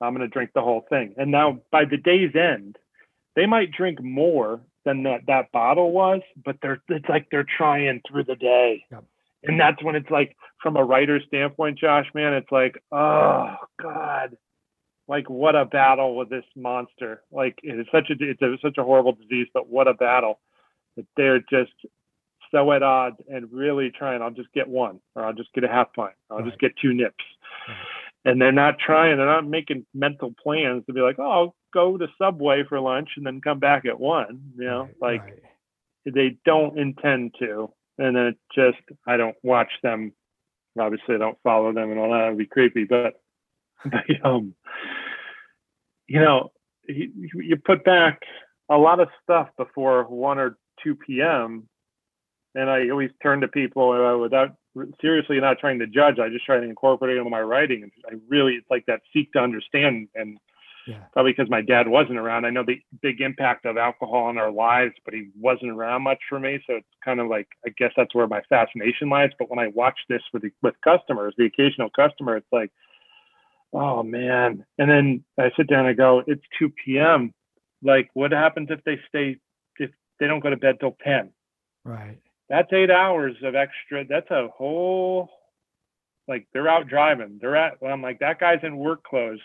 I'm 0.00 0.14
gonna 0.14 0.28
drink 0.28 0.50
the 0.54 0.62
whole 0.62 0.84
thing. 0.88 1.14
And 1.16 1.30
now 1.30 1.60
by 1.70 1.84
the 1.84 1.96
day's 1.96 2.34
end, 2.34 2.76
they 3.36 3.46
might 3.46 3.72
drink 3.72 4.02
more 4.02 4.60
than 4.84 5.04
that 5.04 5.26
that 5.26 5.52
bottle 5.52 5.92
was, 5.92 6.20
but 6.44 6.56
they're 6.62 6.82
it's 6.88 7.08
like 7.08 7.28
they're 7.30 7.46
trying 7.56 8.00
through 8.08 8.24
the 8.24 8.36
day. 8.36 8.84
Yep. 8.90 9.04
And 9.44 9.60
that's 9.60 9.82
when 9.82 9.94
it's 9.94 10.10
like 10.10 10.36
from 10.62 10.76
a 10.76 10.84
writer's 10.84 11.22
standpoint, 11.28 11.78
Josh, 11.78 12.06
man, 12.14 12.34
it's 12.34 12.50
like, 12.50 12.82
oh 12.90 13.54
God, 13.80 14.36
like 15.06 15.30
what 15.30 15.54
a 15.54 15.64
battle 15.64 16.16
with 16.16 16.28
this 16.28 16.44
monster. 16.56 17.22
Like 17.30 17.58
it's 17.62 17.90
such 17.92 18.10
a 18.10 18.14
it's 18.18 18.42
a, 18.42 18.56
such 18.62 18.78
a 18.78 18.84
horrible 18.84 19.12
disease, 19.12 19.46
but 19.54 19.68
what 19.68 19.88
a 19.88 19.94
battle 19.94 20.40
that 20.96 21.06
they're 21.16 21.40
just 21.40 21.72
so 22.50 22.72
at 22.72 22.82
odds 22.82 23.16
and 23.28 23.52
really 23.52 23.90
trying. 23.90 24.22
I'll 24.22 24.30
just 24.30 24.52
get 24.52 24.68
one, 24.68 25.00
or 25.14 25.24
I'll 25.24 25.34
just 25.34 25.52
get 25.52 25.64
a 25.64 25.68
half 25.68 25.92
pint, 25.94 26.14
or 26.28 26.38
I'll 26.38 26.42
right. 26.42 26.50
just 26.50 26.60
get 26.60 26.72
two 26.80 26.92
nips. 26.92 27.24
And 28.24 28.40
they're 28.40 28.52
not 28.52 28.78
trying. 28.78 29.16
They're 29.16 29.26
not 29.26 29.46
making 29.46 29.86
mental 29.94 30.34
plans 30.42 30.84
to 30.86 30.92
be 30.92 31.00
like, 31.00 31.18
oh, 31.18 31.30
I'll 31.30 31.54
go 31.72 31.96
to 31.96 32.08
Subway 32.18 32.64
for 32.68 32.80
lunch 32.80 33.10
and 33.16 33.24
then 33.24 33.40
come 33.40 33.58
back 33.58 33.84
at 33.86 34.00
one. 34.00 34.52
You 34.56 34.64
know, 34.64 34.88
right. 35.00 35.20
like 35.22 35.42
they 36.04 36.36
don't 36.44 36.78
intend 36.78 37.34
to. 37.40 37.70
And 37.98 38.16
then 38.16 38.26
it 38.26 38.38
just 38.54 38.78
I 39.06 39.16
don't 39.16 39.36
watch 39.42 39.70
them. 39.82 40.12
Obviously, 40.78 41.16
I 41.16 41.18
don't 41.18 41.38
follow 41.42 41.72
them 41.72 41.90
and 41.90 41.98
all 41.98 42.12
that. 42.12 42.26
It'd 42.26 42.38
be 42.38 42.46
creepy, 42.46 42.84
but 42.84 43.14
but 43.84 44.04
um 44.24 44.54
you 46.08 46.20
know, 46.20 46.50
you, 46.88 47.12
you 47.34 47.56
put 47.56 47.84
back 47.84 48.22
a 48.70 48.76
lot 48.76 48.98
of 48.98 49.08
stuff 49.22 49.48
before 49.56 50.04
1 50.04 50.38
or 50.38 50.58
2 50.82 50.96
p.m. 50.96 51.68
And 52.54 52.68
I 52.70 52.88
always 52.88 53.10
turn 53.22 53.42
to 53.42 53.48
people 53.48 53.92
uh, 53.92 54.18
without 54.18 54.56
seriously 55.00 55.38
not 55.40 55.58
trying 55.58 55.78
to 55.80 55.86
judge. 55.86 56.18
I 56.18 56.28
just 56.28 56.46
try 56.46 56.58
to 56.58 56.64
incorporate 56.64 57.16
it 57.16 57.18
into 57.18 57.30
my 57.30 57.40
writing. 57.40 57.82
And 57.82 57.92
I 58.10 58.14
really, 58.28 58.54
it's 58.54 58.70
like 58.70 58.86
that 58.86 59.02
seek 59.12 59.32
to 59.32 59.38
understand. 59.38 60.08
And 60.14 60.38
yeah. 60.88 61.04
probably 61.12 61.32
because 61.32 61.50
my 61.50 61.60
dad 61.60 61.86
wasn't 61.86 62.18
around, 62.18 62.46
I 62.46 62.50
know 62.50 62.64
the 62.66 62.80
big 63.02 63.20
impact 63.20 63.66
of 63.66 63.76
alcohol 63.76 64.24
on 64.24 64.38
our 64.38 64.50
lives, 64.50 64.94
but 65.04 65.12
he 65.12 65.28
wasn't 65.38 65.72
around 65.72 66.02
much 66.02 66.18
for 66.28 66.40
me. 66.40 66.58
So 66.66 66.76
it's 66.76 66.86
kind 67.04 67.20
of 67.20 67.28
like, 67.28 67.46
I 67.66 67.70
guess 67.76 67.92
that's 67.96 68.14
where 68.14 68.26
my 68.26 68.40
fascination 68.48 69.10
lies. 69.10 69.30
But 69.38 69.50
when 69.50 69.58
I 69.58 69.68
watch 69.68 69.98
this 70.08 70.22
with, 70.32 70.42
the, 70.42 70.50
with 70.62 70.74
customers, 70.82 71.34
the 71.36 71.44
occasional 71.44 71.90
customer, 71.90 72.36
it's 72.36 72.52
like, 72.52 72.72
oh 73.74 74.02
man. 74.02 74.64
And 74.78 74.90
then 74.90 75.24
I 75.38 75.50
sit 75.56 75.68
down 75.68 75.86
and 75.86 75.96
go, 75.96 76.22
it's 76.26 76.44
2 76.58 76.70
p.m. 76.84 77.34
Like, 77.82 78.08
what 78.14 78.32
happens 78.32 78.68
if 78.70 78.82
they 78.84 78.98
stay, 79.08 79.36
if 79.76 79.90
they 80.18 80.26
don't 80.26 80.40
go 80.40 80.50
to 80.50 80.56
bed 80.56 80.76
till 80.80 80.96
10? 81.04 81.30
Right. 81.84 82.18
That's 82.48 82.72
eight 82.72 82.90
hours 82.90 83.36
of 83.44 83.54
extra. 83.54 84.06
That's 84.06 84.30
a 84.30 84.48
whole, 84.48 85.28
like, 86.26 86.48
they're 86.54 86.68
out 86.68 86.88
driving. 86.88 87.38
They're 87.40 87.56
at, 87.56 87.82
well, 87.82 87.92
I'm 87.92 88.00
like, 88.00 88.20
that 88.20 88.40
guy's 88.40 88.60
in 88.62 88.78
work 88.78 89.02
clothes. 89.04 89.40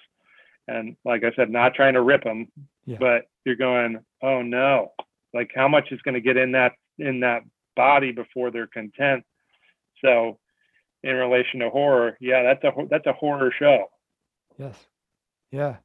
And 0.68 0.96
like 1.04 1.24
I 1.24 1.32
said, 1.36 1.50
not 1.50 1.74
trying 1.74 1.94
to 1.96 2.02
rip 2.02 2.24
them, 2.24 2.48
yeah. 2.86 2.98
but 3.00 3.24
you're 3.46 3.56
going, 3.56 4.00
oh 4.22 4.42
no, 4.42 4.92
like 5.34 5.52
how 5.54 5.68
much 5.68 5.92
is 5.92 6.02
going 6.02 6.16
to 6.16 6.22
get 6.22 6.38
in 6.38 6.54
that, 6.54 6.74
in 6.98 7.22
that 7.22 7.42
body 7.76 8.12
before 8.12 8.52
they're 8.52 8.68
content. 8.68 9.24
So 10.04 10.40
in 11.04 11.16
relation 11.16 11.60
to 11.60 11.70
horror, 11.70 12.18
yeah, 12.20 12.44
that's 12.44 12.64
a, 12.64 12.72
that's 12.90 13.06
a 13.08 13.14
horror 13.14 13.52
show. 13.58 13.88
Yes. 14.58 14.78
Yeah. 15.52 15.78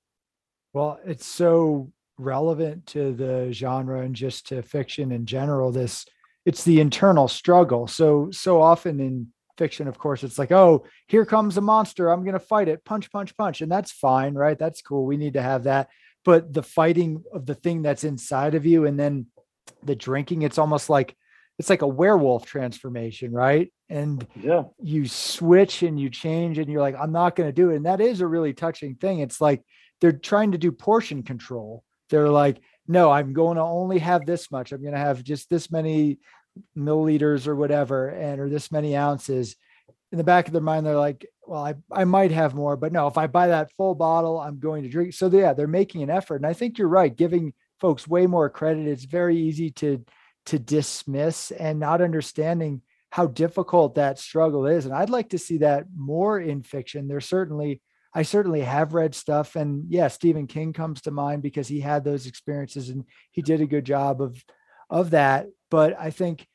Well, 0.73 1.01
it's 1.05 1.27
so 1.27 1.91
relevant 2.19 2.87
to 2.87 3.13
the 3.13 3.53
genre 3.53 4.01
and 4.01 4.15
just 4.15 4.49
to 4.49 4.63
fiction 4.63 5.13
in 5.13 5.25
general. 5.27 5.73
This 5.73 6.05
it's 6.45 6.65
the 6.65 6.81
internal 6.81 7.29
struggle. 7.29 7.87
So 7.87 8.31
so 8.33 8.61
often 8.61 9.01
in 9.01 9.29
fiction, 9.59 9.89
of 9.89 9.99
course, 9.99 10.25
it's 10.25 10.39
like, 10.39 10.53
oh, 10.53 10.87
here 11.09 11.27
comes 11.27 11.57
a 11.57 11.61
monster. 11.61 12.09
I'm 12.09 12.25
gonna 12.25 12.39
fight 12.39 12.69
it. 12.69 12.85
Punch, 12.85 13.11
punch, 13.13 13.37
punch. 13.37 13.61
And 13.61 13.71
that's 13.71 13.93
fine, 13.93 14.35
right? 14.35 14.59
That's 14.59 14.81
cool. 14.81 15.05
We 15.05 15.17
need 15.17 15.35
to 15.35 15.43
have 15.43 15.65
that. 15.65 15.89
But 16.25 16.53
the 16.53 16.63
fighting 16.63 17.23
of 17.33 17.47
the 17.47 17.55
thing 17.55 17.83
that's 17.83 18.05
inside 18.05 18.55
of 18.55 18.65
you 18.65 18.87
and 18.87 18.99
then 18.99 19.27
the 19.83 19.97
drinking, 19.97 20.43
it's 20.43 20.59
almost 20.59 20.89
like 20.89 21.17
it's 21.59 21.71
like 21.71 21.83
a 21.83 21.89
werewolf 21.89 22.47
transformation, 22.47 23.33
right? 23.33 23.73
And 23.89 24.27
yeah, 24.41 24.65
you 24.81 25.09
switch 25.09 25.83
and 25.83 25.99
you 25.99 26.09
change 26.09 26.59
and 26.59 26.71
you're 26.71 26.81
like, 26.81 26.95
I'm 26.99 27.13
not 27.13 27.35
going 27.35 27.49
to 27.49 27.53
do 27.53 27.71
it. 27.71 27.77
And 27.77 27.87
that 27.87 28.01
is 28.01 28.21
a 28.21 28.27
really 28.27 28.53
touching 28.53 28.95
thing. 28.95 29.19
It's 29.19 29.41
like 29.41 29.63
they're 30.01 30.13
trying 30.13 30.53
to 30.53 30.59
do 30.59 30.71
portion 30.71 31.25
control. 31.25 31.83
They're 32.11 32.29
like, 32.29 32.61
no, 32.87 33.11
I'm 33.11 33.33
going 33.33 33.57
to 33.57 33.63
only 33.63 33.99
have 33.99 34.25
this 34.25 34.51
much. 34.51 34.73
I'm 34.73 34.83
going 34.83 34.95
to 34.95 35.01
have 35.01 35.25
just 35.25 35.51
this 35.51 35.71
many 35.71 36.19
milliliters 36.77 37.47
or 37.47 37.55
whatever, 37.55 38.09
and 38.09 38.41
or 38.41 38.49
this 38.49 38.73
many 38.73 38.97
ounces. 38.97 39.57
In 40.11 40.19
the 40.19 40.25
back 40.25 40.47
of 40.47 40.53
their 40.53 40.63
mind, 40.63 40.87
they're 40.87 40.97
like, 40.97 41.27
well, 41.47 41.65
I, 41.65 41.75
I 41.93 42.05
might 42.05 42.31
have 42.31 42.55
more, 42.55 42.77
but 42.77 42.93
no, 42.93 43.07
if 43.07 43.19
I 43.19 43.27
buy 43.27 43.49
that 43.49 43.73
full 43.73 43.95
bottle, 43.95 44.39
I'm 44.39 44.59
going 44.59 44.83
to 44.83 44.89
drink. 44.89 45.13
So 45.13 45.29
yeah, 45.29 45.53
they're 45.53 45.67
making 45.67 46.03
an 46.03 46.11
effort. 46.11 46.37
And 46.37 46.47
I 46.47 46.55
think 46.55 46.79
you're 46.79 46.89
right, 46.89 47.15
giving 47.15 47.53
folks 47.79 48.09
way 48.09 48.27
more 48.27 48.49
credit. 48.49 48.87
It's 48.87 49.05
very 49.05 49.37
easy 49.37 49.71
to 49.73 50.05
to 50.47 50.59
dismiss 50.59 51.51
and 51.51 51.79
not 51.79 52.01
understanding 52.01 52.81
how 53.11 53.27
difficult 53.27 53.97
that 53.97 54.19
struggle 54.19 54.67
is. 54.67 54.87
And 54.87 54.95
I'd 54.95 55.11
like 55.11 55.31
to 55.31 55.39
see 55.39 55.59
that 55.59 55.85
more 55.95 56.41
in 56.41 56.63
fiction. 56.63 57.07
There's 57.07 57.27
certainly, 57.27 57.83
I 58.15 58.23
certainly 58.23 58.63
have 58.63 58.95
read 58.95 59.15
stuff. 59.15 59.57
And 59.57 59.85
yeah, 59.91 60.09
Stephen 60.09 60.47
King 60.47 60.73
comes 60.73 61.03
to 61.03 61.11
mind 61.11 61.43
because 61.43 61.69
he 61.69 61.81
had 61.81 62.03
those 62.03 62.27
experiences 62.27 62.89
and 62.89 63.05
he 63.31 63.43
did 63.43 63.61
a 63.61 63.67
good 63.67 63.85
job 63.85 64.23
of 64.23 64.43
of 64.91 65.11
that. 65.11 65.47
But 65.71 65.99
I 65.99 66.11
think 66.11 66.47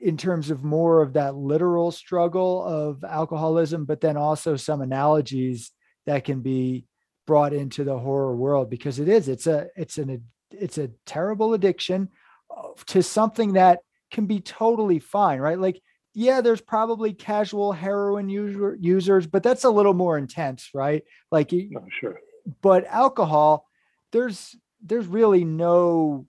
in 0.00 0.16
terms 0.16 0.50
of 0.50 0.64
more 0.64 1.00
of 1.00 1.12
that 1.12 1.36
literal 1.36 1.90
struggle 1.92 2.64
of 2.64 3.04
alcoholism, 3.04 3.84
but 3.84 4.00
then 4.00 4.16
also 4.16 4.56
some 4.56 4.80
analogies 4.80 5.70
that 6.06 6.24
can 6.24 6.40
be 6.40 6.86
brought 7.26 7.52
into 7.52 7.84
the 7.84 7.96
horror 7.96 8.34
world 8.34 8.68
because 8.68 8.98
it 8.98 9.08
is, 9.08 9.28
it's 9.28 9.46
a, 9.46 9.68
it's 9.76 9.98
an, 9.98 10.24
it's 10.50 10.78
a 10.78 10.90
terrible 11.06 11.54
addiction 11.54 12.08
uh, 12.54 12.68
to 12.86 13.02
something 13.02 13.52
that 13.52 13.78
can 14.10 14.26
be 14.26 14.40
totally 14.40 14.98
fine, 14.98 15.40
right? 15.40 15.58
Like, 15.58 15.80
yeah, 16.14 16.40
there's 16.40 16.60
probably 16.60 17.14
casual 17.14 17.72
heroin 17.72 18.28
user, 18.28 18.76
users, 18.78 19.26
but 19.26 19.42
that's 19.42 19.64
a 19.64 19.70
little 19.70 19.94
more 19.94 20.18
intense, 20.18 20.70
right? 20.74 21.02
Like, 21.30 21.52
no, 21.52 21.80
oh, 21.80 21.86
sure. 22.00 22.20
But 22.60 22.84
alcohol, 22.86 23.66
there's 24.10 24.54
there's 24.84 25.06
really 25.06 25.44
no 25.44 26.26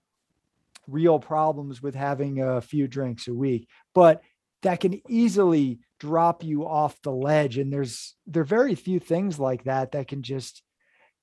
real 0.86 1.18
problems 1.18 1.82
with 1.82 1.94
having 1.94 2.40
a 2.40 2.60
few 2.60 2.86
drinks 2.86 3.28
a 3.28 3.34
week, 3.34 3.68
but 3.94 4.22
that 4.62 4.80
can 4.80 5.00
easily 5.08 5.80
drop 6.00 6.42
you 6.42 6.66
off 6.66 7.00
the 7.02 7.12
ledge. 7.12 7.58
And 7.58 7.72
there's 7.72 8.14
there 8.26 8.42
are 8.42 8.46
very 8.46 8.74
few 8.74 8.98
things 8.98 9.38
like 9.38 9.64
that 9.64 9.92
that 9.92 10.08
can 10.08 10.22
just, 10.22 10.62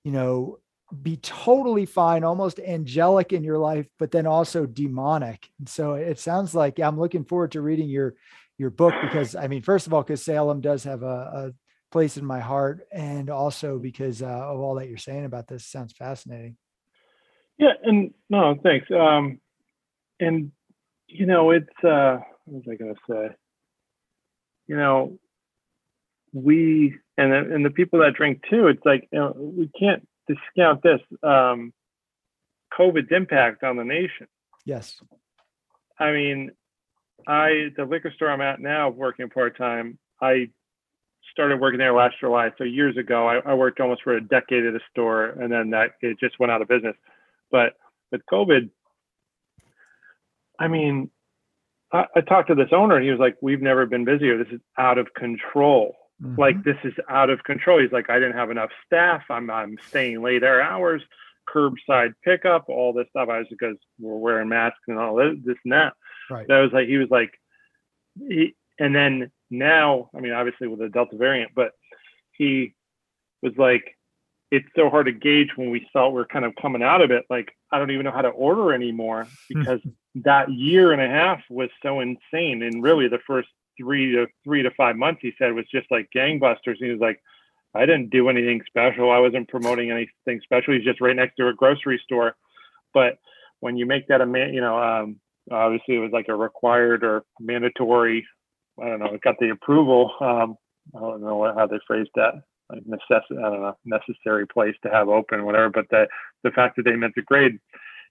you 0.03 0.12
know, 0.12 0.59
be 1.01 1.18
totally 1.18 1.86
fine, 1.86 2.24
almost 2.24 2.59
angelic 2.59 3.34
in 3.34 3.43
your 3.43 3.57
life, 3.57 3.88
but 3.97 4.12
then 4.12 4.28
also 4.28 4.66
demonic. 4.66 5.49
And 5.59 5.68
so 5.68 5.93
it 5.93 6.20
sounds 6.20 6.53
like 6.53 6.80
I'm 6.80 6.99
looking 6.99 7.24
forward 7.24 7.53
to 7.53 7.62
reading 7.62 7.89
your 7.89 8.16
your 8.57 8.70
book 8.70 8.93
because 9.01 9.36
I 9.36 9.47
mean, 9.47 9.62
first 9.62 9.88
of 9.88 9.93
all, 9.93 10.03
because 10.03 10.24
Salem 10.24 10.62
does 10.62 10.84
have 10.84 11.03
a, 11.03 11.05
a, 11.05 11.51
place 11.91 12.16
in 12.16 12.26
my 12.26 12.39
heart, 12.39 12.88
and 12.93 13.30
also 13.30 13.78
because 13.78 14.22
uh, 14.22 14.26
of 14.26 14.62
all 14.62 14.76
that 14.76 14.88
you're 14.88 14.97
saying 14.97 15.26
about 15.26 15.45
this, 15.47 15.66
sounds 15.66 15.91
fascinating. 15.91 16.55
Yeah, 17.57 17.74
and 17.84 18.14
no, 18.30 18.55
thanks. 18.64 18.89
Um, 18.89 19.41
and 20.22 20.52
you 21.08 21.26
know, 21.26 21.52
it's 21.52 21.68
uh, 21.84 22.20
what 22.46 22.66
was 22.66 22.68
I 22.72 22.76
going 22.76 22.96
to 22.96 23.02
say? 23.10 23.36
You 24.68 24.78
know, 24.78 25.20
we 26.34 26.96
and 27.18 27.32
the, 27.32 27.56
and 27.56 27.66
the 27.66 27.70
people 27.70 28.00
that 28.00 28.14
drink 28.14 28.42
too. 28.50 28.68
It's 28.68 28.86
like 28.86 29.10
you 29.12 29.20
know, 29.20 29.34
we 29.36 29.70
can't 29.78 30.08
discount 30.28 30.82
this 30.84 31.02
um, 31.24 31.74
COVID's 32.78 33.12
impact 33.12 33.64
on 33.64 33.76
the 33.76 33.84
nation. 33.84 34.28
Yes. 34.66 35.02
I 36.00 36.12
mean, 36.12 36.52
I 37.28 37.70
the 37.76 37.86
liquor 37.86 38.12
store 38.16 38.30
I'm 38.30 38.42
at 38.42 38.60
now, 38.60 38.90
working 38.90 39.30
part 39.30 39.58
time. 39.58 39.98
I 40.22 40.50
started 41.32 41.60
working 41.60 41.80
there 41.80 41.94
last 41.94 42.16
July, 42.20 42.52
so 42.58 42.64
years 42.64 42.98
ago. 42.98 43.28
I, 43.28 43.52
I, 43.52 43.54
worked 43.54 43.80
almost 43.80 44.04
for 44.04 44.16
a 44.16 44.22
decade 44.22 44.66
at 44.66 44.74
a 44.74 44.80
store, 44.90 45.26
and 45.26 45.52
then 45.52 45.70
that 45.72 45.92
it 46.02 46.20
just 46.20 46.40
went 46.40 46.52
out 46.52 46.62
of 46.62 46.68
business. 46.68 46.96
But 47.52 47.74
with 48.12 48.22
COVID, 48.32 48.70
I 50.62 50.68
mean, 50.68 51.09
I, 51.91 52.05
I 52.16 52.22
talked 52.22 52.49
to 52.49 52.55
this 52.55 52.70
owner, 52.72 52.95
and 52.95 53.03
he 53.03 53.12
was 53.12 53.20
like, 53.20 53.38
"We've 53.41 53.62
never 53.62 53.86
been 53.86 54.05
busier. 54.05 54.38
This 54.38 54.53
is 54.53 54.62
out 54.78 54.97
of 54.97 55.14
control." 55.14 55.95
Mm-hmm. 56.22 56.39
Like 56.39 56.64
this 56.64 56.78
is 56.84 56.93
out 57.09 57.30
of 57.30 57.43
control. 57.43 57.82
He's 57.82 57.91
like, 57.91 58.09
I 58.09 58.20
didn't 58.20 58.38
have 58.38 58.51
enough 58.51 58.70
staff. 58.86 59.24
I'm 59.30 59.49
I'm 59.49 59.78
staying 59.88 60.22
late 60.22 60.43
hours, 60.43 61.01
curbside 61.49 62.14
pickup, 62.24 62.66
all 62.70 62.93
this 62.93 63.07
stuff. 63.09 63.30
I 63.30 63.39
was 63.39 63.47
because 63.49 63.78
we're 63.99 64.18
wearing 64.18 64.49
masks 64.49 64.80
and 64.88 64.99
all 64.99 65.16
this, 65.16 65.36
this 65.43 65.57
and 65.66 65.74
that. 65.74 65.93
Right. 66.30 66.47
That 66.47 66.59
was 66.59 66.72
like 66.72 66.88
he 66.88 66.97
was 66.97 67.09
like, 67.09 67.32
he, 68.20 68.55
and 68.80 68.95
then 68.95 69.32
now, 69.49 70.09
I 70.16 70.20
mean, 70.20 70.32
obviously 70.32 70.68
with 70.68 70.80
the 70.80 70.89
Delta 70.89 71.18
variant, 71.18 71.51
but 71.55 71.72
he 72.34 72.76
was 73.41 73.53
like, 73.57 73.97
it's 74.52 74.68
so 74.76 74.89
hard 74.89 75.06
to 75.06 75.14
gauge 75.14 75.49
when 75.56 75.70
we 75.70 75.88
thought 75.93 76.12
we 76.12 76.22
are 76.22 76.26
kind 76.26 76.43
of 76.43 76.54
coming 76.62 76.84
out 76.84 77.02
of 77.02 77.10
it. 77.10 77.26
Like, 77.30 77.56
I 77.72 77.80
don't 77.80 77.91
even 77.91 78.04
know 78.04 78.12
how 78.12 78.22
to 78.22 78.30
order 78.30 78.74
anymore 78.74 79.28
because 79.47 79.80
that 80.16 80.52
year 80.52 80.91
and 80.91 81.02
a 81.02 81.08
half 81.08 81.39
was 81.49 81.70
so 81.82 82.02
insane. 82.02 82.62
And 82.62 82.84
really, 82.84 83.08
the 83.08 83.20
first 83.26 83.47
three 83.78 84.12
to 84.12 84.28
three 84.43 84.62
to 84.62 84.72
five 84.72 84.97
months, 84.97 85.22
he 85.22 85.32
said 85.38 85.54
was 85.54 85.66
just 85.74 85.89
like 85.89 86.10
gangbusters. 86.16 86.76
He 86.80 86.89
was 86.89 86.99
like, 86.99 87.22
I 87.74 87.86
didn't 87.86 88.10
do 88.10 88.28
anything 88.28 88.62
special. 88.68 89.10
I 89.10 89.20
wasn't 89.20 89.47
promoting 89.47 89.89
anything 89.89 90.41
special. 90.43 90.74
He's 90.74 90.84
just 90.84 90.99
right 90.99 91.16
next 91.16 91.38
to 91.38 91.47
a 91.47 91.54
grocery 91.54 92.02
store. 92.04 92.36
But 92.93 93.20
when 93.62 93.78
you 93.78 93.86
make 93.86 94.10
that 94.10 94.20
a 94.20 94.26
man, 94.26 94.54
you 94.54 94.60
know, 94.60 94.78
um, 94.78 95.22
obviously 95.49 95.95
it 95.95 95.99
was 95.99 96.12
like 96.12 96.28
a 96.28 96.36
required 96.36 97.06
or 97.06 97.24
mandatory. 97.39 98.28
I 98.82 98.88
don't 98.88 98.99
know. 98.99 99.14
It 99.14 99.22
got 99.22 99.36
the 99.39 99.52
approval. 99.52 100.12
Um, 100.20 100.56
I 100.93 100.99
don't 100.99 101.22
know 101.22 101.54
how 101.56 101.68
they 101.68 101.80
phrased 101.88 102.10
that. 102.16 102.43
Like 102.72 102.86
necessary, 102.86 103.44
I 103.44 103.50
don't 103.50 103.62
know, 103.62 103.78
necessary 103.86 104.48
place 104.48 104.76
to 104.84 104.90
have 104.90 105.10
open, 105.10 105.46
whatever. 105.46 105.70
But 105.70 105.86
the 105.90 106.08
the 106.44 106.52
fact 106.52 106.78
that 106.78 106.84
they 106.84 106.96
meant 106.96 107.16
to 107.16 107.22
grade, 107.22 107.60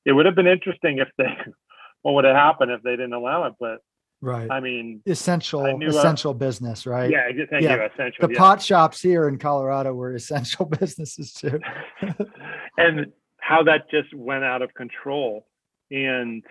it 0.05 0.13
would 0.13 0.27
have 0.27 0.35
been 0.35 0.47
interesting 0.47 0.99
if 0.99 1.09
they, 1.17 1.25
what 2.03 2.15
would 2.15 2.25
have 2.25 2.37
happened 2.37 2.71
if 2.71 2.83
they 2.83 2.93
didn't 2.93 3.15
allow 3.15 3.45
it. 3.45 3.55
But 3.59 3.81
Right. 4.23 4.51
I 4.51 4.61
mean, 4.61 5.01
essential 5.07 5.65
I 5.65 5.73
uh, 5.73 5.79
essential 5.89 6.35
business, 6.35 6.87
right? 6.87 7.11
Yeah, 7.11 7.27
thank 7.51 7.63
yeah. 7.63 7.77
you. 7.77 7.83
Essential. 7.83 8.29
The 8.29 8.35
yeah. 8.35 8.39
pot 8.39 8.61
shops 8.61 9.01
here 9.01 9.29
in 9.29 9.39
Colorado 9.39 9.95
were 9.95 10.15
essential 10.15 10.67
businesses 10.67 11.33
too. 11.33 11.59
and 12.77 13.07
how 13.39 13.63
that 13.63 13.91
just 13.91 14.13
went 14.15 14.45
out 14.45 14.61
of 14.61 14.75
control. 14.75 15.47
And 15.91 16.45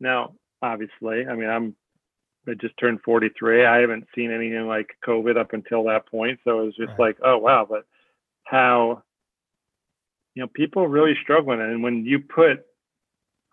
now, 0.00 0.34
obviously, 0.60 1.26
I 1.26 1.34
mean, 1.34 1.48
I'm 1.48 1.74
I 2.48 2.54
just 2.54 2.76
turned 2.78 3.00
43. 3.02 3.66
I 3.66 3.80
haven't 3.80 4.06
seen 4.14 4.30
anything 4.30 4.66
like 4.66 4.88
COVID 5.06 5.36
up 5.36 5.52
until 5.52 5.84
that 5.84 6.08
point. 6.08 6.40
So 6.44 6.60
it 6.60 6.64
was 6.66 6.76
just 6.76 6.90
right. 6.90 6.98
like, 6.98 7.16
oh 7.24 7.38
wow, 7.38 7.66
but 7.68 7.84
how 8.44 9.02
you 10.34 10.42
know, 10.42 10.48
people 10.54 10.86
really 10.86 11.14
struggling. 11.22 11.60
And 11.60 11.82
when 11.82 12.04
you 12.04 12.20
put 12.20 12.64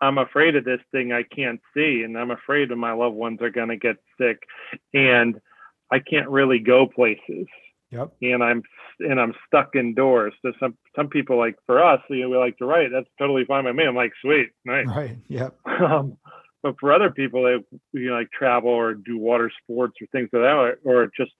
I'm 0.00 0.18
afraid 0.18 0.56
of 0.56 0.64
this 0.64 0.80
thing 0.92 1.12
I 1.12 1.22
can't 1.22 1.60
see, 1.74 2.02
and 2.04 2.18
I'm 2.18 2.30
afraid 2.30 2.68
that 2.68 2.76
my 2.76 2.92
loved 2.92 3.16
ones 3.16 3.40
are 3.40 3.50
going 3.50 3.68
to 3.68 3.76
get 3.76 3.96
sick, 4.20 4.38
and 4.92 5.40
I 5.90 5.98
can't 5.98 6.28
really 6.28 6.58
go 6.58 6.86
places. 6.86 7.46
Yep. 7.90 8.12
And 8.22 8.42
I'm 8.42 8.62
and 9.00 9.20
I'm 9.20 9.34
stuck 9.46 9.76
indoors. 9.76 10.34
So 10.42 10.52
some 10.58 10.76
some 10.96 11.08
people 11.08 11.38
like 11.38 11.56
for 11.64 11.82
us, 11.82 12.00
you 12.10 12.22
know, 12.22 12.28
we 12.28 12.36
like 12.36 12.58
to 12.58 12.66
write. 12.66 12.88
That's 12.92 13.08
totally 13.18 13.44
fine 13.44 13.64
by 13.64 13.72
me. 13.72 13.84
I'm 13.84 13.94
like, 13.94 14.12
sweet, 14.20 14.50
nice. 14.64 14.86
Right. 14.86 15.18
Yep. 15.28 15.56
Um, 15.80 16.16
but 16.64 16.76
for 16.80 16.94
other 16.94 17.10
people, 17.10 17.42
they 17.42 17.98
you 18.00 18.08
know, 18.08 18.16
like 18.16 18.30
travel 18.32 18.70
or 18.70 18.94
do 18.94 19.18
water 19.18 19.52
sports 19.62 19.96
or 20.00 20.06
things 20.06 20.30
like 20.32 20.42
that, 20.42 20.76
or 20.82 21.10
just 21.14 21.32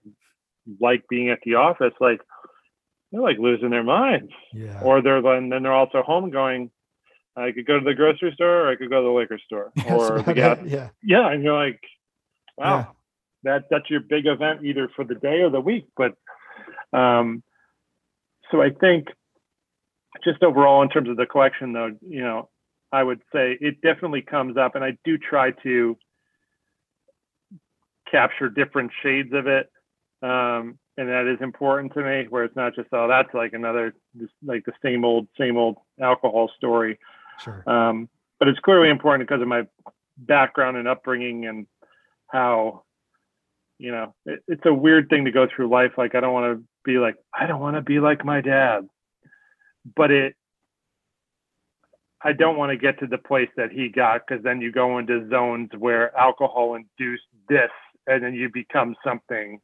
like 0.79 1.03
being 1.09 1.31
at 1.31 1.39
the 1.45 1.55
office, 1.55 1.95
like 1.99 2.21
they're 3.11 3.23
like 3.23 3.39
losing 3.39 3.71
their 3.71 3.83
minds. 3.83 4.31
Yeah. 4.53 4.83
Or 4.83 5.01
they're 5.01 5.23
then 5.23 5.49
then 5.49 5.63
they're 5.63 5.73
also 5.73 6.03
home 6.03 6.29
going, 6.29 6.71
I 7.37 7.53
could 7.53 7.67
go 7.67 7.79
to 7.79 7.85
the 7.85 7.95
grocery 7.95 8.33
store 8.35 8.67
or 8.67 8.71
I 8.71 8.77
could 8.77 8.91
go 8.91 9.01
to 9.01 9.07
the 9.09 9.15
liquor 9.15 9.39
store 9.47 9.73
or 9.89 10.21
the 10.21 10.35
gas. 10.35 10.59
Yeah. 10.67 10.91
Yeah. 11.03 11.33
And 11.33 11.43
you're 11.43 11.57
like, 11.57 11.81
wow, 12.59 12.77
yeah. 12.77 12.85
that 13.45 13.65
that's 13.71 13.89
your 13.89 14.01
big 14.01 14.27
event 14.27 14.63
either 14.63 14.91
for 14.95 15.07
the 15.07 15.15
day 15.15 15.41
or 15.41 15.49
the 15.49 15.61
week. 15.61 15.87
But 15.97 16.17
um 16.93 17.43
so 18.51 18.61
I 18.61 18.69
think 18.79 19.07
just 20.23 20.43
overall 20.43 20.83
in 20.83 20.91
terms 20.91 21.09
of 21.09 21.17
the 21.17 21.25
collection 21.25 21.73
though, 21.73 21.97
you 22.07 22.23
know, 22.23 22.51
I 22.95 23.03
would 23.03 23.21
say 23.33 23.59
it 23.61 23.81
definitely 23.83 24.23
comes 24.23 24.57
up 24.57 24.75
and 24.75 24.85
I 24.85 24.97
do 25.05 25.19
try 25.19 25.51
to 25.63 25.97
capture 28.11 28.49
different 28.49 28.93
shades 29.03 29.33
of 29.33 29.47
it. 29.47 29.71
Um, 30.23 30.79
and 30.97 31.09
that 31.09 31.27
is 31.27 31.43
important 31.43 31.93
to 31.95 32.03
me 32.03 32.27
where 32.31 32.45
it's 32.45 32.55
not 32.55 32.75
just 32.77 32.89
oh 32.93 33.09
that's 33.09 33.35
like 33.35 33.53
another 33.53 33.95
just 34.17 34.33
like 34.45 34.65
the 34.65 34.73
same 34.83 35.05
old 35.05 35.27
same 35.37 35.57
old 35.57 35.77
alcohol 36.01 36.49
story 36.57 36.99
Sure. 37.39 37.69
Um, 37.69 38.09
but 38.39 38.49
it's 38.49 38.59
clearly 38.61 38.91
important 38.91 39.29
because 39.29 39.43
of 39.43 39.49
my 39.49 39.67
background 40.17 40.77
and 40.77 40.89
upbringing 40.89 41.47
and 41.47 41.67
how, 42.29 42.85
you 43.79 43.91
know, 43.91 44.15
it, 44.27 44.41
it's 44.49 44.67
a 44.67 44.75
weird 44.75 45.09
thing 45.09 45.25
to 45.25 45.33
go 45.33 45.47
through 45.47 45.69
life. 45.69 45.93
Like, 45.97 46.15
I 46.15 46.21
don't 46.21 46.33
want 46.33 46.59
to 46.59 46.65
be 46.85 46.99
like, 46.99 47.17
I 47.33 47.47
don't 47.47 47.61
want 47.61 47.77
to 47.77 47.83
be 47.83 48.01
like 48.01 48.25
my 48.25 48.41
dad. 48.41 48.89
But 49.97 50.11
it, 50.11 50.35
I 52.25 52.33
don't 52.33 52.57
want 52.57 52.71
to 52.71 52.79
get 52.79 52.99
to 53.01 53.07
the 53.07 53.19
place 53.19 53.51
that 53.57 53.71
he 53.71 53.89
got 53.89 54.23
because 54.27 54.43
then 54.43 54.61
you 54.61 54.73
go 54.73 54.99
into 54.99 55.29
zones 55.29 55.69
where 55.79 56.17
alcohol 56.17 56.75
induced 56.75 57.25
this 57.49 57.71
and 58.07 58.25
then 58.25 58.35
you 58.35 58.49
become 58.53 58.97
something. 59.07 59.61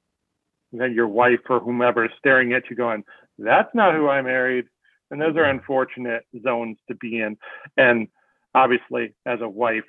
And 0.73 0.81
then 0.81 0.95
your 0.95 1.09
wife 1.09 1.41
or 1.49 1.59
whomever 1.59 2.05
is 2.05 2.11
staring 2.19 2.53
at 2.53 2.69
you 2.71 2.77
going, 2.77 3.03
that's 3.39 3.75
not 3.75 3.95
who 3.95 4.09
I 4.09 4.23
married. 4.23 4.67
And 5.11 5.21
those 5.21 5.37
are 5.37 5.45
unfortunate 5.45 6.25
zones 6.43 6.77
to 6.89 6.95
be 6.95 7.21
in. 7.21 7.37
And 7.77 8.09
obviously 8.55 9.15
as 9.27 9.41
a 9.41 9.49
wife 9.49 9.85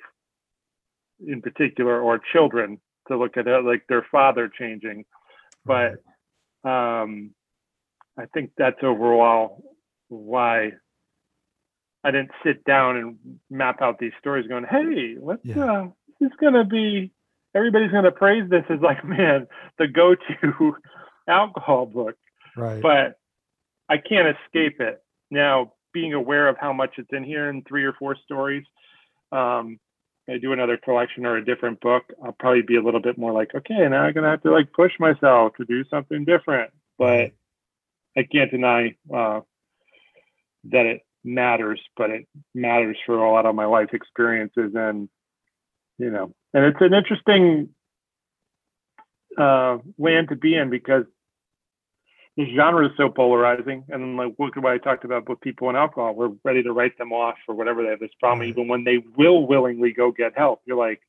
in 1.24 1.42
particular 1.42 2.00
or 2.00 2.20
children 2.32 2.80
to 3.08 3.18
look 3.18 3.36
at 3.36 3.46
it 3.46 3.64
like 3.64 3.84
their 3.88 4.06
father 4.10 4.50
changing. 4.58 5.04
But 5.64 5.92
um 6.64 7.34
i 8.18 8.26
think 8.32 8.50
that's 8.56 8.82
overall 8.82 9.62
why 10.08 10.70
i 12.04 12.10
didn't 12.10 12.30
sit 12.44 12.64
down 12.64 12.96
and 12.96 13.16
map 13.50 13.80
out 13.82 13.98
these 13.98 14.12
stories 14.20 14.46
going 14.46 14.64
hey 14.64 15.16
let's 15.20 15.44
yeah. 15.44 15.64
uh 15.64 15.88
this 16.20 16.28
is 16.28 16.36
gonna 16.40 16.64
be 16.64 17.12
everybody's 17.54 17.90
gonna 17.90 18.12
praise 18.12 18.48
this 18.50 18.64
as 18.70 18.80
like 18.80 19.04
man 19.04 19.46
the 19.78 19.86
go-to 19.86 20.74
alcohol 21.28 21.86
book 21.86 22.16
right 22.56 22.82
but 22.82 23.18
i 23.88 23.96
can't 23.96 24.36
escape 24.36 24.80
it 24.80 25.02
now, 25.32 25.72
being 25.94 26.12
aware 26.12 26.46
of 26.46 26.58
how 26.58 26.74
much 26.74 26.94
it's 26.98 27.08
in 27.10 27.24
here 27.24 27.48
in 27.48 27.62
three 27.62 27.84
or 27.84 27.94
four 27.94 28.16
stories, 28.22 28.64
um, 29.32 29.80
I 30.28 30.36
do 30.36 30.52
another 30.52 30.76
collection 30.76 31.24
or 31.24 31.36
a 31.36 31.44
different 31.44 31.80
book, 31.80 32.04
I'll 32.22 32.36
probably 32.38 32.62
be 32.62 32.76
a 32.76 32.82
little 32.82 33.00
bit 33.00 33.18
more 33.18 33.32
like, 33.32 33.54
okay, 33.54 33.88
now 33.88 34.02
I'm 34.02 34.12
gonna 34.12 34.30
have 34.30 34.42
to 34.42 34.52
like 34.52 34.72
push 34.72 34.92
myself 35.00 35.54
to 35.56 35.64
do 35.64 35.84
something 35.90 36.24
different. 36.24 36.70
But 36.98 37.32
I 38.16 38.22
can't 38.30 38.50
deny 38.50 38.94
uh, 39.12 39.40
that 40.64 40.86
it 40.86 41.00
matters, 41.24 41.80
but 41.96 42.10
it 42.10 42.26
matters 42.54 42.96
for 43.06 43.16
a 43.18 43.30
lot 43.30 43.46
of 43.46 43.54
my 43.54 43.66
life 43.66 43.90
experiences, 43.92 44.72
and 44.74 45.08
you 45.98 46.10
know, 46.10 46.34
and 46.54 46.64
it's 46.64 46.80
an 46.80 46.94
interesting 46.94 47.70
uh, 49.38 49.78
land 49.98 50.28
to 50.28 50.36
be 50.36 50.54
in 50.56 50.70
because 50.70 51.04
the 52.36 52.46
genre 52.56 52.86
is 52.86 52.92
so 52.96 53.08
polarizing. 53.08 53.84
And 53.88 54.16
like 54.16 54.34
look 54.38 54.56
at 54.56 54.62
what 54.62 54.72
I 54.72 54.78
talked 54.78 55.04
about 55.04 55.28
with 55.28 55.40
people 55.40 55.68
and 55.68 55.76
alcohol. 55.76 56.14
We're 56.14 56.32
ready 56.44 56.62
to 56.62 56.72
write 56.72 56.96
them 56.98 57.12
off 57.12 57.36
for 57.44 57.54
whatever 57.54 57.82
they 57.82 57.90
have 57.90 58.00
this 58.00 58.10
problem, 58.18 58.40
right. 58.40 58.48
even 58.48 58.68
when 58.68 58.84
they 58.84 58.98
will 59.16 59.46
willingly 59.46 59.92
go 59.92 60.10
get 60.12 60.32
help. 60.36 60.62
You're 60.66 60.78
like, 60.78 61.00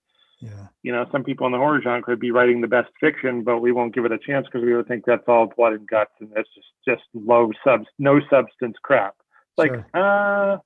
yeah. 0.44 0.68
You 0.82 0.92
know, 0.92 1.06
some 1.10 1.24
people 1.24 1.46
in 1.46 1.54
the 1.54 1.58
horror 1.58 1.82
genre 1.82 2.04
could 2.04 2.20
be 2.20 2.32
writing 2.32 2.60
the 2.60 2.68
best 2.68 2.90
fiction, 3.00 3.44
but 3.44 3.60
we 3.60 3.72
won't 3.72 3.96
give 3.96 4.04
it 4.04 4.12
a 4.12 4.18
chance 4.18 4.46
because 4.46 4.66
we 4.66 4.76
would 4.76 4.90
think 4.90 5.06
that's 5.06 5.24
all 5.26 5.50
blood 5.56 5.72
and 5.72 5.88
guts 5.88 6.12
and 6.20 6.30
that's 6.36 6.50
just 6.54 6.68
just 6.86 7.04
low 7.14 7.52
subs, 7.64 7.88
no 7.98 8.20
substance 8.30 8.76
crap. 8.84 9.16
Like, 9.58 9.72
sure. 9.72 9.86
uh, 9.94 10.58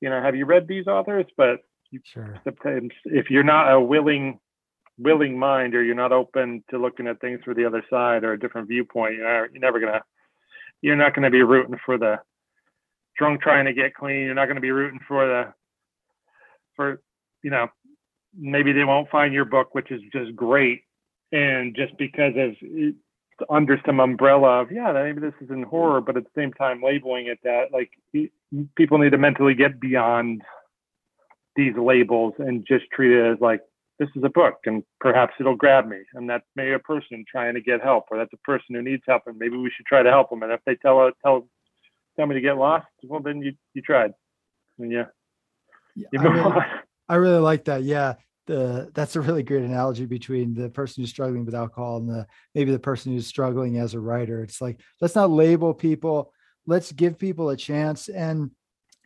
you 0.00 0.08
know, 0.08 0.22
have 0.22 0.36
you 0.36 0.46
read 0.46 0.66
these 0.66 0.86
authors? 0.86 1.26
But 1.36 1.60
you, 1.90 2.00
sure. 2.04 2.40
sometimes 2.44 2.90
if 3.04 3.30
you're 3.30 3.42
not 3.42 3.72
a 3.72 3.80
willing 3.80 4.38
willing 4.98 5.38
mind 5.38 5.74
or 5.74 5.82
you're 5.82 5.94
not 5.94 6.12
open 6.12 6.62
to 6.68 6.78
looking 6.78 7.06
at 7.06 7.20
things 7.20 7.40
through 7.42 7.54
the 7.54 7.64
other 7.64 7.82
side 7.88 8.22
or 8.22 8.34
a 8.34 8.38
different 8.38 8.68
viewpoint, 8.68 9.14
you're, 9.14 9.50
you're 9.50 9.60
never 9.60 9.80
gonna 9.80 10.02
you're 10.82 10.96
not 10.96 11.14
gonna 11.14 11.30
be 11.30 11.42
rooting 11.42 11.78
for 11.84 11.98
the 11.98 12.16
drunk 13.18 13.42
trying 13.42 13.66
to 13.66 13.72
get 13.72 13.94
clean. 13.94 14.24
You're 14.24 14.34
not 14.34 14.46
gonna 14.46 14.60
be 14.60 14.70
rooting 14.70 15.00
for 15.06 15.26
the 15.26 15.54
for 16.76 17.00
you 17.42 17.50
know 17.50 17.68
maybe 18.36 18.72
they 18.72 18.84
won't 18.84 19.10
find 19.10 19.34
your 19.34 19.44
book, 19.44 19.74
which 19.74 19.90
is 19.90 20.00
just 20.12 20.34
great, 20.36 20.82
and 21.32 21.74
just 21.74 21.96
because 21.98 22.34
of 22.36 22.54
under 23.48 23.80
some 23.86 24.00
umbrella 24.00 24.62
of 24.62 24.72
yeah 24.72 24.92
maybe 24.92 25.20
this 25.20 25.34
is 25.40 25.50
in 25.50 25.62
horror 25.62 26.00
but 26.00 26.16
at 26.16 26.24
the 26.24 26.40
same 26.40 26.52
time 26.52 26.82
labeling 26.82 27.26
it 27.26 27.38
that 27.42 27.66
like 27.72 27.90
people 28.76 28.98
need 28.98 29.10
to 29.10 29.18
mentally 29.18 29.54
get 29.54 29.80
beyond 29.80 30.42
these 31.56 31.74
labels 31.76 32.34
and 32.38 32.66
just 32.66 32.84
treat 32.92 33.12
it 33.12 33.32
as 33.32 33.38
like 33.40 33.60
this 33.98 34.08
is 34.16 34.24
a 34.24 34.30
book 34.30 34.60
and 34.64 34.82
perhaps 34.98 35.34
it'll 35.38 35.54
grab 35.54 35.86
me. 35.86 35.98
And 36.14 36.28
that's 36.28 36.46
maybe 36.56 36.72
a 36.72 36.78
person 36.78 37.22
trying 37.30 37.54
to 37.54 37.60
get 37.60 37.82
help 37.82 38.06
or 38.10 38.16
that's 38.16 38.32
a 38.32 38.38
person 38.38 38.74
who 38.74 38.82
needs 38.82 39.02
help 39.06 39.24
and 39.26 39.38
maybe 39.38 39.56
we 39.56 39.70
should 39.76 39.84
try 39.86 40.02
to 40.02 40.10
help 40.10 40.30
them. 40.30 40.42
And 40.42 40.50
if 40.52 40.60
they 40.64 40.74
tell 40.76 41.10
tell 41.22 41.46
tell 42.16 42.26
me 42.26 42.34
to 42.34 42.40
get 42.40 42.56
lost 42.56 42.86
well 43.04 43.20
then 43.20 43.42
you 43.42 43.52
you 43.74 43.82
tried. 43.82 44.12
And 44.78 44.90
yeah, 44.90 45.06
yeah 45.94 46.08
I, 46.18 46.24
really, 46.24 46.60
I 47.10 47.14
really 47.16 47.40
like 47.40 47.66
that. 47.66 47.82
Yeah 47.82 48.14
the 48.50 48.90
that's 48.94 49.16
a 49.16 49.20
really 49.20 49.42
great 49.42 49.62
analogy 49.62 50.06
between 50.06 50.54
the 50.54 50.68
person 50.68 51.02
who's 51.02 51.10
struggling 51.10 51.44
with 51.44 51.54
alcohol 51.54 51.96
and 51.98 52.08
the 52.08 52.26
maybe 52.54 52.72
the 52.72 52.78
person 52.78 53.12
who's 53.12 53.26
struggling 53.26 53.78
as 53.78 53.94
a 53.94 54.00
writer 54.00 54.42
it's 54.42 54.60
like 54.60 54.80
let's 55.00 55.14
not 55.14 55.30
label 55.30 55.72
people 55.72 56.32
let's 56.66 56.92
give 56.92 57.18
people 57.18 57.50
a 57.50 57.56
chance 57.56 58.08
and 58.08 58.50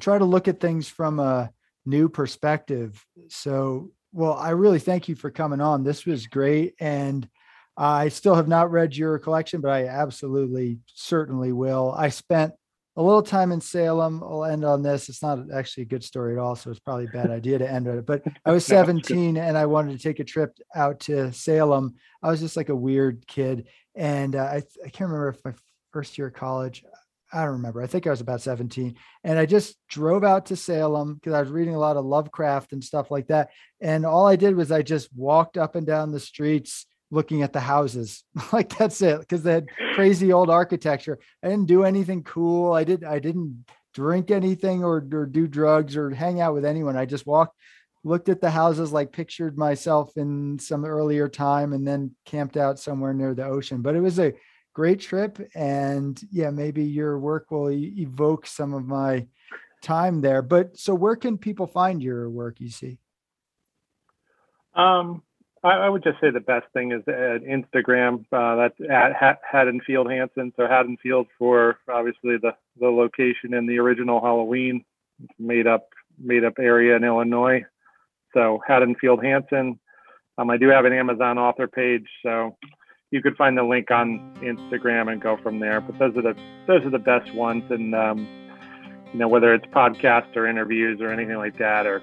try 0.00 0.18
to 0.18 0.24
look 0.24 0.48
at 0.48 0.60
things 0.60 0.88
from 0.88 1.20
a 1.20 1.50
new 1.86 2.08
perspective 2.08 3.04
so 3.28 3.90
well, 4.14 4.34
I 4.34 4.50
really 4.50 4.78
thank 4.78 5.08
you 5.08 5.16
for 5.16 5.30
coming 5.30 5.60
on. 5.60 5.82
This 5.82 6.06
was 6.06 6.28
great. 6.28 6.76
And 6.78 7.28
I 7.76 8.08
still 8.08 8.36
have 8.36 8.46
not 8.46 8.70
read 8.70 8.96
your 8.96 9.18
collection, 9.18 9.60
but 9.60 9.72
I 9.72 9.88
absolutely 9.88 10.78
certainly 10.86 11.50
will. 11.52 11.92
I 11.98 12.10
spent 12.10 12.54
a 12.96 13.02
little 13.02 13.22
time 13.22 13.52
in 13.52 13.60
Salem. 13.60 14.22
I'll 14.22 14.44
end 14.44 14.64
on 14.64 14.82
this. 14.82 15.08
It's 15.08 15.22
not 15.22 15.50
actually 15.52 15.84
a 15.84 15.86
good 15.86 16.04
story 16.04 16.34
at 16.34 16.38
all, 16.38 16.54
so 16.54 16.70
it's 16.70 16.80
probably 16.80 17.06
a 17.06 17.08
bad 17.08 17.30
idea 17.30 17.58
to 17.58 17.70
end 17.70 17.88
on 17.88 17.98
it. 17.98 18.06
But 18.06 18.22
I 18.44 18.52
was 18.52 18.64
17 18.66 19.36
and 19.36 19.58
I 19.58 19.66
wanted 19.66 19.96
to 19.96 20.02
take 20.02 20.20
a 20.20 20.24
trip 20.24 20.56
out 20.74 21.00
to 21.00 21.32
Salem. 21.32 21.96
I 22.22 22.30
was 22.30 22.40
just 22.40 22.56
like 22.56 22.68
a 22.68 22.76
weird 22.76 23.26
kid, 23.26 23.68
and 23.94 24.36
uh, 24.36 24.44
I 24.44 24.62
I 24.84 24.88
can't 24.88 25.10
remember 25.10 25.28
if 25.30 25.44
my 25.44 25.54
first 25.92 26.18
year 26.18 26.28
of 26.28 26.34
college. 26.34 26.84
I 27.32 27.42
don't 27.42 27.54
remember. 27.54 27.82
I 27.82 27.88
think 27.88 28.06
I 28.06 28.10
was 28.10 28.20
about 28.20 28.42
17. 28.42 28.94
And 29.24 29.38
I 29.40 29.46
just 29.46 29.76
drove 29.88 30.22
out 30.22 30.46
to 30.46 30.56
Salem 30.56 31.14
because 31.14 31.32
I 31.32 31.40
was 31.40 31.50
reading 31.50 31.74
a 31.74 31.80
lot 31.80 31.96
of 31.96 32.04
Lovecraft 32.04 32.72
and 32.72 32.84
stuff 32.84 33.10
like 33.10 33.26
that. 33.26 33.50
And 33.80 34.06
all 34.06 34.24
I 34.24 34.36
did 34.36 34.54
was 34.54 34.70
I 34.70 34.82
just 34.82 35.08
walked 35.16 35.56
up 35.56 35.74
and 35.74 35.84
down 35.84 36.12
the 36.12 36.20
streets 36.20 36.86
looking 37.14 37.42
at 37.42 37.52
the 37.52 37.60
houses. 37.60 38.24
like 38.52 38.76
that's 38.76 39.00
it. 39.00 39.20
Because 39.20 39.42
they 39.42 39.52
had 39.52 39.68
crazy 39.94 40.32
old 40.32 40.50
architecture. 40.50 41.18
I 41.42 41.48
didn't 41.48 41.66
do 41.66 41.84
anything 41.84 42.22
cool. 42.22 42.72
I 42.72 42.84
did 42.84 43.04
I 43.04 43.18
didn't 43.18 43.64
drink 43.94 44.30
anything 44.30 44.82
or, 44.82 45.06
or 45.12 45.26
do 45.26 45.46
drugs 45.46 45.96
or 45.96 46.10
hang 46.10 46.40
out 46.40 46.54
with 46.54 46.64
anyone. 46.64 46.96
I 46.96 47.06
just 47.06 47.26
walked, 47.26 47.56
looked 48.02 48.28
at 48.28 48.40
the 48.40 48.50
houses, 48.50 48.92
like 48.92 49.12
pictured 49.12 49.56
myself 49.56 50.16
in 50.16 50.58
some 50.58 50.84
earlier 50.84 51.28
time, 51.28 51.72
and 51.72 51.86
then 51.86 52.14
camped 52.24 52.56
out 52.56 52.80
somewhere 52.80 53.14
near 53.14 53.34
the 53.34 53.44
ocean. 53.44 53.82
But 53.82 53.94
it 53.94 54.00
was 54.00 54.18
a 54.18 54.34
great 54.74 55.00
trip 55.00 55.38
and 55.54 56.20
yeah 56.32 56.50
maybe 56.50 56.82
your 56.82 57.16
work 57.18 57.50
will 57.50 57.70
evoke 57.70 58.44
some 58.44 58.74
of 58.74 58.84
my 58.84 59.24
time 59.82 60.20
there 60.20 60.42
but 60.42 60.76
so 60.76 60.92
where 60.92 61.14
can 61.14 61.38
people 61.38 61.66
find 61.66 62.02
your 62.02 62.28
work 62.28 62.60
you 62.60 62.68
see 62.68 62.98
um 64.74 65.22
I, 65.64 65.70
I 65.70 65.88
would 65.88 66.04
just 66.04 66.20
say 66.20 66.30
the 66.30 66.40
best 66.40 66.66
thing 66.72 66.92
is 66.92 67.02
at 67.08 67.42
instagram 67.42 68.24
uh, 68.32 68.56
that's 68.56 68.90
at 68.90 69.40
haddonfield 69.50 70.10
hansen. 70.10 70.52
So 70.56 70.66
haddonfield 70.68 71.26
for 71.38 71.78
obviously 71.88 72.36
the 72.36 72.54
the 72.78 72.88
location 72.88 73.54
in 73.54 73.66
the 73.66 73.78
original 73.78 74.20
halloween 74.20 74.84
made 75.38 75.66
up 75.66 75.88
made 76.18 76.44
up 76.44 76.54
area 76.58 76.96
in 76.96 77.04
illinois. 77.04 77.64
So 78.32 78.60
haddonfield 78.66 79.24
hansen. 79.24 79.80
Um, 80.36 80.50
i 80.50 80.56
do 80.56 80.68
have 80.68 80.84
an 80.84 80.92
amazon 80.92 81.38
author 81.38 81.68
page 81.68 82.06
so 82.22 82.56
you 83.14 83.22
could 83.22 83.36
find 83.36 83.56
the 83.56 83.62
link 83.62 83.92
on 83.92 84.34
Instagram 84.40 85.10
and 85.12 85.22
go 85.22 85.36
from 85.36 85.60
there. 85.60 85.80
But 85.80 86.00
those 86.00 86.16
are 86.16 86.22
the 86.22 86.36
those 86.66 86.84
are 86.84 86.90
the 86.90 86.98
best 86.98 87.32
ones, 87.32 87.62
and 87.70 87.94
um, 87.94 88.26
you 89.12 89.20
know 89.20 89.28
whether 89.28 89.54
it's 89.54 89.64
podcasts 89.66 90.34
or 90.34 90.48
interviews 90.48 91.00
or 91.00 91.12
anything 91.12 91.36
like 91.36 91.56
that, 91.58 91.86
or 91.86 92.02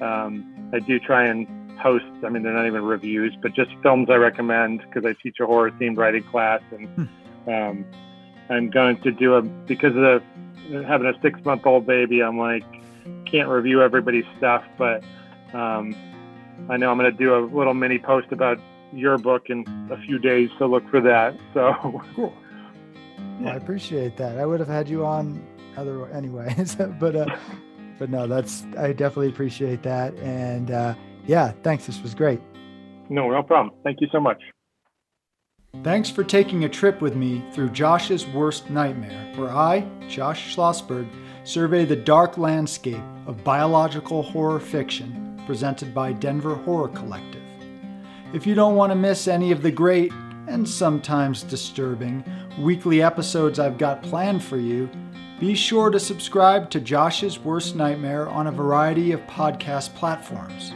um, 0.00 0.70
I 0.72 0.78
do 0.78 0.98
try 0.98 1.26
and 1.26 1.46
post. 1.82 2.04
I 2.24 2.28
mean, 2.28 2.42
they're 2.42 2.52
not 2.52 2.66
even 2.66 2.84
reviews, 2.84 3.36
but 3.40 3.54
just 3.54 3.70
films 3.82 4.08
I 4.10 4.16
recommend 4.16 4.80
because 4.80 5.04
I 5.04 5.14
teach 5.22 5.38
a 5.40 5.46
horror 5.46 5.70
themed 5.72 5.96
writing 5.96 6.24
class, 6.24 6.60
and 6.70 6.88
hmm. 6.88 7.50
um, 7.50 7.84
I'm 8.48 8.70
going 8.70 9.00
to 9.02 9.12
do 9.12 9.34
a 9.34 9.42
because 9.42 9.94
of 9.96 10.02
the 10.02 10.22
having 10.86 11.06
a 11.06 11.20
six 11.22 11.44
month 11.44 11.66
old 11.66 11.86
baby. 11.86 12.22
I'm 12.22 12.38
like 12.38 12.64
can't 13.26 13.48
review 13.48 13.82
everybody's 13.82 14.24
stuff, 14.38 14.64
but 14.76 15.02
um, 15.52 15.94
I 16.68 16.76
know 16.76 16.90
I'm 16.90 16.98
going 16.98 17.10
to 17.10 17.16
do 17.16 17.34
a 17.34 17.40
little 17.46 17.74
mini 17.74 17.98
post 17.98 18.28
about 18.32 18.58
your 18.92 19.18
book 19.18 19.48
in 19.48 19.64
a 19.90 20.00
few 20.02 20.18
days, 20.18 20.50
so 20.58 20.66
look 20.66 20.88
for 20.90 21.00
that. 21.00 21.36
So 21.54 22.02
cool. 22.14 22.34
Well, 23.40 23.52
I 23.52 23.56
appreciate 23.56 24.16
that. 24.18 24.38
I 24.38 24.46
would 24.46 24.60
have 24.60 24.68
had 24.68 24.88
you 24.88 25.04
on 25.04 25.46
other 25.76 26.06
anyways, 26.10 26.74
but 27.00 27.16
uh, 27.16 27.26
but 27.98 28.10
no, 28.10 28.26
that's 28.26 28.64
I 28.78 28.92
definitely 28.92 29.28
appreciate 29.28 29.82
that. 29.82 30.14
And 30.18 30.70
uh, 30.70 30.94
yeah, 31.26 31.52
thanks. 31.62 31.86
This 31.86 32.02
was 32.02 32.14
great. 32.14 32.40
No, 33.08 33.30
no 33.30 33.42
problem. 33.42 33.74
Thank 33.82 34.00
you 34.00 34.08
so 34.12 34.20
much. 34.20 34.40
Thanks 35.84 36.10
for 36.10 36.24
taking 36.24 36.64
a 36.64 36.68
trip 36.68 37.00
with 37.00 37.14
me 37.14 37.44
through 37.52 37.70
Josh's 37.70 38.26
worst 38.26 38.70
nightmare, 38.70 39.32
where 39.36 39.50
I, 39.50 39.86
Josh 40.08 40.54
Schlossberg, 40.54 41.08
survey 41.44 41.84
the 41.84 41.96
dark 41.96 42.38
landscape 42.38 43.02
of 43.26 43.44
biological 43.44 44.22
horror 44.22 44.58
fiction 44.60 45.40
presented 45.46 45.94
by 45.94 46.12
Denver 46.12 46.54
Horror 46.54 46.88
Collective. 46.88 47.42
If 48.32 48.46
you 48.46 48.54
don't 48.54 48.76
want 48.76 48.90
to 48.90 48.96
miss 48.96 49.28
any 49.28 49.52
of 49.52 49.62
the 49.62 49.70
great 49.70 50.12
and 50.48 50.68
sometimes 50.68 51.44
disturbing 51.44 52.24
weekly 52.58 53.02
episodes 53.02 53.58
I've 53.58 53.78
got 53.78 54.02
planned 54.02 54.42
for 54.42 54.58
you, 54.58 54.90
be 55.38 55.54
sure 55.54 55.90
to 55.90 55.98
subscribe 55.98 56.68
to 56.70 56.80
Josh's 56.80 57.38
Worst 57.38 57.74
Nightmare 57.74 58.28
on 58.28 58.48
a 58.48 58.52
variety 58.52 59.12
of 59.12 59.20
podcast 59.22 59.94
platforms. 59.94 60.74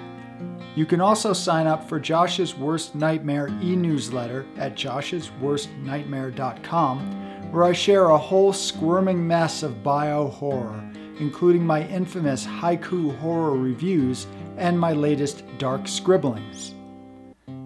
You 0.76 0.86
can 0.86 1.00
also 1.00 1.32
sign 1.32 1.68
up 1.68 1.88
for 1.88 2.00
Josh's 2.00 2.56
Worst 2.56 2.96
Nightmare 2.96 3.46
e 3.62 3.76
newsletter 3.76 4.44
at 4.56 4.74
josh'sworstnightmare.com, 4.74 7.52
where 7.52 7.62
I 7.62 7.72
share 7.72 8.06
a 8.06 8.18
whole 8.18 8.52
squirming 8.52 9.24
mess 9.24 9.62
of 9.62 9.84
bio 9.84 10.26
horror, 10.26 10.82
including 11.20 11.64
my 11.64 11.86
infamous 11.86 12.44
haiku 12.44 13.16
horror 13.18 13.56
reviews 13.56 14.26
and 14.56 14.76
my 14.78 14.92
latest 14.92 15.44
dark 15.58 15.86
scribblings. 15.86 16.74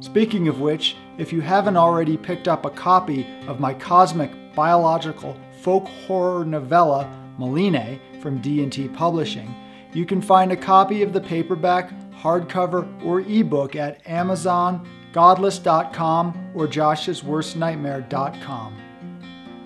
Speaking 0.01 0.49
of 0.49 0.61
which, 0.61 0.95
if 1.17 1.33
you 1.33 1.41
haven't 1.41 1.79
already 1.79 2.19
picked 2.19 2.47
up 2.47 2.67
a 2.67 2.71
copy 2.71 3.27
of 3.47 3.59
my 3.59 3.73
cosmic 3.73 4.31
biological 4.55 5.35
folk 5.63 5.89
horror 6.07 6.45
novella 6.45 7.11
Maline 7.39 7.99
from 8.21 8.43
D&T 8.43 8.89
Publishing, 8.89 9.55
you 9.95 10.05
can 10.05 10.21
find 10.21 10.53
a 10.53 10.57
copy 10.57 11.03
of 11.03 11.15
the 11.15 11.21
paperback, 11.21 11.91
hardcover, 12.21 13.05
or 13.05 13.21
ebook 13.21 13.77
at 13.77 14.05
Amazon, 14.07 14.89
godless.com, 15.13 16.53
or 16.55 16.67
josh'sworstnightmare.com. 16.67 18.75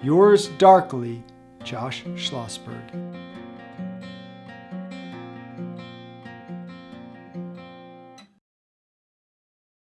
Yours 0.02 0.48
darkly, 0.58 1.22
Josh 1.62 2.02
Schlossberg. 2.04 3.21